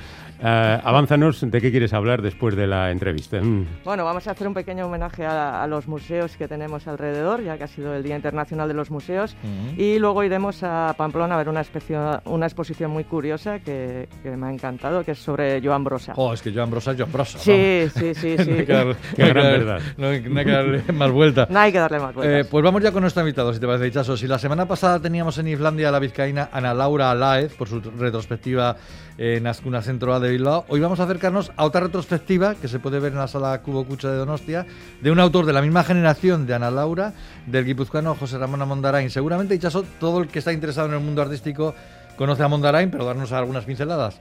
eh, 0.43 0.79
avánzanos 0.83 1.41
de 1.49 1.61
qué 1.61 1.71
quieres 1.71 1.93
hablar 1.93 2.21
después 2.21 2.55
de 2.55 2.67
la 2.67 2.91
entrevista. 2.91 3.41
Mm. 3.41 3.65
Bueno, 3.83 4.03
vamos 4.05 4.27
a 4.27 4.31
hacer 4.31 4.47
un 4.47 4.53
pequeño 4.53 4.85
homenaje 4.85 5.25
a, 5.25 5.63
a 5.63 5.67
los 5.67 5.87
museos 5.87 6.35
que 6.37 6.47
tenemos 6.47 6.87
alrededor, 6.87 7.43
ya 7.43 7.57
que 7.57 7.63
ha 7.63 7.67
sido 7.67 7.93
el 7.95 8.03
Día 8.03 8.15
Internacional 8.15 8.67
de 8.67 8.73
los 8.73 8.91
Museos. 8.91 9.35
Ujú. 9.43 9.81
Y 9.81 9.99
luego 9.99 10.23
iremos 10.23 10.61
a 10.63 10.93
Pamplona 10.97 11.35
a 11.35 11.37
ver 11.37 11.49
una, 11.49 11.61
especio- 11.61 12.21
una 12.25 12.45
exposición 12.45 12.91
muy 12.91 13.03
curiosa 13.05 13.59
que, 13.59 14.07
que 14.23 14.31
me 14.37 14.47
ha 14.47 14.51
encantado, 14.51 15.03
que 15.03 15.11
es 15.11 15.19
sobre 15.19 15.61
Joan 15.61 15.83
Brossa. 15.83 16.13
Oh, 16.15 16.33
es 16.33 16.41
que 16.41 16.51
Joan 16.53 16.69
Brosa 16.71 16.91
es 16.91 16.97
Joan 16.97 17.11
Brosa. 17.11 17.39
Sí, 17.39 17.87
sí, 17.95 18.13
sí, 18.15 18.35
No 18.37 18.43
hay 18.43 18.59
sí. 18.59 18.65
que 18.65 18.73
darle, 18.73 18.95
Qué 19.15 19.21
no 19.23 19.25
hay 19.25 19.27
que 19.27 19.33
gran 19.33 19.43
darle- 19.45 19.57
verdad. 19.65 19.81
No 19.97 20.07
hay, 20.07 20.21
no 20.21 20.39
hay 20.39 20.45
que 20.45 20.51
darle 20.51 20.83
más 20.93 21.11
vuelta. 21.11 21.47
No 21.49 21.59
hay 21.59 21.71
que 21.71 21.79
darle 21.79 21.99
más 21.99 22.11
Eh, 22.11 22.13
vueltas. 22.15 22.47
pues 22.47 22.63
vamos 22.63 22.83
ya 22.83 22.91
con 22.91 23.01
nuestro 23.01 23.21
invitado, 23.23 23.53
si 23.53 23.59
te 23.59 23.67
parece, 23.67 23.87
Ichazo. 23.87 24.17
Si 24.17 24.27
la 24.27 24.37
semana 24.39 24.67
pasada 24.67 24.99
teníamos 24.99 25.37
en 25.37 25.47
Islandia 25.47 25.89
a 25.89 25.91
la 25.91 25.99
vizcaína 25.99 26.49
Ana 26.51 26.73
Laura 26.73 27.11
Alaez 27.11 27.53
por 27.55 27.67
su 27.67 27.79
retrospectiva 27.81 28.75
en 29.17 29.47
Azcuna 29.47 29.81
Centro 29.81 30.13
A 30.13 30.19
hoy 30.67 30.79
vamos 30.79 30.99
a 30.99 31.03
acercarnos 31.03 31.51
a 31.55 31.65
otra 31.65 31.81
retrospectiva 31.81 32.55
que 32.55 32.67
se 32.67 32.79
puede 32.79 32.99
ver 32.99 33.11
en 33.11 33.19
la 33.19 33.27
sala 33.27 33.61
Cubo 33.61 33.85
Cucha 33.85 34.09
de 34.09 34.17
Donostia, 34.17 34.65
de 35.01 35.11
un 35.11 35.19
autor 35.19 35.45
de 35.45 35.53
la 35.53 35.61
misma 35.61 35.83
generación 35.83 36.47
de 36.47 36.55
Ana 36.55 36.71
Laura, 36.71 37.13
del 37.45 37.63
guipuzcoano 37.63 38.15
José 38.15 38.37
Ramón 38.37 38.61
Amondarain. 38.61 39.09
Seguramente, 39.09 39.53
Ichazo, 39.53 39.83
todo 39.99 40.21
el 40.21 40.27
que 40.27 40.39
está 40.39 40.51
interesado 40.51 40.87
en 40.87 40.95
el 40.95 40.99
mundo 40.99 41.21
artístico 41.21 41.75
conoce 42.17 42.41
a 42.41 42.45
Amondarain, 42.45 42.89
pero 42.89 43.05
darnos 43.05 43.31
algunas 43.31 43.65
pinceladas. 43.65 44.19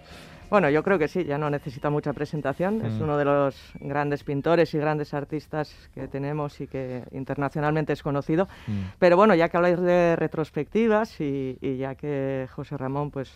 Bueno, 0.54 0.70
yo 0.70 0.84
creo 0.84 1.00
que 1.00 1.08
sí, 1.08 1.24
ya 1.24 1.36
no 1.36 1.50
necesita 1.50 1.90
mucha 1.90 2.12
presentación. 2.12 2.86
Es 2.86 2.92
Mm. 2.94 3.02
uno 3.02 3.16
de 3.18 3.24
los 3.24 3.72
grandes 3.80 4.22
pintores 4.22 4.72
y 4.72 4.78
grandes 4.78 5.12
artistas 5.12 5.74
que 5.92 6.06
tenemos 6.06 6.60
y 6.60 6.68
que 6.68 7.02
internacionalmente 7.10 7.92
es 7.92 8.04
conocido. 8.04 8.46
Mm. 8.68 8.72
Pero 9.00 9.16
bueno, 9.16 9.34
ya 9.34 9.48
que 9.48 9.56
habláis 9.56 9.80
de 9.80 10.14
retrospectivas 10.14 11.20
y, 11.20 11.58
y 11.60 11.78
ya 11.78 11.96
que 11.96 12.46
José 12.54 12.76
Ramón 12.76 13.10
pues 13.10 13.32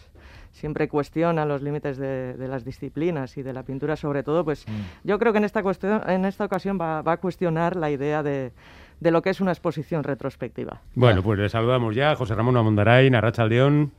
siempre 0.52 0.86
cuestiona 0.86 1.44
los 1.44 1.60
límites 1.60 1.96
de, 1.98 2.34
de 2.34 2.46
las 2.46 2.64
disciplinas 2.64 3.36
y 3.36 3.42
de 3.42 3.52
la 3.52 3.64
pintura 3.64 3.96
sobre 3.96 4.22
todo, 4.22 4.44
pues 4.44 4.64
yo 5.02 5.18
creo 5.18 5.32
que 5.32 5.38
en 5.38 5.44
esta, 5.44 5.64
cuestión, 5.64 6.00
en 6.08 6.24
esta 6.24 6.44
ocasión 6.44 6.78
va, 6.80 7.02
va 7.02 7.14
a 7.14 7.16
cuestionar 7.16 7.74
la 7.74 7.90
idea 7.90 8.22
de, 8.22 8.52
de 9.00 9.10
lo 9.10 9.22
que 9.22 9.30
es 9.30 9.40
una 9.40 9.50
exposición 9.50 10.04
retrospectiva. 10.04 10.82
Bueno, 10.94 11.20
pues 11.24 11.36
le 11.40 11.48
saludamos 11.48 11.96
ya, 11.96 12.14
José 12.14 12.36
Ramón 12.36 12.56
Amondarain, 12.56 13.12
Arracha 13.16 13.44
León. 13.44 13.90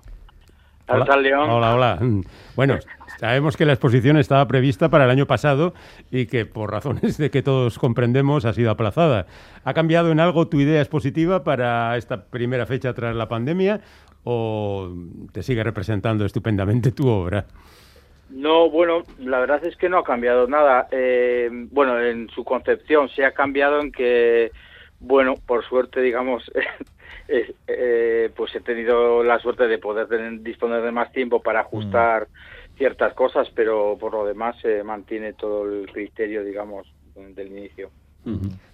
Hola, 0.89 1.75
hola. 1.75 1.97
Mm. 2.01 2.21
Bueno, 2.55 2.79
sabemos 3.19 3.55
que 3.55 3.65
la 3.65 3.73
exposición 3.73 4.17
estaba 4.17 4.47
prevista 4.47 4.89
para 4.89 5.05
el 5.05 5.11
año 5.11 5.27
pasado 5.27 5.73
y 6.09 6.25
que 6.25 6.45
por 6.45 6.71
razones 6.71 7.17
de 7.17 7.29
que 7.29 7.43
todos 7.43 7.77
comprendemos 7.77 8.45
ha 8.45 8.53
sido 8.53 8.71
aplazada. 8.71 9.27
¿Ha 9.63 9.73
cambiado 9.73 10.11
en 10.11 10.19
algo 10.19 10.47
tu 10.47 10.59
idea 10.59 10.81
expositiva 10.81 11.43
para 11.43 11.95
esta 11.97 12.25
primera 12.25 12.65
fecha 12.65 12.93
tras 12.93 13.15
la 13.15 13.27
pandemia 13.27 13.81
o 14.23 14.91
te 15.31 15.43
sigue 15.43 15.63
representando 15.63 16.25
estupendamente 16.25 16.91
tu 16.91 17.07
obra? 17.07 17.45
No, 18.29 18.69
bueno, 18.69 19.03
la 19.19 19.39
verdad 19.39 19.65
es 19.65 19.75
que 19.75 19.89
no 19.89 19.99
ha 19.99 20.03
cambiado 20.03 20.47
nada. 20.47 20.87
Eh, 20.91 21.49
bueno, 21.51 21.99
en 21.99 22.29
su 22.29 22.43
concepción 22.43 23.09
se 23.09 23.25
ha 23.25 23.31
cambiado 23.31 23.79
en 23.79 23.91
que, 23.91 24.51
bueno, 24.99 25.35
por 25.45 25.65
suerte, 25.65 26.01
digamos, 26.01 26.51
eh, 27.29 27.53
eh, 27.67 28.31
pues 28.35 28.53
he 28.55 28.61
tenido 28.61 29.23
la 29.23 29.39
suerte 29.39 29.67
de 29.67 29.77
poder 29.77 30.07
tener- 30.07 30.41
disponer 30.41 30.81
de 30.81 30.91
más 30.91 31.11
tiempo 31.11 31.41
para 31.41 31.61
ajustar 31.61 32.27
ciertas 32.77 33.13
cosas, 33.13 33.49
pero 33.53 33.97
por 33.99 34.13
lo 34.13 34.25
demás 34.25 34.55
se 34.61 34.83
mantiene 34.83 35.33
todo 35.33 35.65
el 35.65 35.91
criterio, 35.91 36.43
digamos, 36.43 36.87
del 37.15 37.47
inicio. 37.47 37.91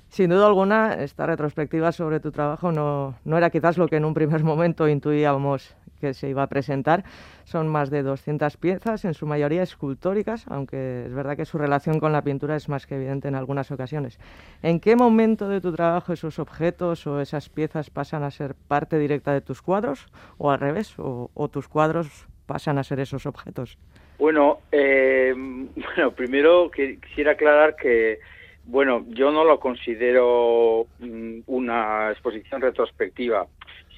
Sin 0.09 0.29
duda 0.29 0.47
alguna, 0.47 0.93
esta 1.03 1.25
retrospectiva 1.25 1.91
sobre 1.91 2.19
tu 2.19 2.31
trabajo 2.31 2.71
no, 2.71 3.15
no 3.25 3.37
era 3.37 3.49
quizás 3.49 3.77
lo 3.77 3.87
que 3.87 3.97
en 3.97 4.05
un 4.05 4.13
primer 4.13 4.43
momento 4.43 4.87
intuíamos 4.87 5.75
que 5.99 6.13
se 6.13 6.29
iba 6.29 6.43
a 6.43 6.47
presentar. 6.47 7.03
Son 7.43 7.67
más 7.67 7.89
de 7.89 8.03
200 8.03 8.58
piezas, 8.58 9.05
en 9.05 9.13
su 9.13 9.25
mayoría 9.25 9.63
escultóricas, 9.63 10.45
aunque 10.47 11.05
es 11.05 11.13
verdad 11.13 11.38
que 11.38 11.45
su 11.45 11.58
relación 11.58 11.99
con 11.99 12.12
la 12.12 12.23
pintura 12.23 12.55
es 12.55 12.69
más 12.69 12.86
que 12.86 12.95
evidente 12.95 13.27
en 13.27 13.36
algunas 13.36 13.71
ocasiones. 13.71 14.19
¿En 14.62 14.79
qué 14.79 14.95
momento 14.95 15.49
de 15.49 15.62
tu 15.62 15.73
trabajo 15.73 16.13
esos 16.13 16.39
objetos 16.39 17.05
o 17.08 17.21
esas 17.21 17.49
piezas 17.49 17.89
pasan 17.89 18.23
a 18.23 18.31
ser 18.31 18.55
parte 18.67 18.97
directa 18.97 19.34
de 19.34 19.41
tus 19.41 19.62
cuadros 19.62 20.08
o 20.38 20.51
al 20.51 20.60
revés, 20.60 20.95
o, 20.97 21.49
tus 21.51 21.67
cuadros 21.67 22.27
pasan 22.45 22.77
a 22.77 22.84
ser 22.84 22.99
esos 22.99 23.25
objetos? 23.25 23.77
Bueno, 24.17 24.60
eh, 24.71 25.34
bueno, 25.36 26.12
primero 26.12 26.71
quisiera 26.71 27.34
aclarar 27.34 27.75
que, 27.75 28.19
bueno, 28.65 29.05
yo 29.10 29.31
no 29.31 29.43
lo 29.43 29.60
considero 29.60 30.88
mm, 30.99 31.39
una 31.47 32.12
exposición 32.12 32.62
retrospectiva. 32.62 33.47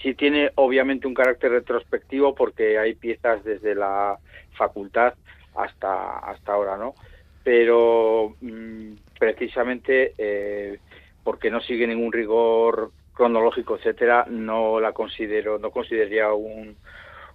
Sí 0.02 0.14
tiene 0.14 0.52
obviamente 0.56 1.08
un 1.08 1.14
carácter 1.14 1.52
retrospectivo 1.52 2.36
porque 2.36 2.78
hay 2.78 2.94
piezas 2.96 3.44
desde 3.44 3.74
la 3.76 4.18
facultad 4.56 5.14
hasta 5.56 6.20
hasta 6.20 6.54
ahora, 6.54 6.78
¿no? 6.78 6.96
Pero 7.44 8.36
mm, 8.42 8.94
precisamente 9.20 10.14
eh, 10.18 10.80
porque 11.24 11.50
no 11.50 11.60
sigue 11.62 11.88
ningún 11.88 12.12
rigor 12.12 12.92
cronológico, 13.14 13.76
etcétera, 13.78 14.26
no 14.30 14.80
la 14.80 14.92
considero, 14.92 15.58
no 15.58 15.72
consideraría 15.72 16.32
un 16.34 16.78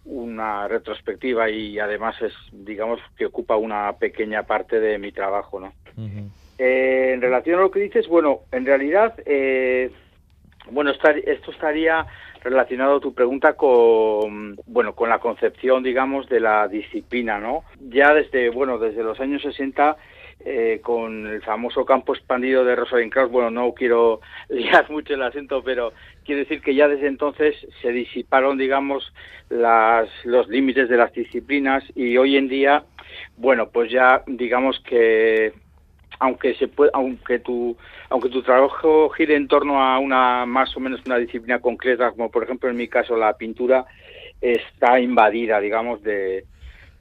una 0.05 0.67
retrospectiva 0.67 1.49
y 1.49 1.79
además 1.79 2.21
es 2.23 2.33
digamos 2.51 3.01
que 3.17 3.27
ocupa 3.27 3.57
una 3.57 3.93
pequeña 3.97 4.43
parte 4.43 4.81
de 4.81 4.99
mi 4.99 5.13
trabajo 5.13 5.61
no 5.61 5.73
Eh, 6.59 7.13
en 7.15 7.21
relación 7.23 7.59
a 7.59 7.63
lo 7.63 7.71
que 7.71 7.79
dices 7.81 8.09
bueno 8.09 8.41
en 8.51 8.67
realidad 8.67 9.15
eh, 9.25 9.93
bueno 10.71 10.91
estar- 10.91 11.23
esto 11.25 11.53
estaría 11.53 12.05
relacionado 12.43 13.01
tu 13.01 13.15
pregunta 13.15 13.55
con 13.55 14.57
bueno 14.67 14.95
con 14.95 15.09
la 15.09 15.19
concepción 15.19 15.83
digamos 15.83 16.29
de 16.29 16.41
la 16.41 16.69
disciplina 16.69 17.39
no 17.39 17.65
ya 17.81 18.13
desde 18.15 18.51
bueno 18.51 18.79
desde 18.79 19.03
los 19.03 19.21
años 19.21 19.43
60 19.43 19.97
eh, 20.45 20.81
con 20.83 21.29
el 21.29 21.41
famoso 21.43 21.85
campo 21.85 22.15
expandido 22.15 22.65
de 22.65 22.75
Rosalind 22.75 23.13
Krauss, 23.13 23.31
bueno, 23.31 23.51
no 23.51 23.73
quiero 23.75 24.21
liar 24.49 24.91
mucho 24.91 25.15
el 25.15 25.23
asunto, 25.23 25.63
pero 25.63 25.93
quiero 26.25 26.41
decir 26.41 26.61
que 26.61 26.75
ya 26.75 26.89
desde 26.89 27.07
entonces 27.07 27.55
se 27.81 27.93
disiparon, 27.93 28.59
digamos, 28.59 29.13
las, 29.51 30.09
los 30.25 30.49
límites 30.49 30.89
de 30.89 30.97
las 30.97 31.13
disciplinas 31.13 31.85
y 31.95 32.17
hoy 32.17 32.37
en 32.37 32.49
día, 32.49 32.83
bueno, 33.37 33.69
pues 33.71 33.93
ya 33.93 34.25
digamos 34.27 34.81
que 34.81 35.53
aunque 36.23 36.55
se 36.55 36.69
puede, 36.69 36.93
aunque 36.95 37.41
tu 37.41 37.77
aunque 38.09 38.29
tu 38.29 38.43
trabajo 38.43 39.11
gire 39.11 39.35
en 39.35 39.49
torno 39.49 39.83
a 39.83 39.99
una 39.99 40.47
más 40.47 40.75
o 40.77 40.81
menos 40.81 41.01
una 41.05 41.19
disciplina 41.19 41.59
concreta, 41.59 42.13
como 42.13 42.31
por 42.31 42.45
ejemplo 42.45 42.71
en 42.71 42.77
mi 42.77 42.87
caso 42.87 43.17
la 43.17 43.37
pintura, 43.37 43.85
está 44.41 45.01
invadida, 45.01 45.59
digamos, 45.61 46.01
de, 46.03 46.45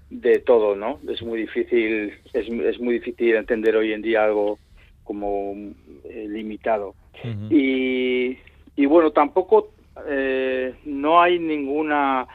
de 0.10 0.40
todo, 0.40 0.76
¿no? 0.76 1.00
Es 1.08 1.22
muy 1.22 1.42
difícil, 1.42 2.14
es, 2.34 2.50
es 2.50 2.80
muy 2.80 2.96
difícil 2.96 3.36
entender 3.36 3.76
hoy 3.76 3.94
en 3.94 4.02
día 4.02 4.24
algo 4.24 4.58
como 5.04 5.54
eh, 6.04 6.26
limitado. 6.28 6.96
Y, 7.52 8.40
y 8.76 8.86
bueno, 8.88 9.12
tampoco 9.12 9.70
eh, 10.08 10.74
no 10.86 11.22
hay 11.22 11.38
ninguna, 11.38 12.26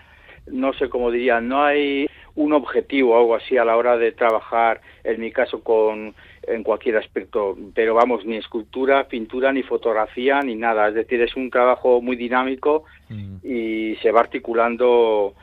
no 0.46 0.72
sé 0.74 0.88
cómo 0.88 1.10
diría, 1.10 1.40
no 1.40 1.64
hay 1.64 2.06
un 2.36 2.52
objetivo 2.52 3.14
o 3.14 3.18
algo 3.18 3.34
así 3.34 3.56
a 3.56 3.64
la 3.64 3.76
hora 3.76 3.96
de 3.96 4.12
trabajar, 4.12 4.80
en 5.02 5.20
mi 5.20 5.32
caso, 5.32 5.64
con 5.64 6.14
en 6.46 6.62
cualquier 6.62 6.96
aspecto, 6.96 7.56
pero 7.74 7.94
vamos, 7.94 8.24
ni 8.24 8.36
escultura, 8.36 9.08
pintura, 9.08 9.52
ni 9.52 9.62
fotografía, 9.62 10.40
ni 10.40 10.54
nada. 10.54 10.88
Es 10.88 10.94
decir, 10.94 11.20
es 11.20 11.34
un 11.36 11.50
trabajo 11.50 12.00
muy 12.00 12.16
dinámico 12.16 12.84
y 13.42 13.96
se 13.96 14.10
va 14.10 14.20
articulando 14.20 15.34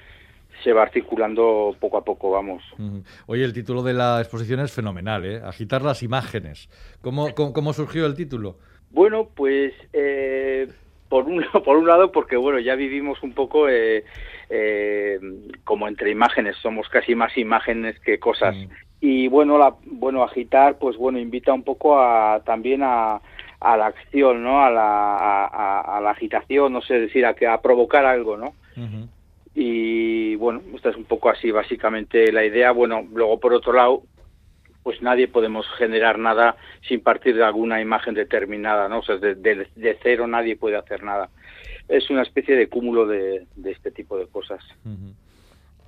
se 0.64 0.72
va 0.72 0.84
articulando 0.84 1.76
poco 1.80 1.98
a 1.98 2.06
poco, 2.06 2.32
vamos. 2.32 2.64
Ujú. 2.80 3.04
Oye, 3.26 3.44
el 3.44 3.54
título 3.54 3.84
de 3.84 3.94
la 3.94 4.22
exposición 4.22 4.62
es 4.62 4.72
fenomenal, 4.72 5.26
¿eh? 5.26 5.42
Agitar 5.44 5.82
las 5.82 6.04
imágenes. 6.04 6.70
¿Cómo, 7.02 7.34
cómo, 7.34 7.52
cómo 7.52 7.74
surgió 7.74 8.06
el 8.06 8.16
título? 8.16 8.58
Bueno, 8.92 9.28
pues 9.36 9.74
eh, 9.92 10.68
por 11.10 11.26
un 11.26 11.44
por 11.66 11.78
un 11.78 11.88
lado 11.88 12.12
porque 12.12 12.38
bueno 12.38 12.60
ya 12.60 12.76
vivimos 12.76 13.22
un 13.22 13.34
poco 13.34 13.68
eh, 13.70 14.04
eh, 14.50 15.20
como 15.64 15.88
entre 15.88 16.12
imágenes, 16.12 16.56
somos 16.58 16.88
casi 16.90 17.16
más 17.16 17.38
imágenes 17.38 18.00
que 18.00 18.20
cosas. 18.20 18.56
Mm. 18.56 18.70
Y 19.06 19.28
bueno, 19.28 19.58
la, 19.58 19.76
bueno, 19.86 20.24
agitar, 20.24 20.78
pues 20.78 20.96
bueno, 20.96 21.20
invita 21.20 21.52
un 21.52 21.64
poco 21.64 22.00
a, 22.00 22.42
también 22.46 22.84
a, 22.84 23.20
a 23.60 23.76
la 23.76 23.88
acción, 23.88 24.42
¿no? 24.42 24.64
A 24.64 24.70
la, 24.70 25.46
a, 25.46 26.00
la 26.00 26.12
agitación, 26.12 26.72
no 26.72 26.82
sé 26.82 27.02
decir, 27.02 27.26
a, 27.26 27.34
que, 27.34 27.46
a 27.46 27.60
provocar 27.60 28.06
algo, 28.06 28.38
¿no? 28.38 28.54
Y 29.54 30.36
bueno, 30.36 30.62
esta 30.74 30.92
es 30.92 30.96
un 30.96 31.04
poco 31.04 31.30
así, 31.30 31.52
básicamente 31.52 32.32
la 32.32 32.46
idea. 32.46 32.72
Bueno, 32.72 33.06
luego 33.14 33.42
por 33.42 33.54
otro 33.54 33.74
lado, 33.74 34.04
pues 34.84 35.02
nadie 35.02 35.28
podemos 35.28 35.68
generar 35.78 36.18
nada 36.18 36.56
sin 36.88 37.02
partir 37.02 37.36
de 37.36 37.44
alguna 37.44 37.82
imagen 37.82 38.14
determinada, 38.14 38.88
¿no? 38.88 39.00
O 39.00 39.04
sea, 39.04 39.18
de, 39.18 39.36
de, 39.36 39.98
cero 40.02 40.28
nadie 40.28 40.56
puede 40.56 40.78
hacer 40.78 41.04
nada. 41.04 41.30
Es 41.90 42.10
una 42.10 42.22
especie 42.22 42.56
de 42.56 42.70
cúmulo 42.70 43.06
de, 43.06 43.48
de 43.58 43.72
este 43.72 43.92
tipo 43.92 44.18
de 44.18 44.28
cosas. 44.28 44.64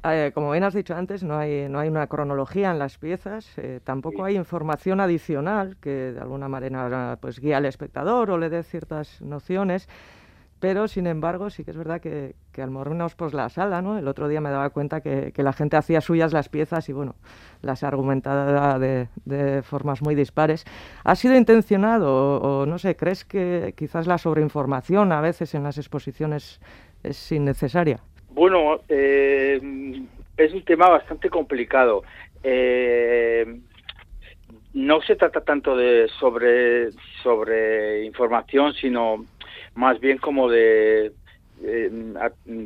Eh, 0.07 0.31
como 0.33 0.51
bien 0.51 0.63
has 0.63 0.75
dicho 0.75 0.95
antes, 0.95 1.23
no 1.23 1.37
hay, 1.37 1.67
no 1.67 1.79
hay 1.79 1.89
una 1.89 2.05
cronología 2.05 2.69
en 2.69 2.77
las 2.77 2.99
piezas, 2.99 3.47
eh, 3.57 3.79
tampoco 3.83 4.23
hay 4.23 4.35
información 4.35 4.99
adicional 4.99 5.77
que 5.77 6.11
de 6.13 6.19
alguna 6.19 6.47
manera 6.47 7.17
pues, 7.19 7.39
guía 7.39 7.57
al 7.57 7.65
espectador 7.65 8.29
o 8.29 8.37
le 8.37 8.49
dé 8.49 8.61
ciertas 8.63 9.21
nociones. 9.21 9.89
Pero, 10.59 10.87
sin 10.87 11.05
embargo, 11.05 11.49
sí 11.49 11.63
que 11.63 11.71
es 11.71 11.77
verdad 11.77 11.99
que, 11.99 12.35
que 12.51 12.61
al 12.61 12.71
movernos 12.71 13.15
pues, 13.15 13.33
la 13.33 13.49
sala, 13.49 13.81
¿no? 13.81 13.97
el 13.97 14.07
otro 14.07 14.27
día 14.27 14.41
me 14.41 14.49
daba 14.49 14.69
cuenta 14.69 15.01
que, 15.01 15.31
que, 15.33 15.43
la 15.43 15.53
gente 15.53 15.75
hacía 15.75 16.01
suyas 16.01 16.33
las 16.33 16.49
piezas 16.49 16.87
y, 16.87 16.93
bueno, 16.93 17.15
las 17.61 17.83
argumentaba 17.83 18.79
de, 18.79 19.09
de 19.25 19.63
formas 19.63 20.01
muy 20.01 20.15
dispares. 20.15 20.65
¿Ha 21.03 21.15
sido 21.15 21.35
intencionado 21.35 22.39
o, 22.39 22.65
no 22.65 22.77
sé, 22.79 22.95
crees 22.95 23.25
que 23.25 23.73
quizás 23.77 24.07
la 24.07 24.17
sobreinformación 24.17 25.11
a 25.11 25.19
veces 25.19 25.53
en 25.55 25.63
las 25.63 25.77
exposiciones 25.77 26.61
es 27.03 27.31
innecesaria? 27.31 27.99
Bueno, 28.35 28.81
eh, 28.89 29.61
es 30.35 30.53
un 30.53 30.61
tema 30.63 30.89
bastante 30.89 31.29
complicado. 31.29 32.03
Eh, 32.43 33.45
no 34.73 35.01
se 35.03 35.15
trata 35.15 35.39
tanto 35.39 35.77
de 35.77 36.09
sobre, 36.19 36.91
sobre 37.23 38.03
información, 38.03 38.73
sino 38.73 39.25
más 39.75 40.01
bien 40.01 40.17
como 40.17 40.49
de 40.49 41.13
eh, 41.63 41.91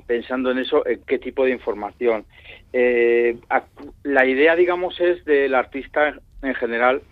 pensando 0.07 0.49
en 0.49 0.57
eso, 0.57 0.84
en 0.88 1.01
qué 1.05 1.20
tipo 1.20 1.45
de 1.45 1.51
información. 1.51 2.26
la 2.74 4.26
idea, 4.26 4.55
digamos, 4.55 4.99
es 4.99 5.24
del 5.24 5.53
artista 5.53 6.15
en 6.41 6.55
general, 6.55 7.03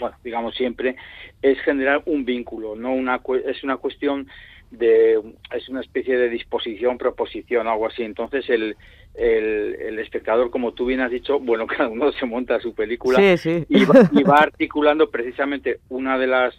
bueno, 0.00 0.16
digamos 0.24 0.54
siempre, 0.54 0.96
es 1.42 1.60
generar 1.60 2.02
un 2.06 2.24
vínculo, 2.24 2.76
no 2.76 2.94
una 2.94 3.20
es 3.44 3.62
una 3.62 3.76
cuestión 3.76 4.26
de 4.70 5.20
es 5.54 5.68
una 5.68 5.80
especie 5.80 6.16
de 6.16 6.28
disposición 6.28 6.98
proposición 6.98 7.66
algo 7.66 7.86
así. 7.86 8.02
Entonces 8.02 8.48
el, 8.48 8.76
el, 9.14 9.98
espectador 9.98 10.50
como 10.50 10.72
tú 10.72 10.86
bien 10.86 11.00
has 11.00 11.10
dicho 11.10 11.38
bueno 11.38 11.66
cada 11.66 11.88
uno 11.88 12.12
se 12.12 12.26
monta 12.26 12.60
su 12.60 12.74
película 12.74 13.18
Y, 13.68 13.84
va, 13.84 14.36
articulando 14.36 15.10
precisamente 15.10 15.80
una 15.88 16.18
de 16.18 16.26
las 16.26 16.54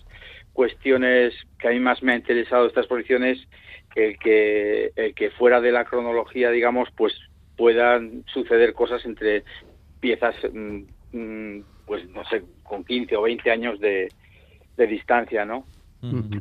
cuestiones 0.53 1.33
que 1.59 1.69
a 1.69 1.71
mí 1.71 1.79
más 1.79 2.03
me 2.03 2.13
ha 2.13 2.17
interesado 2.17 2.63
de 2.63 2.69
esta 2.69 2.81
exposición 2.81 3.23
es 3.23 3.47
el 3.95 4.17
que 4.19 4.91
el 4.95 5.15
que 5.15 5.31
fuera 5.31 5.61
de 5.61 5.71
la 5.71 5.85
cronología 5.85 6.51
digamos 6.51 6.89
pues 6.95 7.13
puedan 7.57 8.23
suceder 8.27 8.73
cosas 8.73 9.05
entre 9.05 9.43
piezas 9.99 10.35
mm, 10.51 10.81
mm, 11.13 11.63
pues 11.85 12.07
no 12.09 12.23
sé 12.25 12.43
con 12.63 12.83
15 12.83 13.15
o 13.15 13.21
20 13.23 13.49
años 13.49 13.79
de, 13.79 14.09
de 14.77 14.87
distancia 14.87 15.45
no 15.45 15.65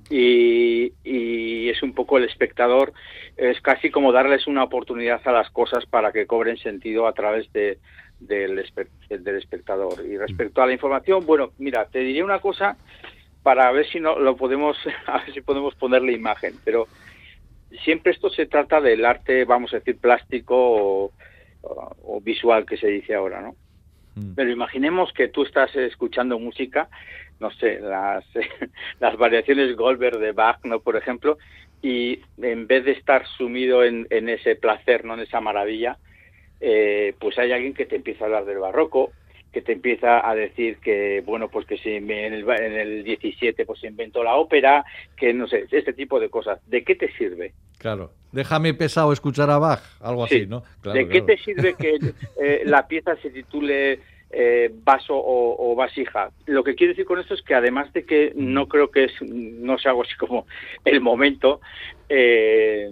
y, 0.08 0.92
y, 1.04 1.68
es 1.68 1.82
un 1.82 1.94
poco 1.94 2.18
el 2.18 2.24
espectador, 2.24 2.92
es 3.36 3.60
casi 3.60 3.90
como 3.90 4.12
darles 4.12 4.46
una 4.46 4.64
oportunidad 4.64 5.20
a 5.26 5.32
las 5.32 5.50
cosas 5.50 5.84
para 5.86 6.12
que 6.12 6.26
cobren 6.26 6.56
sentido 6.56 7.06
a 7.06 7.12
través 7.12 7.52
de, 7.52 7.78
del, 8.20 8.64
del 9.08 9.36
espectador. 9.36 10.04
Y 10.06 10.16
respecto 10.16 10.62
a 10.62 10.66
la 10.66 10.72
información, 10.72 11.26
bueno, 11.26 11.52
mira, 11.58 11.86
te 11.86 12.00
diré 12.00 12.22
una 12.22 12.38
cosa 12.38 12.76
para 13.42 13.70
ver 13.72 13.86
si 13.86 14.00
no 14.00 14.18
lo 14.18 14.36
podemos, 14.36 14.76
a 15.06 15.18
ver 15.18 15.34
si 15.34 15.40
podemos 15.40 15.74
ponerle 15.74 16.12
imagen, 16.12 16.54
pero 16.64 16.86
siempre 17.84 18.12
esto 18.12 18.30
se 18.30 18.46
trata 18.46 18.80
del 18.80 19.04
arte, 19.04 19.44
vamos 19.44 19.72
a 19.72 19.78
decir, 19.78 19.98
plástico 19.98 20.56
o, 20.56 21.12
o 21.62 22.20
visual 22.20 22.66
que 22.66 22.76
se 22.76 22.88
dice 22.88 23.14
ahora, 23.14 23.40
¿no? 23.40 23.54
Mm. 24.14 24.34
Pero 24.34 24.50
imaginemos 24.50 25.12
que 25.12 25.28
tú 25.28 25.44
estás 25.44 25.74
escuchando 25.76 26.38
música 26.38 26.88
no 27.40 27.50
sé, 27.50 27.80
las, 27.80 28.24
las 29.00 29.16
variaciones 29.16 29.76
Goldberg 29.76 30.18
de 30.18 30.32
Bach, 30.32 30.64
¿no? 30.64 30.80
Por 30.80 30.96
ejemplo, 30.96 31.38
y 31.82 32.20
en 32.40 32.66
vez 32.66 32.84
de 32.84 32.92
estar 32.92 33.26
sumido 33.26 33.82
en, 33.82 34.06
en 34.10 34.28
ese 34.28 34.54
placer, 34.54 35.04
¿no? 35.04 35.14
En 35.14 35.20
esa 35.20 35.40
maravilla, 35.40 35.98
eh, 36.60 37.14
pues 37.18 37.38
hay 37.38 37.52
alguien 37.52 37.74
que 37.74 37.86
te 37.86 37.96
empieza 37.96 38.24
a 38.24 38.26
hablar 38.26 38.44
del 38.44 38.58
barroco, 38.58 39.12
que 39.52 39.62
te 39.62 39.72
empieza 39.72 40.28
a 40.28 40.34
decir 40.34 40.76
que, 40.78 41.22
bueno, 41.26 41.48
pues 41.48 41.66
que 41.66 41.76
si 41.78 41.90
en 41.90 42.10
el, 42.10 42.48
en 42.48 42.72
el 42.72 43.02
17 43.02 43.66
pues 43.66 43.80
se 43.80 43.88
inventó 43.88 44.22
la 44.22 44.36
ópera, 44.36 44.84
que 45.16 45.32
no 45.32 45.48
sé, 45.48 45.66
este 45.70 45.92
tipo 45.92 46.20
de 46.20 46.28
cosas. 46.28 46.60
¿De 46.68 46.84
qué 46.84 46.94
te 46.94 47.10
sirve? 47.14 47.54
Claro, 47.78 48.12
déjame 48.30 48.74
pesado 48.74 49.12
escuchar 49.12 49.50
a 49.50 49.58
Bach, 49.58 49.82
algo 50.00 50.24
así, 50.24 50.46
¿no? 50.46 50.62
¿De 50.84 51.08
qué 51.08 51.22
te 51.22 51.36
sirve 51.38 51.74
que 51.74 51.98
eh, 52.40 52.62
la 52.64 52.86
pieza 52.86 53.16
se 53.16 53.30
titule 53.30 54.00
eh, 54.32 54.70
vaso 54.84 55.14
o, 55.16 55.74
vasija. 55.74 56.30
Lo 56.46 56.62
que 56.62 56.76
quiero 56.76 56.92
decir 56.92 57.04
con 57.04 57.18
esto 57.18 57.34
es 57.34 57.42
que 57.42 57.54
además 57.54 57.92
de 57.92 58.04
que 58.04 58.32
no 58.36 58.68
creo 58.68 58.90
que 58.90 59.04
es, 59.04 59.12
no 59.22 59.76
sea 59.78 59.90
algo 59.90 60.02
así 60.02 60.14
como 60.14 60.46
el 60.84 61.00
momento, 61.00 61.60
eh, 62.08 62.88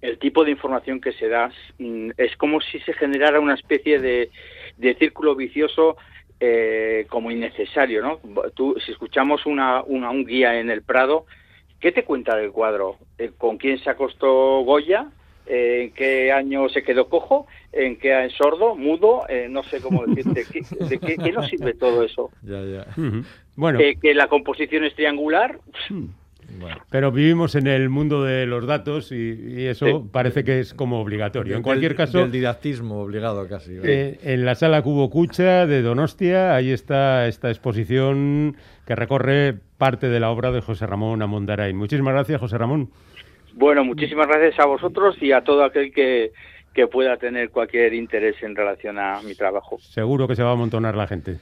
el 0.00 0.18
tipo 0.18 0.44
de 0.44 0.52
información 0.52 1.00
que 1.00 1.12
se 1.12 1.28
da 1.28 1.50
mm, 1.78 2.10
es 2.16 2.36
como 2.36 2.60
si 2.60 2.78
se 2.80 2.92
generara 2.92 3.40
una 3.40 3.54
especie 3.54 3.98
de, 3.98 4.30
círculo 4.98 5.34
vicioso 5.34 5.96
eh, 6.38 7.06
como 7.08 7.32
innecesario, 7.32 8.00
¿no? 8.00 8.20
Si 8.84 8.92
escuchamos 8.92 9.44
una, 9.44 9.82
una, 9.82 10.10
un 10.10 10.24
guía 10.24 10.60
en 10.60 10.70
el 10.70 10.82
Prado, 10.82 11.26
¿qué 11.80 11.90
te 11.90 12.04
cuenta 12.04 12.36
del 12.36 12.52
cuadro? 12.52 12.96
¿Con 13.38 13.58
quién 13.58 13.78
se 13.80 13.90
acostó 13.90 14.60
Goya? 14.60 15.08
En 15.48 15.92
qué 15.92 16.30
año 16.32 16.68
se 16.68 16.82
quedó 16.82 17.08
cojo, 17.08 17.46
en 17.72 17.96
qué 17.96 18.26
es 18.26 18.32
sordo, 18.34 18.76
mudo, 18.76 19.24
eh, 19.28 19.48
no 19.48 19.62
sé 19.62 19.80
cómo 19.80 20.04
decirte, 20.06 20.44
¿de 20.78 20.98
qué, 20.98 21.32
nos 21.32 21.48
sirve 21.48 21.74
todo 21.74 22.04
eso? 22.04 22.30
Ya, 22.42 22.62
ya. 22.64 22.86
bueno. 23.56 23.78
que 23.78 24.14
la 24.14 24.28
composición 24.28 24.84
es 24.84 24.94
triangular. 24.94 25.58
Hmm. 25.88 26.06
Pero 26.90 27.12
vivimos 27.12 27.54
en 27.54 27.66
el 27.66 27.88
mundo 27.88 28.24
de 28.24 28.46
los 28.46 28.66
datos 28.66 29.12
y, 29.12 29.66
eso 29.66 30.08
parece 30.10 30.44
que 30.44 30.60
es 30.60 30.74
como 30.74 31.00
obligatorio. 31.00 31.56
En 31.56 31.62
cualquier 31.62 31.94
caso. 31.94 32.20
El 32.20 32.32
didactismo 32.32 33.00
obligado 33.02 33.46
casi. 33.48 33.76
Eh, 33.82 34.18
en 34.22 34.44
la 34.44 34.54
sala 34.54 34.82
Cubo 34.82 35.10
Cucha 35.10 35.66
de 35.66 35.82
Donostia, 35.82 36.54
ahí 36.54 36.70
está 36.70 37.26
esta 37.26 37.50
exposición 37.50 38.56
que 38.86 38.96
recorre 38.96 39.56
parte 39.76 40.08
de 40.08 40.20
la 40.20 40.30
obra 40.30 40.50
de 40.50 40.60
José 40.60 40.86
Ramón 40.86 41.22
Amondaray. 41.22 41.74
Muchísimas 41.74 42.14
gracias, 42.14 42.40
José 42.40 42.58
Ramón. 42.58 42.90
Bueno, 43.58 43.84
muchísimas 43.84 44.28
gracias 44.28 44.60
a 44.60 44.66
vosotros 44.66 45.16
y 45.20 45.32
a 45.32 45.42
todo 45.42 45.64
aquel 45.64 45.92
que, 45.92 46.30
que 46.72 46.86
pueda 46.86 47.16
tener 47.16 47.50
cualquier 47.50 47.92
interés 47.92 48.40
en 48.42 48.54
relación 48.54 49.00
a 49.00 49.20
mi 49.22 49.34
trabajo. 49.34 49.78
Seguro 49.80 50.28
que 50.28 50.36
se 50.36 50.44
va 50.44 50.50
a 50.50 50.52
amontonar 50.52 50.94
la 50.94 51.08
gente. 51.08 51.38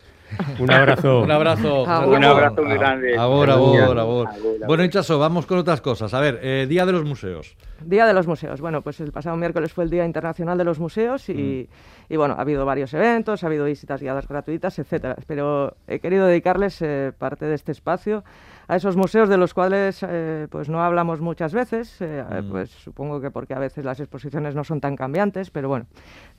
Un 0.58 0.70
abrazo. 0.70 1.20
un 1.24 1.30
abrazo. 1.30 1.82
Un 1.82 2.24
abrazo 2.24 2.62
muy 2.62 2.78
grande. 2.78 3.16
Ahora, 3.18 3.52
ahora, 3.52 4.00
ahora. 4.00 4.30
Bueno, 4.66 4.82
Hinchaso, 4.82 5.18
vamos 5.18 5.44
con 5.44 5.58
otras 5.58 5.82
cosas. 5.82 6.14
A 6.14 6.20
ver, 6.20 6.40
eh, 6.42 6.66
Día 6.66 6.86
de 6.86 6.92
los 6.92 7.04
Museos. 7.04 7.54
Día 7.84 8.06
de 8.06 8.14
los 8.14 8.26
Museos. 8.26 8.62
Bueno, 8.62 8.80
pues 8.80 8.98
el 9.00 9.12
pasado 9.12 9.36
miércoles 9.36 9.74
fue 9.74 9.84
el 9.84 9.90
Día 9.90 10.06
Internacional 10.06 10.56
de 10.56 10.64
los 10.64 10.80
Museos 10.80 11.28
y, 11.28 11.68
mm. 11.68 12.12
y 12.14 12.16
bueno, 12.16 12.34
ha 12.38 12.40
habido 12.40 12.64
varios 12.64 12.94
eventos, 12.94 13.44
ha 13.44 13.46
habido 13.48 13.66
visitas 13.66 14.00
guiadas 14.00 14.26
gratuitas, 14.26 14.78
etcétera. 14.78 15.16
Pero 15.26 15.76
he 15.86 15.98
querido 15.98 16.26
dedicarles 16.26 16.80
eh, 16.80 17.12
parte 17.16 17.44
de 17.44 17.54
este 17.54 17.72
espacio 17.72 18.24
a 18.68 18.76
esos 18.76 18.96
museos 18.96 19.28
de 19.28 19.36
los 19.36 19.54
cuales 19.54 20.04
eh, 20.08 20.48
pues 20.50 20.68
no 20.68 20.82
hablamos 20.82 21.20
muchas 21.20 21.52
veces, 21.52 21.96
eh, 22.00 22.24
mm. 22.24 22.50
pues 22.50 22.70
supongo 22.70 23.20
que 23.20 23.30
porque 23.30 23.54
a 23.54 23.58
veces 23.58 23.84
las 23.84 24.00
exposiciones 24.00 24.54
no 24.54 24.64
son 24.64 24.80
tan 24.80 24.96
cambiantes, 24.96 25.50
pero 25.50 25.68
bueno, 25.68 25.86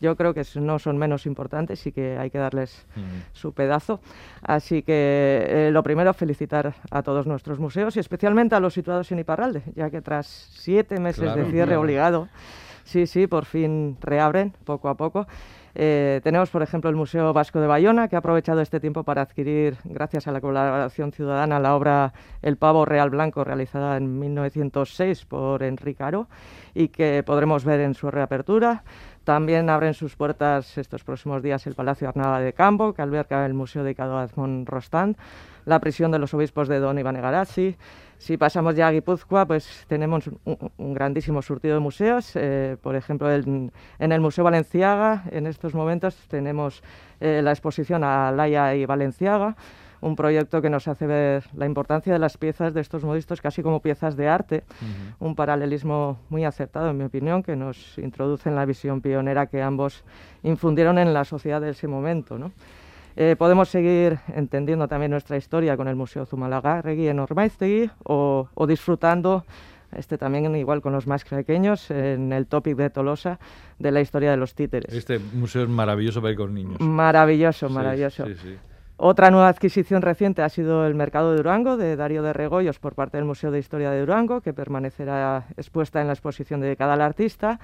yo 0.01 0.15
creo 0.15 0.34
que 0.34 0.43
no 0.55 0.80
son 0.80 0.97
menos 0.97 1.25
importantes 1.25 1.86
y 1.88 1.91
que 1.91 2.17
hay 2.17 2.30
que 2.30 2.38
darles 2.38 2.86
mm. 2.95 3.01
su 3.34 3.53
pedazo. 3.53 4.01
Así 4.41 4.84
que 4.84 5.45
eh, 5.47 5.69
lo 5.71 5.84
primero, 5.84 6.13
felicitar 6.13 6.75
a 6.91 7.01
todos 7.01 7.28
nuestros 7.28 7.59
museos 7.59 7.95
y 7.95 7.99
especialmente 7.99 8.55
a 8.55 8.59
los 8.59 8.73
situados 8.73 9.11
en 9.11 9.19
Iparralde, 9.19 9.63
ya 9.75 9.89
que 9.89 10.01
tras 10.01 10.28
siete 10.28 10.99
meses 10.99 11.34
de 11.34 11.45
cierre 11.45 11.78
obligado, 11.78 12.28
sí, 12.84 13.07
sí, 13.07 13.28
por 13.28 13.45
fin 13.45 13.97
reabren 14.01 14.53
poco 14.65 14.89
a 14.89 14.95
poco. 14.95 15.28
Eh, 15.80 16.21
tenemos, 16.23 16.49
por 16.49 16.63
ejemplo, 16.63 16.89
el 16.89 16.95
Museo 16.95 17.34
Vasco 17.34 17.61
de 17.61 17.67
Bayona, 17.67 18.07
que 18.07 18.15
ha 18.15 18.19
aprovechado 18.19 18.61
este 18.61 18.80
tiempo 18.80 19.03
para 19.03 19.21
adquirir, 19.21 19.78
gracias 19.84 20.28
a 20.28 20.32
la 20.32 20.41
colaboración 20.41 21.11
ciudadana, 21.11 21.59
la 21.59 21.75
obra 21.75 22.13
El 22.41 22.57
Pavo 22.57 22.84
Real 22.84 23.11
Blanco, 23.11 23.43
realizada 23.43 23.95
en 23.95 24.17
1906 24.17 25.25
por 25.25 25.61
Enrique 25.61 26.01
Aro, 26.01 26.30
y 26.73 26.88
que 26.88 27.21
podremos 27.23 27.63
ver 27.63 27.82
en 27.82 27.93
su 27.93 28.09
reapertura. 28.09 28.84
También 29.23 29.69
abren 29.69 29.93
sus 29.93 30.15
puertas 30.15 30.80
estos 30.80 31.03
próximos 31.03 31.43
días 31.43 31.67
el 31.67 31.75
Palacio 31.75 32.09
Arnava 32.09 32.39
de 32.39 32.53
Campo, 32.53 32.93
que 32.93 33.03
alberga 33.03 33.45
el 33.45 33.53
museo 33.53 33.84
dedicado 33.84 34.17
a 34.17 34.23
Edmond 34.23 34.67
Rostand, 34.67 35.15
la 35.65 35.80
prisión 35.80 36.09
de 36.09 36.17
los 36.17 36.34
obispos 36.34 36.67
de 36.69 36.80
Don 36.80 36.97
Iván 36.97 37.17
Egarazzi, 37.17 37.78
Si 38.18 38.36
pasamos 38.36 38.76
ya 38.76 38.88
a 38.88 38.91
Guipúzcoa, 38.91 39.45
pues 39.45 39.86
tenemos 39.88 40.30
un, 40.43 40.93
grandísimo 40.93 41.41
surtido 41.41 41.76
de 41.76 41.80
museos. 41.80 42.32
Eh, 42.36 42.78
por 42.82 42.95
ejemplo, 42.95 43.32
en, 43.32 43.72
el 43.99 44.22
Museo 44.22 44.43
Valenciaga, 44.43 45.24
en 45.32 45.45
estos 45.45 45.76
momentos 45.76 46.15
tenemos 46.28 46.82
eh, 47.20 47.41
la 47.43 47.51
exposición 47.51 48.03
a 48.03 48.32
Laia 48.32 48.76
y 48.76 48.86
Valenciaga, 48.86 49.55
un 50.01 50.15
proyecto 50.15 50.61
que 50.61 50.70
nos 50.70 50.88
hace 50.88 51.05
ver 51.05 51.43
la 51.55 51.65
importancia 51.65 52.11
de 52.13 52.20
las 52.20 52.38
piezas 52.38 52.74
de 52.74 52.82
estos 52.82 53.03
modistas 53.03 53.41
casi 53.41 53.61
como 53.61 53.82
piezas 53.82 54.15
de 54.15 54.28
arte, 54.28 54.63
un 55.20 55.36
paralelismo 55.36 56.20
muy 56.30 56.45
acertado, 56.45 56.89
en 56.89 56.97
mi 56.97 57.03
opinión, 57.03 57.43
que 57.43 57.55
nos 57.55 57.97
introduce 57.97 58.49
en 58.49 58.55
la 58.55 58.65
visión 58.65 59.01
pionera 59.01 59.47
que 59.47 59.61
ambos 59.61 60.03
infundieron 60.43 60.97
en 60.97 61.13
la 61.13 61.24
sociedad 61.24 61.61
de 61.61 61.72
ese 61.72 61.88
momento. 61.88 62.38
¿no? 62.38 62.51
Eh, 63.20 63.36
podemos 63.36 63.68
seguir 63.70 64.20
entendiendo 64.36 64.88
también 64.88 65.09
nuestra 65.09 65.38
historia 65.38 65.76
con 65.76 65.88
el 65.88 65.95
Museo 65.95 66.28
Zumalacárregui 66.28 67.07
en 67.07 67.18
Ormaiztegui 67.18 67.89
o, 68.03 68.47
o 68.53 68.68
disfrutando 68.68 69.43
este 69.91 70.20
también 70.20 70.55
igual 70.55 70.82
con 70.82 70.93
los 70.93 71.07
más 71.07 71.24
pequeños, 71.24 71.89
en 71.89 72.32
el 72.32 72.45
topic 72.45 72.76
de 72.76 72.91
Tolosa, 72.91 73.39
de 73.80 73.91
la 73.91 74.01
historia 74.01 74.30
de 74.30 74.38
los 74.38 74.53
títeres. 74.53 74.93
Este 74.93 75.18
museo 75.18 75.63
es 75.63 75.70
maravilloso 75.70 76.22
para 76.22 76.34
ir 76.34 76.38
con 76.38 76.53
niños. 76.53 76.80
Maravilloso, 76.80 77.70
maravilloso. 77.70 78.26
Otra 78.97 79.32
nueva 79.32 79.47
adquisición 79.47 80.03
reciente 80.03 80.43
ha 80.43 80.49
sido 80.49 80.86
el 80.86 80.93
Mercado 80.93 81.32
de 81.32 81.38
Durango 81.38 81.76
de 81.78 81.95
Darío 81.95 82.22
de 82.22 82.34
Regoyos 82.34 82.78
por 82.78 82.93
parte 82.93 83.18
del 83.18 83.26
Museo 83.26 83.49
de 83.49 83.57
Historia 83.57 83.89
de 83.89 84.01
Durango, 84.01 84.41
que 84.41 84.53
permanecerá 84.53 85.45
expuesta 85.55 86.01
en 86.01 86.07
la 86.07 86.13
exposición 86.13 86.61
dedicada 86.61 86.93
al 86.93 87.01
artista. 87.01 87.59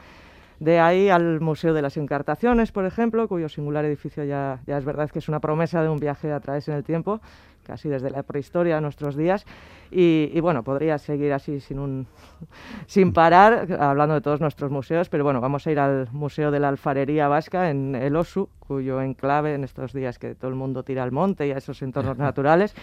De 0.63 0.79
ahí 0.79 1.09
al 1.09 1.41
Museo 1.41 1.73
de 1.73 1.81
las 1.81 1.97
Encartaciones, 1.97 2.71
por 2.71 2.85
ejemplo, 2.85 3.27
cuyo 3.27 3.49
singular 3.49 3.83
edificio 3.83 4.23
ya, 4.23 4.61
ya 4.65 4.77
es 4.77 4.85
verdad 4.85 5.09
que 5.11 5.19
es 5.19 5.27
una 5.27 5.41
promesa 5.41 5.83
de 5.83 5.89
un 5.89 5.99
viaje 5.99 6.31
a 6.31 6.39
través 6.39 6.69
en 6.69 6.75
el 6.75 6.85
tiempo 6.85 7.19
casi 7.63 7.89
desde 7.89 8.09
la 8.09 8.23
prehistoria 8.23 8.77
a 8.77 8.81
nuestros 8.81 9.15
días. 9.15 9.45
Y, 9.95 10.39
bueno, 10.39 10.63
podría 10.63 10.97
seguir 10.97 11.33
así 11.33 11.59
sin, 11.59 11.77
un, 11.77 12.07
sin 12.87 13.13
parar, 13.13 13.67
hablando 13.79 14.15
de 14.15 14.21
todos 14.21 14.41
nuestros 14.41 14.71
museos, 14.71 15.07
pero 15.07 15.23
bueno, 15.23 15.39
vamos 15.39 15.67
a 15.67 15.71
ir 15.71 15.79
al 15.79 16.07
Museo 16.11 16.49
de 16.49 16.59
la 16.59 16.69
Alfarería 16.69 17.27
Vasca 17.27 17.69
en 17.69 17.93
El 17.93 18.15
Osu, 18.15 18.49
cuyo 18.59 19.01
enclave 19.01 19.53
en 19.53 19.63
estos 19.63 19.93
días 19.93 20.17
que 20.17 20.33
todo 20.33 20.49
el 20.49 20.55
mundo 20.55 20.83
tira 20.83 21.03
al 21.03 21.11
monte 21.11 21.45
y 21.45 21.51
a 21.51 21.57
esos 21.57 21.81
entornos 21.83 22.17
naturales, 22.29 22.73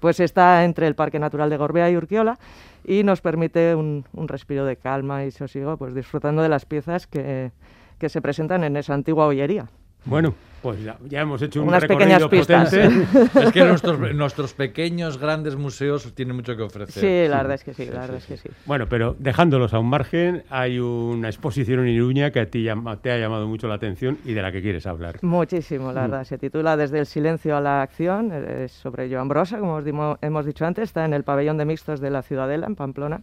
pues 0.00 0.18
está 0.18 0.64
entre 0.64 0.88
el 0.88 0.96
Parque 0.96 1.20
Natural 1.20 1.50
de 1.50 1.56
Gorbea 1.56 1.88
y 1.88 1.96
Urquiola 1.96 2.36
y 2.84 3.04
nos 3.04 3.20
permite 3.20 3.76
un, 3.76 4.04
un 4.12 4.26
respiro 4.26 4.64
de 4.64 4.76
calma 4.76 5.24
y 5.24 5.30
sosiego, 5.30 5.76
pues 5.76 5.94
disfrutando 5.94 6.42
de 6.42 6.48
las 6.48 6.64
piezas 6.64 7.06
que, 7.06 7.52
que 7.98 8.08
se 8.08 8.20
presentan 8.20 8.64
en 8.64 8.76
esa 8.76 8.94
antigua 8.94 9.26
hoyería. 9.26 9.68
Bueno, 10.06 10.34
pues 10.62 10.78
ya, 10.82 11.20
hemos 11.20 11.42
hecho 11.42 11.62
un 11.62 11.68
Unas 11.68 11.82
recorrido 11.82 12.28
pequeñas 12.28 12.68
potente. 12.70 13.40
es 13.40 13.52
que 13.52 13.64
nuestros, 13.64 14.14
nuestros, 14.14 14.54
pequeños, 14.54 15.18
grandes 15.18 15.56
museos 15.56 16.12
tienen 16.14 16.34
mucho 16.34 16.56
que 16.56 16.62
ofrecer. 16.62 17.00
Sí, 17.00 17.30
la 17.30 17.38
verdad 17.38 17.54
es 17.54 17.64
que 17.64 17.74
sí, 17.74 17.86
la 17.86 18.00
verdad 18.00 18.16
es 18.16 18.26
que 18.26 18.36
sí. 18.36 18.48
Bueno, 18.66 18.88
pero 18.88 19.14
dejándolos 19.18 19.74
a 19.74 19.78
un 19.78 19.88
margen, 19.88 20.44
hay 20.48 20.78
una 20.78 21.28
exposición 21.28 21.80
en 21.80 21.88
Iruña 21.88 22.30
que 22.30 22.40
a 22.40 22.46
ti 22.46 22.66
te 23.02 23.12
ha 23.12 23.18
llamado 23.18 23.46
mucho 23.46 23.68
la 23.68 23.74
atención 23.74 24.18
y 24.24 24.32
de 24.32 24.42
la 24.42 24.50
que 24.50 24.62
quieres 24.62 24.86
hablar. 24.86 25.18
Muchísimo, 25.22 25.92
la 25.92 26.02
mm. 26.02 26.10
verdad. 26.10 26.24
Se 26.24 26.38
titula 26.38 26.76
Desde 26.76 27.00
el 27.00 27.06
silencio 27.06 27.56
a 27.56 27.60
la 27.60 27.82
acción, 27.82 28.32
es 28.32 28.72
sobre 28.72 29.08
Joan 29.08 29.28
Brosa, 29.28 29.58
como 29.58 29.74
os 29.74 29.84
hemos 30.20 30.46
dicho 30.46 30.64
antes, 30.64 30.84
está 30.84 31.04
en 31.04 31.14
el 31.14 31.24
pabellón 31.24 31.58
de 31.58 31.64
mixtos 31.64 32.00
de 32.00 32.10
la 32.10 32.22
Ciudadela, 32.22 32.66
en 32.66 32.76
Pamplona. 32.76 33.20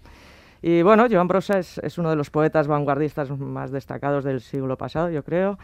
Y 0.61 0.81
bueno, 0.81 1.07
Joan 1.11 1.27
Brosa 1.27 1.59
es, 1.59 1.77
es 1.79 1.97
uno 1.97 2.09
de 2.09 2.15
los 2.15 2.29
poetas 2.29 2.67
vanguardistas 2.67 3.29
más 3.37 3.71
destacados 3.71 4.23
del 4.23 4.39
siglo 4.39 4.77
pasado, 4.77 5.09
yo 5.09 5.23
creo 5.23 5.57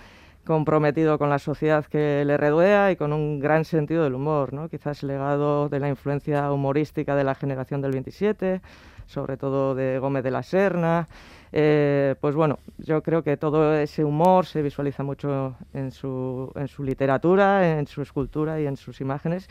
comprometido 0.49 1.19
con 1.19 1.29
la 1.29 1.37
sociedad 1.37 1.85
que 1.85 2.25
le 2.25 2.35
rodea 2.35 2.91
y 2.91 2.95
con 2.95 3.13
un 3.13 3.39
gran 3.39 3.65
sentido 3.65 4.03
del 4.03 4.15
humor, 4.15 4.51
¿no? 4.51 4.67
quizás 4.67 5.03
legado 5.03 5.69
de 5.69 5.79
la 5.79 5.89
influencia 5.89 6.51
humorística 6.51 7.15
de 7.15 7.23
la 7.23 7.35
generación 7.35 7.81
del 7.81 7.91
27, 7.91 8.59
sobre 9.05 9.37
todo 9.37 9.75
de 9.75 9.99
Gómez 9.99 10.23
de 10.23 10.31
la 10.31 10.41
Serna. 10.41 11.07
Eh, 11.51 12.15
pues 12.19 12.33
bueno, 12.33 12.57
yo 12.79 13.03
creo 13.03 13.21
que 13.21 13.37
todo 13.37 13.75
ese 13.75 14.03
humor 14.03 14.47
se 14.47 14.63
visualiza 14.63 15.03
mucho 15.03 15.55
en 15.71 15.91
su, 15.91 16.51
en 16.55 16.67
su 16.67 16.83
literatura, 16.83 17.77
en 17.77 17.85
su 17.85 18.01
escultura 18.01 18.59
y 18.59 18.65
en 18.65 18.75
sus 18.75 19.01
imágenes. 19.01 19.47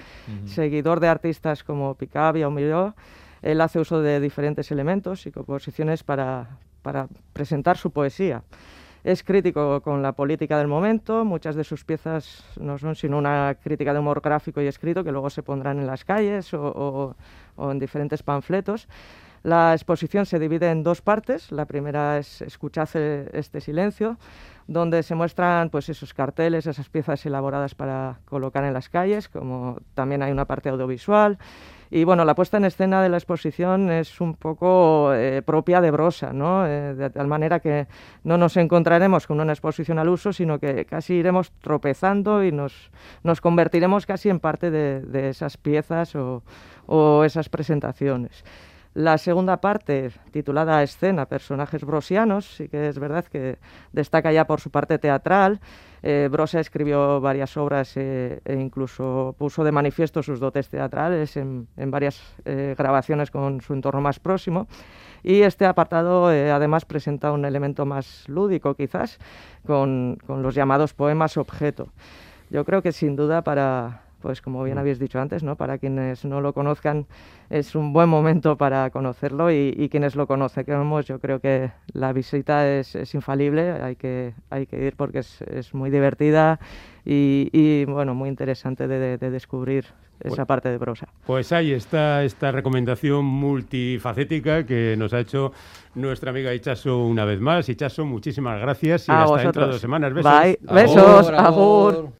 Seguidor 0.46 0.98
de 0.98 1.06
artistas 1.06 1.62
como 1.62 1.94
Picabia 1.94 2.48
o 2.48 2.50
Miró, 2.50 2.96
él 3.40 3.60
hace 3.60 3.78
uso 3.78 4.02
de 4.02 4.18
diferentes 4.18 4.72
elementos 4.72 5.26
y 5.26 5.30
composiciones 5.30 6.02
para, 6.02 6.58
para 6.82 7.06
presentar 7.34 7.76
su 7.76 7.92
poesía. 7.92 8.42
Es 9.04 9.22
crítico 9.22 9.80
con 9.80 10.02
la 10.02 10.12
política 10.12 10.58
del 10.58 10.66
momento, 10.66 11.24
muchas 11.24 11.54
de 11.54 11.62
sus 11.62 11.84
piezas 11.84 12.44
no 12.60 12.78
son 12.78 12.96
sino 12.96 13.16
una 13.16 13.56
crítica 13.62 13.92
de 13.92 14.00
humor 14.00 14.20
gráfico 14.20 14.60
y 14.60 14.66
escrito 14.66 15.04
que 15.04 15.12
luego 15.12 15.30
se 15.30 15.42
pondrán 15.42 15.78
en 15.78 15.86
las 15.86 16.04
calles 16.04 16.52
o, 16.52 17.14
en 17.56 17.78
diferentes 17.78 18.22
panfletos. 18.22 18.88
La 19.42 19.72
exposición 19.72 20.26
se 20.26 20.38
divide 20.38 20.70
en 20.70 20.82
dos 20.82 21.02
partes. 21.02 21.52
La 21.52 21.66
primera 21.66 22.18
es 22.18 22.42
Escuchad 22.42 22.88
este 22.96 23.60
silencio, 23.60 24.18
donde 24.66 25.02
se 25.02 25.14
muestran 25.14 25.70
pues, 25.70 25.88
esos 25.88 26.12
carteles, 26.12 26.66
esas 26.66 26.88
piezas 26.88 27.24
elaboradas 27.24 27.74
para 27.74 28.18
colocar 28.24 28.64
en 28.64 28.74
las 28.74 28.88
calles, 28.88 29.28
como 29.28 29.78
también 29.94 30.22
hay 30.22 30.32
una 30.32 30.44
parte 30.44 30.68
audiovisual. 30.68 31.38
Y 31.90 32.04
bueno, 32.04 32.26
la 32.26 32.34
puesta 32.34 32.58
en 32.58 32.66
escena 32.66 33.02
de 33.02 33.08
la 33.08 33.16
exposición 33.16 33.90
es 33.90 34.20
un 34.20 34.34
poco 34.34 35.14
eh, 35.14 35.40
propia 35.40 35.80
de 35.80 35.90
Brosa, 35.90 36.34
¿no? 36.34 36.66
Eh, 36.66 36.94
de 36.94 37.08
tal 37.08 37.26
manera 37.28 37.60
que 37.60 37.86
no 38.24 38.36
nos 38.36 38.58
encontraremos 38.58 39.26
con 39.26 39.40
una 39.40 39.52
exposición 39.52 39.98
al 39.98 40.10
uso, 40.10 40.34
sino 40.34 40.58
que 40.58 40.84
casi 40.84 41.14
iremos 41.14 41.50
tropezando 41.62 42.44
y 42.44 42.52
nos, 42.52 42.90
convertiremos 43.40 44.04
casi 44.04 44.28
en 44.28 44.38
parte 44.38 44.70
de, 44.70 45.28
esas 45.30 45.56
piezas 45.56 46.14
o 46.14 47.24
esas 47.24 47.48
presentaciones. 47.48 48.44
La 48.98 49.16
segunda 49.16 49.58
parte, 49.58 50.10
titulada 50.32 50.82
Escena, 50.82 51.26
personajes 51.26 51.84
brosianos, 51.84 52.56
sí 52.56 52.68
que 52.68 52.88
es 52.88 52.98
verdad 52.98 53.24
que 53.26 53.58
destaca 53.92 54.32
ya 54.32 54.44
por 54.44 54.60
su 54.60 54.70
parte 54.72 54.98
teatral. 54.98 55.60
Eh, 56.02 56.28
Brosa 56.28 56.58
escribió 56.58 57.20
varias 57.20 57.56
obras 57.56 57.96
eh, 57.96 58.40
e 58.44 58.54
incluso 58.54 59.36
puso 59.38 59.62
de 59.62 59.70
manifiesto 59.70 60.20
sus 60.24 60.40
dotes 60.40 60.68
teatrales 60.68 61.36
en, 61.36 61.68
varias 61.76 62.20
eh, 62.44 62.74
grabaciones 62.76 63.30
con 63.30 63.60
su 63.60 63.72
entorno 63.72 64.00
más 64.00 64.18
próximo. 64.18 64.66
Y 65.22 65.42
este 65.42 65.64
apartado 65.64 66.26
además 66.26 66.84
presenta 66.84 67.30
un 67.30 67.44
elemento 67.44 67.86
más 67.86 68.28
lúdico 68.28 68.74
quizás, 68.74 69.20
con 69.64 70.18
los 70.26 70.56
llamados 70.56 70.92
poemas 70.92 71.36
objeto. 71.36 71.86
Yo 72.50 72.64
creo 72.64 72.82
que 72.82 72.90
sin 72.90 73.14
duda 73.14 73.42
para, 73.42 74.07
pues 74.20 74.42
como 74.42 74.62
bien 74.64 74.76
mm. 74.76 74.80
habéis 74.80 74.98
dicho 74.98 75.20
antes, 75.20 75.42
¿no? 75.42 75.56
Para 75.56 75.78
quienes 75.78 76.24
no 76.24 76.40
lo 76.40 76.52
conozcan 76.52 77.06
es 77.50 77.74
un 77.74 77.92
buen 77.92 78.08
momento 78.08 78.56
para 78.56 78.90
conocerlo 78.90 79.50
y, 79.50 79.88
quienes 79.90 80.16
lo 80.16 80.26
conocemos 80.26 81.06
yo 81.06 81.18
creo 81.18 81.40
que 81.40 81.70
la 81.92 82.12
visita 82.12 82.68
es, 82.68 83.14
infalible, 83.14 83.72
hay 83.72 83.96
que, 83.96 84.34
hay 84.50 84.66
que 84.66 84.86
ir 84.86 84.96
porque 84.96 85.20
es, 85.20 85.74
muy 85.74 85.90
divertida 85.90 86.60
y, 87.04 87.84
bueno, 87.86 88.14
muy 88.14 88.28
interesante 88.28 88.86
de, 88.86 89.16
descubrir 89.18 89.86
esa 90.20 90.36
pues 90.36 90.46
parte 90.46 90.68
de 90.68 90.78
prosa. 90.78 91.08
Pues 91.24 91.52
ahí 91.52 91.72
está 91.72 92.24
esta 92.24 92.50
recomendación 92.50 93.24
multifacética 93.24 94.66
que 94.66 94.96
nos 94.98 95.12
ha 95.14 95.20
hecho 95.20 95.52
nuestra 95.94 96.30
amiga 96.30 96.52
Ichaso 96.52 96.98
una 97.04 97.24
vez 97.24 97.40
más. 97.40 97.68
Ichaso, 97.68 98.04
muchísimas 98.04 98.60
gracias 98.60 99.08
y 99.08 99.12
hasta 99.12 99.36
dentro 99.36 99.66
de 99.66 99.72
dos 99.72 99.80
semanas. 99.80 100.12
Besos. 100.12 100.32
Bye. 100.32 100.58
Besos. 100.60 101.30
Agur. 101.30 102.10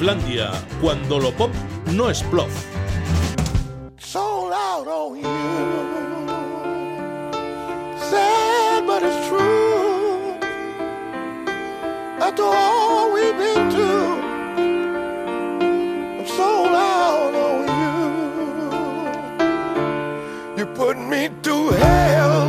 Islandia, 0.00 0.52
cuando 0.80 1.18
lo 1.18 1.32
pop 1.32 1.50
no 1.92 2.08
es 2.08 2.22
plof. 2.22 2.52
You. 20.56 20.66
Put 20.76 20.96
me 20.96 21.28
through 21.42 21.70
hell, 21.70 22.48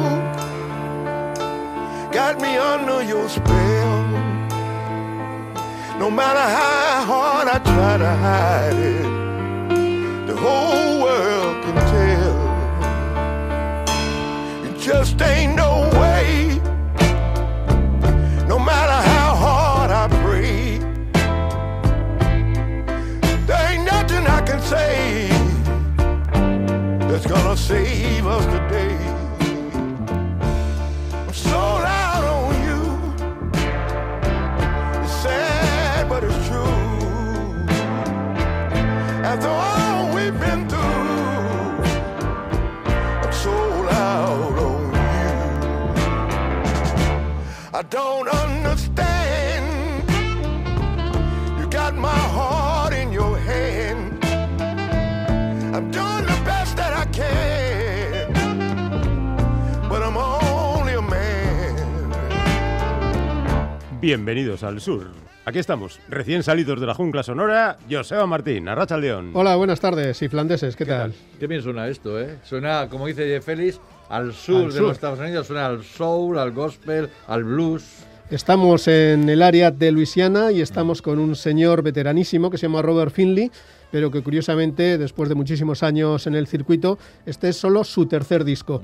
got 2.12 2.40
me 2.40 2.58
under 2.58 3.02
your 3.02 3.28
spell. 3.28 3.69
No 6.00 6.10
matter 6.10 6.40
how 6.40 7.04
hard 7.04 7.48
I 7.50 7.60
try 7.60 7.98
to 7.98 8.10
hide 8.26 8.74
it, 8.74 9.04
the 10.28 10.36
whole 10.36 11.02
world 11.04 11.64
can 11.64 11.76
tell. 11.94 12.40
It 14.66 14.80
just 14.80 15.22
ain't 15.22 15.56
no 15.56 15.90
way. 16.00 16.62
No 18.48 18.58
matter 18.58 19.00
how 19.14 19.36
hard 19.36 19.92
I 19.92 20.08
pray, 20.24 20.80
there 23.46 23.72
ain't 23.72 23.84
nothing 23.84 24.26
I 24.26 24.42
can 24.48 24.62
say 24.62 25.28
that's 27.10 27.28
gonna 27.28 27.58
save 27.58 28.26
us 28.26 28.59
don't 47.90 48.28
understand. 48.28 50.10
You 51.60 51.68
got 51.70 51.96
my 51.96 52.08
heart 52.10 52.94
in 52.94 53.12
your 53.12 53.38
hand. 53.38 54.24
I'm 55.76 55.90
doing 55.92 56.26
the 56.26 56.42
best 56.46 56.78
that 56.78 56.94
I 56.94 57.06
can, 57.06 58.34
but 59.90 60.04
I'm 60.04 60.18
only 60.18 60.94
a 60.94 61.02
man. 61.02 62.14
Bienvenidos 64.00 64.64
al 64.64 64.80
sur. 64.80 65.29
Aquí 65.50 65.58
estamos, 65.58 66.00
recién 66.08 66.44
salidos 66.44 66.80
de 66.80 66.86
la 66.86 66.94
jungla 66.94 67.24
sonora, 67.24 67.76
Joseba 67.90 68.28
Martín, 68.28 68.68
Arracha 68.68 68.98
León. 68.98 69.32
Hola, 69.34 69.56
buenas 69.56 69.80
tardes, 69.80 70.22
y 70.22 70.30
flandeses, 70.30 70.76
¿qué, 70.76 70.86
tal? 70.86 71.12
Qué 71.40 71.48
bien 71.48 71.64
suena 71.64 71.88
esto, 71.88 72.22
¿eh? 72.22 72.38
Suena, 72.44 72.88
como 72.88 73.08
dice 73.08 73.42
Félix, 73.42 73.80
al 74.10 74.32
sur 74.32 74.66
Al 74.66 74.66
de 74.68 74.72
sur. 74.74 74.82
los 74.84 74.92
Estados 74.92 75.18
Unidos, 75.18 75.48
suena 75.48 75.66
al 75.66 75.84
soul, 75.84 76.38
al 76.38 76.52
gospel, 76.52 77.10
al 77.26 77.46
blues. 77.46 77.84
Estamos 78.30 78.88
en 78.88 79.28
el 79.28 79.42
área 79.42 79.72
de 79.72 79.92
Luisiana 79.92 80.52
y 80.52 80.62
estamos 80.62 81.02
con 81.02 81.18
un 81.18 81.36
señor 81.36 81.82
veteranísimo 81.82 82.52
que 82.52 82.60
se 82.60 82.68
llama 82.68 82.84
Robert 82.84 83.12
Finley, 83.12 83.50
pero 83.92 84.12
que 84.12 84.22
curiosamente, 84.22 85.00
después 85.00 85.30
de 85.30 85.34
muchísimos 85.34 85.82
años 85.82 86.28
en 86.28 86.36
el 86.36 86.46
circuito, 86.46 87.00
este 87.26 87.50
es 87.50 87.58
solo 87.58 87.84
su 87.84 88.06
tercer 88.06 88.44
disco. 88.44 88.84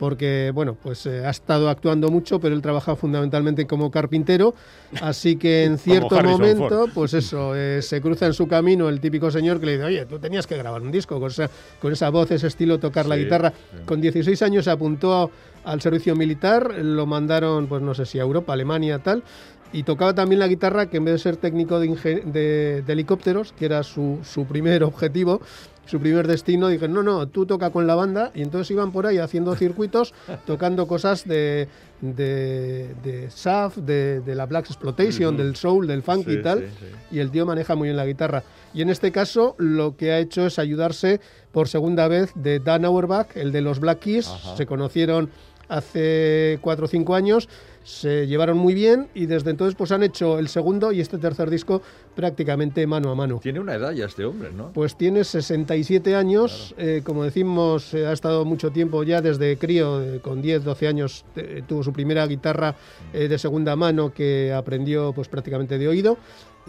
Porque, 0.00 0.50
bueno, 0.54 0.78
pues 0.82 1.04
eh, 1.04 1.26
ha 1.26 1.30
estado 1.30 1.68
actuando 1.68 2.08
mucho, 2.08 2.40
pero 2.40 2.54
él 2.54 2.62
trabaja 2.62 2.96
fundamentalmente 2.96 3.66
como 3.66 3.90
carpintero. 3.90 4.54
Así 5.02 5.36
que 5.36 5.64
en 5.64 5.76
cierto 5.76 6.08
momento, 6.22 6.68
Ford. 6.86 6.90
pues 6.94 7.12
eso, 7.12 7.54
eh, 7.54 7.82
se 7.82 8.00
cruza 8.00 8.24
en 8.24 8.32
su 8.32 8.48
camino 8.48 8.88
el 8.88 8.98
típico 8.98 9.30
señor 9.30 9.60
que 9.60 9.66
le 9.66 9.72
dice, 9.72 9.84
oye, 9.84 10.06
tú 10.06 10.18
tenías 10.18 10.46
que 10.46 10.56
grabar 10.56 10.80
un 10.80 10.90
disco 10.90 11.20
con 11.20 11.30
esa, 11.30 11.50
con 11.82 11.92
esa 11.92 12.08
voz, 12.08 12.30
ese 12.30 12.46
estilo, 12.46 12.78
tocar 12.78 13.04
la 13.04 13.18
guitarra. 13.18 13.52
Con 13.84 14.00
16 14.00 14.40
años 14.40 14.64
se 14.64 14.70
apuntó 14.70 15.30
al 15.64 15.82
servicio 15.82 16.16
militar, 16.16 16.76
lo 16.82 17.04
mandaron, 17.04 17.66
pues 17.66 17.82
no 17.82 17.92
sé 17.92 18.06
si 18.06 18.18
a 18.18 18.22
Europa, 18.22 18.54
Alemania, 18.54 19.00
tal, 19.00 19.22
y 19.70 19.82
tocaba 19.82 20.14
también 20.14 20.38
la 20.38 20.48
guitarra, 20.48 20.86
que 20.88 20.96
en 20.96 21.04
vez 21.04 21.12
de 21.16 21.18
ser 21.18 21.36
técnico 21.36 21.78
de- 21.78 22.82
de 22.84 22.90
helicópteros, 22.92 23.52
que 23.52 23.66
era 23.66 23.82
su, 23.82 24.18
su 24.24 24.46
primer 24.46 24.82
objetivo, 24.82 25.42
su 25.90 26.00
primer 26.00 26.26
destino, 26.26 26.68
dijeron, 26.68 26.94
no, 26.94 27.02
no, 27.02 27.26
tú 27.28 27.46
toca 27.46 27.70
con 27.70 27.86
la 27.86 27.94
banda, 27.94 28.30
y 28.34 28.42
entonces 28.42 28.70
iban 28.70 28.92
por 28.92 29.06
ahí 29.06 29.18
haciendo 29.18 29.54
circuitos, 29.56 30.14
tocando 30.46 30.86
cosas 30.86 31.26
de, 31.26 31.68
de, 32.00 32.94
de 33.02 33.30
surf, 33.30 33.76
de, 33.76 34.20
de 34.20 34.34
la 34.34 34.46
Black 34.46 34.66
Exploitation, 34.66 35.36
del 35.36 35.56
soul, 35.56 35.86
del 35.86 36.02
funk 36.02 36.26
Sí, 36.26 36.34
y 36.34 36.42
tal, 36.42 36.60
sí, 36.60 36.66
sí. 36.80 37.16
y 37.16 37.18
el 37.18 37.30
tío 37.30 37.44
maneja 37.46 37.74
muy 37.74 37.88
bien 37.88 37.96
la 37.96 38.06
guitarra. 38.06 38.42
Y 38.72 38.82
en 38.82 38.90
este 38.90 39.10
caso 39.10 39.56
lo 39.58 39.96
que 39.96 40.12
ha 40.12 40.18
hecho 40.18 40.46
es 40.46 40.58
ayudarse 40.58 41.20
por 41.52 41.66
segunda 41.68 42.06
vez 42.08 42.30
de 42.36 42.60
Dan 42.60 42.84
Auerbach, 42.84 43.36
el 43.36 43.50
de 43.50 43.60
los 43.62 43.80
Black 43.80 43.98
Keys. 44.00 44.28
Ajá. 44.28 44.56
Se 44.56 44.66
conocieron 44.66 45.28
hace 45.68 46.58
cuatro 46.60 46.86
o 46.86 46.88
cinco 46.88 47.14
años, 47.14 47.48
se 47.82 48.26
llevaron 48.26 48.58
muy 48.58 48.74
bien 48.74 49.08
y 49.14 49.26
desde 49.26 49.50
entonces 49.50 49.74
pues 49.74 49.92
han 49.92 50.02
hecho 50.02 50.38
el 50.38 50.48
segundo 50.48 50.92
y 50.92 51.00
este 51.00 51.18
tercer 51.18 51.50
disco 51.50 51.82
prácticamente 52.14 52.86
mano 52.86 53.10
a 53.10 53.14
mano. 53.14 53.40
Tiene 53.42 53.60
una 53.60 53.74
edad 53.74 53.92
ya 53.92 54.06
este 54.06 54.24
hombre, 54.24 54.50
¿no? 54.52 54.72
Pues 54.72 54.96
tiene 54.96 55.24
67 55.24 56.14
años, 56.14 56.74
eh, 56.76 57.02
como 57.04 57.24
decimos, 57.24 57.94
eh, 57.94 58.06
ha 58.06 58.12
estado 58.12 58.44
mucho 58.44 58.70
tiempo 58.70 59.02
ya 59.02 59.20
desde 59.20 59.56
crío, 59.56 60.02
eh, 60.02 60.20
con 60.20 60.42
10, 60.42 60.64
12 60.64 60.88
años 60.88 61.24
tuvo 61.66 61.82
su 61.82 61.92
primera 61.92 62.26
guitarra 62.26 62.74
de 63.12 63.38
segunda 63.38 63.76
mano 63.76 64.12
que 64.12 64.52
aprendió 64.52 65.12
pues 65.12 65.28
prácticamente 65.28 65.78
de 65.78 65.88
oído 65.88 66.18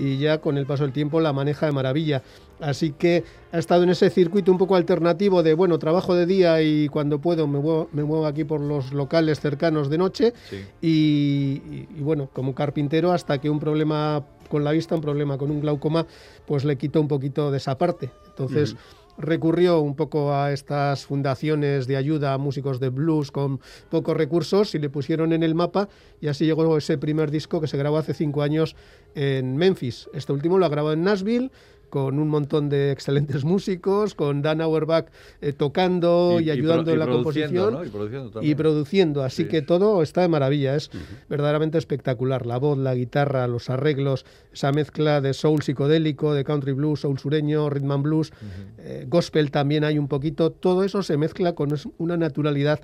y 0.01 0.17
ya 0.17 0.39
con 0.39 0.57
el 0.57 0.65
paso 0.65 0.83
del 0.83 0.91
tiempo 0.93 1.19
la 1.21 1.31
maneja 1.33 1.67
de 1.67 1.71
maravilla. 1.71 2.23
Así 2.59 2.91
que 2.91 3.23
ha 3.51 3.57
estado 3.59 3.83
en 3.83 3.89
ese 3.89 4.09
circuito 4.09 4.51
un 4.51 4.57
poco 4.57 4.75
alternativo 4.75 5.43
de, 5.43 5.53
bueno, 5.53 5.79
trabajo 5.79 6.15
de 6.15 6.25
día 6.25 6.61
y 6.61 6.89
cuando 6.89 7.19
puedo 7.19 7.47
me 7.47 7.59
muevo, 7.59 7.89
me 7.93 8.03
muevo 8.03 8.25
aquí 8.25 8.43
por 8.43 8.61
los 8.61 8.93
locales 8.93 9.39
cercanos 9.39 9.89
de 9.89 9.97
noche 9.97 10.33
Sí. 10.49 10.57
y, 10.81 10.87
y- 10.89 11.87
y 11.97 12.01
bueno, 12.01 12.29
como 12.33 12.53
carpintero 12.55 13.11
hasta 13.11 13.39
que 13.39 13.49
un 13.49 13.59
problema 13.59 14.23
con 14.49 14.63
la 14.63 14.71
vista, 14.71 14.95
un 14.95 15.01
problema 15.01 15.37
con 15.37 15.49
un 15.49 15.61
glaucoma, 15.61 16.05
pues 16.45 16.65
le 16.65 16.75
quitó 16.77 16.99
un 16.99 17.07
poquito 17.07 17.51
de 17.51 17.57
esa 17.57 17.77
parte. 17.77 18.11
Entonces 18.27 18.75
recurrió 19.21 19.79
un 19.79 19.95
poco 19.95 20.33
a 20.33 20.51
estas 20.51 21.05
fundaciones 21.05 21.87
de 21.87 21.97
ayuda 21.97 22.33
a 22.33 22.37
músicos 22.37 22.79
de 22.79 22.89
blues 22.89 23.31
con 23.31 23.59
pocos 23.89 24.15
recursos 24.15 24.75
y 24.75 24.79
le 24.79 24.89
pusieron 24.89 25.33
en 25.33 25.43
el 25.43 25.55
mapa 25.55 25.89
y 26.19 26.27
así 26.27 26.45
llegó 26.45 26.77
ese 26.77 26.97
primer 26.97 27.31
disco 27.31 27.61
que 27.61 27.67
se 27.67 27.77
grabó 27.77 27.97
hace 27.97 28.13
cinco 28.13 28.41
años 28.41 28.75
en 29.15 29.57
Memphis. 29.57 30.09
Este 30.13 30.33
último 30.33 30.57
lo 30.57 30.65
ha 30.65 30.69
grabado 30.69 30.93
en 30.93 31.03
Nashville 31.03 31.51
con 31.91 32.17
un 32.17 32.27
montón 32.29 32.69
de 32.69 32.91
excelentes 32.91 33.43
músicos, 33.43 34.15
con 34.15 34.41
Dan 34.41 34.61
Auerbach 34.61 35.05
eh, 35.41 35.53
tocando 35.53 36.39
y, 36.41 36.49
ayudando 36.49 36.89
y 36.89 36.93
en 36.93 36.99
la 36.99 37.05
composición 37.07 37.73
¿no? 37.73 37.85
Y 37.85 37.89
produciendo 37.89 38.31
produciendo. 38.57 39.23
Así 39.23 39.43
Sí. 39.43 39.47
que 39.49 39.61
todo 39.61 40.01
está 40.01 40.21
de 40.21 40.29
maravilla. 40.29 40.75
Es 40.75 40.89
verdaderamente 41.29 41.77
espectacular. 41.77 42.45
La 42.47 42.57
voz, 42.57 42.77
la 42.77 42.95
guitarra, 42.95 43.45
los 43.47 43.69
arreglos, 43.69 44.25
esa 44.51 44.71
mezcla 44.71 45.21
de 45.21 45.33
soul 45.33 45.61
psicodélico, 45.61 46.33
de 46.33 46.43
country 46.43 46.71
blues, 46.71 47.01
soul 47.01 47.19
sureño, 47.19 47.69
rhythm 47.69 47.91
and 47.91 48.03
blues, 48.03 48.33
eh, 48.79 49.05
gospel 49.07 49.51
también 49.51 49.83
hay 49.83 49.99
un 49.99 50.07
poquito. 50.07 50.51
Todo 50.51 50.83
eso 50.83 51.03
se 51.03 51.17
mezcla 51.17 51.53
con 51.53 51.69
una 51.97 52.17
naturalidad 52.17 52.79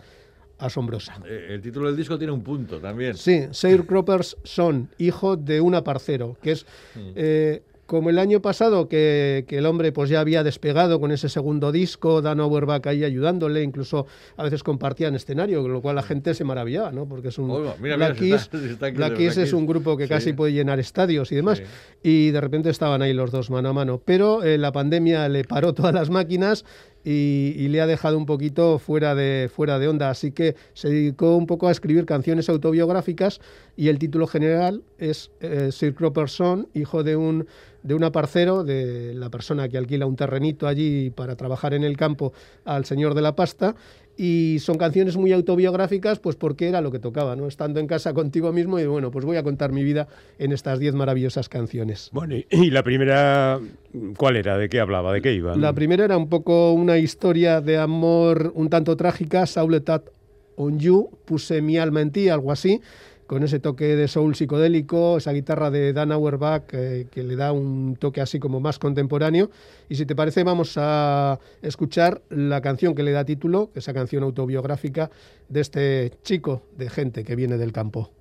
asombrosa. 0.60 1.22
Eh, 1.26 1.48
El 1.52 1.62
título 1.62 1.88
del 1.88 1.96
disco 1.96 2.18
tiene 2.18 2.34
un 2.34 2.42
punto 2.42 2.80
también. 2.80 3.16
Sí, 3.16 3.46
Sharecropper's 3.52 4.38
Son, 4.44 4.90
hijo 4.98 5.38
de 5.38 5.62
un 5.62 5.76
aparcero, 5.76 6.36
que 6.42 6.52
es 6.52 6.66
eh, 7.16 7.62
como 7.88 8.10
el 8.12 8.20
año 8.20 8.42
pasado 8.42 8.88
que, 8.88 9.46
que 9.48 9.58
el 9.58 9.66
hombre 9.66 9.92
pues 9.92 10.10
ya 10.10 10.20
había 10.20 10.44
despegado 10.44 11.00
con 11.00 11.12
ese 11.12 11.30
segundo 11.30 11.72
disco, 11.72 12.22
Dan 12.22 12.40
Auerbach 12.42 12.86
ahí 12.86 13.04
ayudándole, 13.04 13.64
incluso 13.64 14.06
a 14.36 14.44
veces 14.44 14.62
compartían 14.62 15.16
escenario, 15.16 15.62
con 15.64 15.74
lo 15.74 15.82
cual 15.82 15.96
la 15.96 16.04
gente 16.04 16.34
se 16.36 16.44
maravillaba, 16.44 16.92
¿no? 16.92 17.08
Porque 17.08 17.30
es 17.30 17.38
un 17.40 17.50
Oiga, 17.50 17.74
mira, 17.82 17.96
Black 17.96 18.20
mira, 18.22 18.38
Keys, 18.38 18.42
está- 18.54 18.58
está 18.58 18.90
Black 18.92 19.16
Keys 19.18 19.36
Black 19.36 19.48
es 19.48 19.54
un 19.54 19.66
grupo 19.66 19.98
que 19.98 20.04
Sí. 20.04 20.10
casi 20.10 20.34
puede 20.34 20.54
llenar 20.54 20.80
estadios 20.80 21.32
y 21.32 21.36
demás, 21.36 21.58
Sí. 21.58 21.64
y 22.04 22.32
de 22.32 22.42
repente 22.42 22.70
estaban 22.70 23.02
ahí 23.02 23.14
los 23.14 23.32
dos 23.32 23.50
mano 23.50 23.70
a 23.70 23.74
mano, 23.74 24.02
pero 24.04 24.44
eh, 24.44 24.58
la 24.58 24.72
pandemia 24.72 25.28
le 25.30 25.44
paró 25.46 25.74
todas 25.74 25.94
las 25.94 26.10
máquinas 26.10 26.66
y, 27.10 27.70
le 27.70 27.80
ha 27.80 27.88
dejado 27.88 28.18
un 28.18 28.26
poquito 28.26 28.80
fuera 28.80 29.16
de, 29.16 29.50
fuera 29.54 29.80
de 29.80 29.88
onda. 29.88 30.10
Así 30.10 30.32
que 30.32 30.56
se 30.74 30.90
dedicó 30.90 31.38
un 31.38 31.48
poco 31.48 31.70
a 31.70 31.72
escribir 31.72 32.06
canciones 32.06 32.50
autobiográficas 32.50 33.40
y 33.78 33.88
el 33.88 33.98
título 33.98 34.28
general 34.28 34.84
es 34.98 35.32
eh, 35.40 35.72
Sir 35.72 35.96
Cropper's 35.96 36.34
Son, 36.34 36.68
hijo 36.74 37.04
de 37.04 37.16
un, 37.16 37.48
de 37.84 37.94
un 37.94 38.04
aparcero, 38.04 38.66
de 38.66 39.14
la 39.14 39.30
persona 39.30 39.70
que 39.70 39.78
alquila 39.78 40.06
un 40.06 40.18
terrenito 40.18 40.68
allí 40.68 41.10
para 41.10 41.38
trabajar 41.38 41.74
en 41.74 41.86
el 41.86 41.96
campo 41.96 42.34
al 42.66 42.84
señor 42.84 43.14
de 43.14 43.22
la 43.22 43.38
pasta. 43.38 43.76
Y 44.18 44.58
son 44.60 44.78
canciones 44.78 45.16
muy 45.16 45.32
autobiográficas, 45.32 46.20
pues 46.20 46.36
porque 46.36 46.68
era 46.68 46.82
lo 46.82 46.92
que 46.92 46.98
tocaba, 47.00 47.36
¿no? 47.36 47.48
Estando 47.48 47.80
en 47.80 47.86
casa 47.88 48.14
contigo 48.14 48.52
mismo 48.52 48.80
y 48.80 48.86
bueno, 48.88 49.12
pues 49.12 49.26
voy 49.26 49.38
a 49.38 49.44
contar 49.44 49.72
mi 49.72 49.84
vida 49.84 50.08
en 50.40 50.52
estas 50.52 50.80
diez 50.80 50.96
maravillosas 50.96 51.50
canciones. 51.50 52.10
Bueno, 52.12 52.36
y, 52.36 52.48
y 52.50 52.72
la 52.72 52.82
primera, 52.82 53.60
¿cuál 54.18 54.38
era? 54.38 54.58
¿De 54.58 54.70
qué 54.70 54.80
hablaba? 54.80 55.14
¿De 55.14 55.22
qué 55.22 55.34
iba? 55.34 55.56
La 55.56 55.74
primera 55.74 56.04
era 56.04 56.18
un 56.18 56.30
poco 56.30 56.72
una 56.74 56.98
historia 56.98 57.62
de 57.62 57.78
amor 57.78 58.52
un 58.56 58.70
tanto 58.70 58.98
trágica, 58.98 59.46
Sauletat 59.46 60.10
on 60.56 60.80
You, 60.80 61.12
puse 61.26 61.62
mi 61.62 61.78
alma 61.78 62.02
en 62.02 62.12
ti, 62.12 62.30
algo 62.30 62.52
así, 62.52 62.82
con 63.28 63.44
ese 63.44 63.60
toque 63.60 63.96
de 63.96 64.08
soul 64.08 64.36
psicodélico, 64.36 65.18
esa 65.18 65.34
guitarra 65.34 65.70
de 65.70 65.94
Dan 65.94 66.12
Auerbach 66.12 66.64
eh, 66.72 67.08
que 67.12 67.24
le 67.24 67.36
da 67.36 67.52
un 67.52 67.98
toque 68.00 68.22
así 68.22 68.40
como 68.40 68.60
más 68.60 68.80
contemporáneo. 68.80 69.52
Y 69.90 69.96
si 69.96 70.06
te 70.06 70.16
parece, 70.16 70.44
vamos 70.44 70.76
a 70.78 71.40
escuchar 71.62 72.22
la 72.30 72.62
canción 72.62 72.96
que 72.96 73.04
le 73.04 73.12
da 73.12 73.26
título, 73.26 73.70
esa 73.76 73.94
canción 73.94 74.24
autobiográfica 74.24 75.12
de 75.50 75.60
este 75.62 76.12
chico 76.24 76.64
de 76.78 76.90
gente 76.90 77.24
que 77.24 77.36
viene 77.36 77.58
del 77.58 77.74
campo. 77.74 78.12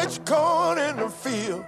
Much 0.00 0.24
corn 0.26 0.78
in 0.78 0.94
the 0.94 1.10
field. 1.10 1.64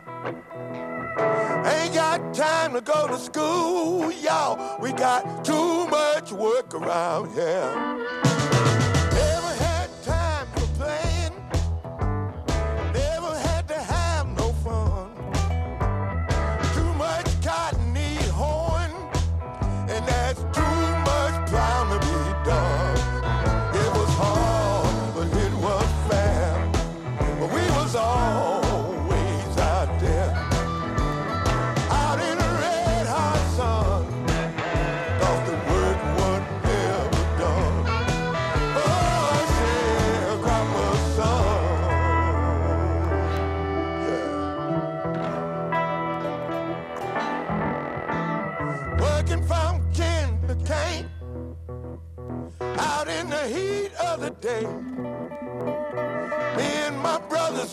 Ain't 1.67 1.95
got 1.95 2.33
time 2.33 2.73
to 2.75 2.81
go 2.81 3.09
to 3.09 3.19
school, 3.19 4.13
y'all. 4.13 4.81
We 4.81 4.93
got 4.93 5.45
too 5.45 5.89
much 5.89 6.31
work 6.31 6.73
around 6.73 7.35
here. 7.35 8.30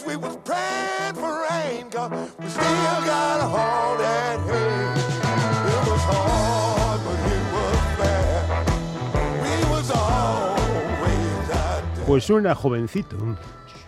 We 0.06 0.16
was 0.18 0.38
praying 0.44 1.16
for 1.16 1.42
rain, 1.50 1.88
cause 1.90 2.12
we 2.40 2.48
still 2.48 2.64
got. 3.06 3.38
It 4.48 5.90
was 5.90 6.04
hard, 6.04 7.00
but 7.06 7.20
it 7.32 7.44
was 7.54 7.78
fair. 7.98 8.44
We 9.44 9.56
was 9.72 9.92
always 9.92 11.50
out 11.52 11.84
there. 11.96 12.06
Pues 12.06 12.24
suena 12.24 12.56
jovencito. 12.56 13.16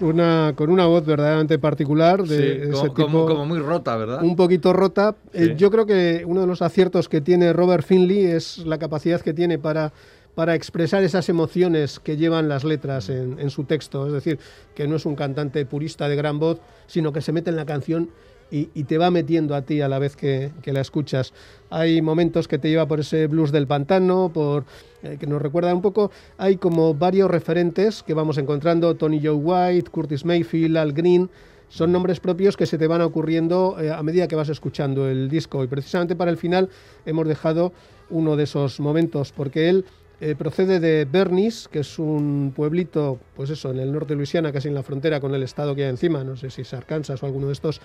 Una, 0.02 0.54
con 0.56 0.70
una 0.70 0.86
voz 0.86 1.06
verdaderamente 1.06 1.60
particular 1.60 2.24
de 2.24 2.38
Sí, 2.38 2.62
ese 2.64 2.72
como, 2.72 2.84
tipo. 2.93 3.02
como- 3.06 3.26
como 3.28 3.45
muy 3.45 3.60
rota, 3.60 3.97
¿verdad? 3.97 4.24
un 4.24 4.38
poquito 4.38 4.72
rota. 4.72 5.16
Eh, 5.34 5.47
Sí. 5.47 5.56
yo 5.58 5.70
creo 5.70 5.86
que 5.86 6.24
uno 6.26 6.39
de 6.41 6.47
los 6.47 6.62
aciertos 6.62 7.10
que 7.10 7.20
tiene 7.20 7.52
Robert 7.52 7.84
Finley 7.86 8.26
es 8.28 8.60
la 8.60 8.78
capacidad 8.78 9.20
que 9.20 9.34
tiene 9.34 9.58
para, 9.60 9.91
para 10.36 10.55
expresar 10.55 11.03
esas 11.03 11.27
emociones 11.30 11.99
que 11.99 12.17
llevan 12.17 12.47
las 12.49 12.63
letras 12.63 13.09
en, 13.09 13.49
su 13.49 13.65
texto. 13.65 14.07
Es 14.07 14.13
decir, 14.13 14.39
que 14.75 14.88
no 14.88 14.95
es 14.95 15.05
un 15.05 15.15
cantante 15.15 15.65
purista 15.65 16.07
de 16.07 16.15
gran 16.15 16.39
voz, 16.39 16.61
sino 16.88 17.11
que 17.11 17.21
se 17.21 17.32
mete 17.32 17.49
en 17.49 17.55
la 17.55 17.65
canción 17.65 18.09
y, 18.51 18.65
te 18.86 18.97
va 18.97 19.11
metiendo 19.11 19.53
a 19.53 19.61
ti 19.61 19.82
a 19.82 19.88
la 19.88 19.99
vez 19.99 20.15
que, 20.15 20.51
la 20.65 20.82
escuchas. 20.82 21.34
Hay 21.69 22.01
momentos 22.01 22.47
que 22.47 22.57
te 22.57 22.69
lleva 22.69 22.88
por 22.88 22.99
ese 22.99 23.27
blues 23.27 23.51
del 23.51 23.67
pantano, 23.67 24.32
eh, 25.03 25.17
que 25.19 25.27
nos 25.27 25.41
recuerda 25.41 25.73
un 25.73 25.82
poco. 25.82 26.11
Hay 26.38 26.57
como 26.57 26.93
varios 26.93 27.30
referentes 27.30 28.01
que 28.01 28.13
vamos 28.13 28.38
encontrando: 28.38 28.95
Tony 28.95 29.19
Joe 29.23 29.34
White, 29.34 29.91
Curtis 29.91 30.25
Mayfield, 30.25 30.77
Al 30.77 30.93
Green. 30.93 31.30
Son 31.69 31.91
nombres 31.91 32.19
propios 32.19 32.57
que 32.57 32.65
se 32.65 32.80
te 32.80 32.88
van 32.88 33.01
ocurriendo 33.01 33.77
eh, 33.80 33.91
a 33.91 34.01
medida 34.01 34.27
que 34.27 34.36
vas 34.36 34.49
escuchando 34.49 35.07
el 35.07 35.30
disco. 35.30 35.63
Y 35.63 35.67
precisamente 35.67 36.15
para 36.15 36.32
el 36.32 36.38
final 36.38 36.69
hemos 37.05 37.27
dejado 37.27 37.73
uno 38.09 38.36
de 38.36 38.43
esos 38.45 38.80
momentos, 38.80 39.32
porque 39.32 39.69
él 39.69 39.86
eh, 40.22 40.36
procede 40.36 40.80
de 40.80 41.05
Bernice, 41.05 41.70
que 41.72 41.80
es 41.80 41.97
un 41.97 42.51
pueblito, 42.53 43.20
pues 43.36 43.49
eso, 43.49 43.72
en 43.72 43.80
el 43.80 43.91
norte 43.91 44.09
de 44.09 44.17
Luisiana, 44.17 44.51
casi 44.51 44.67
en 44.67 44.76
la 44.76 44.84
frontera 44.84 45.22
con 45.22 45.34
el 45.34 45.43
estado 45.43 45.76
que 45.76 45.84
hay 45.84 45.89
encima, 45.89 46.26
no 46.26 46.36
sé 46.36 46.49
si 46.49 46.63
es 46.63 46.74
Arkansas 46.74 47.24
o 47.24 47.26
alguno 47.26 47.47
de 47.47 47.53
estos, 47.53 47.80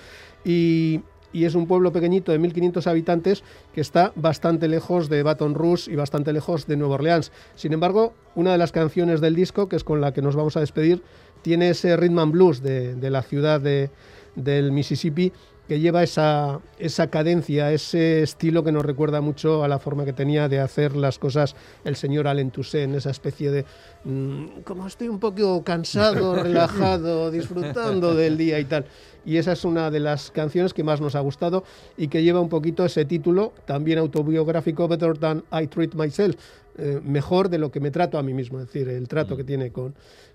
y, 0.45 1.03
es 1.32 1.57
un 1.57 1.66
pueblo 1.66 1.93
pequeñito 1.93 2.30
de 2.30 2.39
1.500 2.39 2.87
habitantes 2.87 3.43
que 3.74 3.80
está 3.80 4.12
bastante 4.14 4.68
lejos 4.68 5.09
de 5.09 5.24
Baton 5.24 5.57
Rouge 5.57 5.91
y 5.91 5.97
bastante 5.97 6.32
lejos 6.32 6.68
de 6.68 6.76
Nueva 6.76 6.95
Orleans. 6.95 7.32
Sin 7.57 7.72
embargo, 7.72 8.14
una 8.37 8.53
de 8.53 8.59
las 8.59 8.70
canciones 8.70 9.20
del 9.20 9.35
disco, 9.35 9.68
que 9.68 9.74
es 9.74 9.82
con 9.82 10.01
la 10.01 10.12
que 10.12 10.22
nos 10.22 10.37
vamos 10.37 10.57
a 10.57 10.61
despedir, 10.61 11.03
tiene 11.43 11.70
ese 11.70 11.97
rhythm 11.97 12.20
and 12.20 12.32
blues 12.32 12.62
de, 12.62 12.95
de 12.95 13.11
la 13.11 13.22
ciudad 13.22 13.61
de, 13.61 13.91
del 14.37 14.70
Mississippi 14.70 15.32
que 15.69 15.81
lleva 15.81 16.03
esa, 16.03 16.61
esa 16.79 17.09
cadencia, 17.09 17.73
ese 17.73 18.23
estilo 18.23 18.62
que 18.65 18.73
nos 18.73 18.85
recuerda 18.85 19.21
mucho 19.21 19.65
a 19.65 19.69
la 19.69 19.79
forma 19.79 20.05
que 20.05 20.12
tenía 20.12 20.49
de 20.49 20.61
hacer 20.61 20.95
las 20.95 21.19
cosas 21.19 21.57
el 21.85 21.97
señor 21.97 22.29
Allen 22.29 22.51
Toussaint, 22.51 22.95
esa 22.95 23.11
especie 23.11 23.51
de, 23.51 23.65
mm, 24.05 24.61
como 24.65 24.87
estoy 24.87 25.09
un 25.09 25.19
poco 25.19 25.65
cansado, 25.65 26.35
relajado, 26.43 27.31
disfrutando 27.31 28.15
del 28.15 28.37
día 28.37 28.59
y 28.59 28.65
tal. 28.67 28.85
Y 29.25 29.39
esa 29.39 29.53
es 29.53 29.65
una 29.65 29.91
de 29.91 30.01
las 30.01 30.31
canciones 30.31 30.75
que 30.75 30.85
más 30.85 31.01
nos 31.01 31.15
ha 31.15 31.21
gustado 31.21 31.65
y 31.97 32.09
que 32.09 32.23
lleva 32.23 32.41
un 32.41 32.51
poquito 32.51 32.85
ese 32.85 33.07
título, 33.07 33.55
también 33.65 33.99
autobiográfico, 33.99 34.87
Better 34.87 35.17
Than 35.17 35.45
I 35.51 35.67
Treat 35.67 35.95
Myself, 35.95 36.37
eh, 36.77 37.01
mejor 37.03 37.49
de 37.49 37.59
lo 37.59 37.71
que 37.71 37.81
me 37.81 37.91
trato 37.91 38.19
a 38.19 38.23
mí 38.23 38.35
mismo, 38.35 38.61
es 38.61 38.67
decir, 38.67 38.89
el 38.89 39.09
trato 39.09 39.37
que 39.37 39.45
tiene 39.45 39.71
con, 39.71 39.95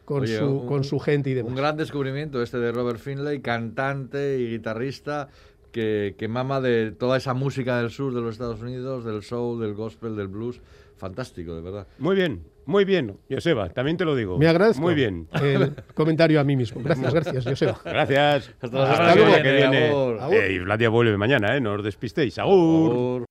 con, 0.10 0.24
Oye, 0.24 0.40
su, 0.40 0.46
un- 0.62 0.68
con 0.68 0.84
su 0.84 0.98
gente 0.98 1.30
y 1.30 1.36
demás. 1.36 1.52
Un 1.52 1.56
gran 1.56 1.78
descubrimiento 1.78 2.42
este 2.42 2.58
de 2.58 2.72
Robert 2.72 2.98
Finlay, 2.98 3.42
cantante 3.42 4.40
y 4.40 4.50
guitarrista 4.50 5.30
que, 5.72 6.16
que 6.18 6.28
mama 6.28 6.60
de 6.62 6.92
toda 6.92 7.16
esa 7.18 7.36
música 7.36 7.78
del 7.78 7.92
sur 7.92 8.12
de 8.16 8.22
los 8.22 8.32
Estados 8.34 8.60
Unidos, 8.60 9.06
del 9.06 9.22
soul, 9.22 9.62
del 9.62 9.76
gospel, 9.76 10.16
del 10.16 10.28
blues. 10.28 10.62
Fantástico, 10.98 11.54
de 11.56 11.62
verdad. 11.62 11.86
Muy 12.00 12.16
bien, 12.16 12.42
muy 12.66 12.86
bien, 12.86 13.18
Joseba, 13.30 13.70
también 13.70 13.98
te 13.98 14.04
lo 14.04 14.16
digo. 14.16 14.40
Me 14.40 14.48
agradezco 14.48 14.82
Muy 14.82 14.96
bien. 14.96 15.28
el 15.42 15.74
comentario 15.94 16.40
a 16.40 16.44
mí 16.44 16.56
mismo. 16.58 16.82
Gracias, 16.84 17.14
gracias, 17.14 17.46
Joseba. 17.46 17.80
Gracias. 17.86 18.52
Hasta 18.60 18.78
la 18.78 18.92
Hasta 18.92 19.14
semana 19.14 19.16
luego. 19.16 19.36
que 19.38 19.44
que 19.44 19.52
viene, 19.56 19.70
viene. 19.70 19.88
agur. 19.90 20.20
Agur. 20.20 20.34
Eh, 20.36 20.54
Islandia 20.54 20.90
vuelve 20.90 21.18
mañana, 21.18 21.56
¿eh? 21.56 21.62
No 21.62 21.74
os 21.74 21.84
despistéis. 21.84 22.40
Agur. 22.40 23.29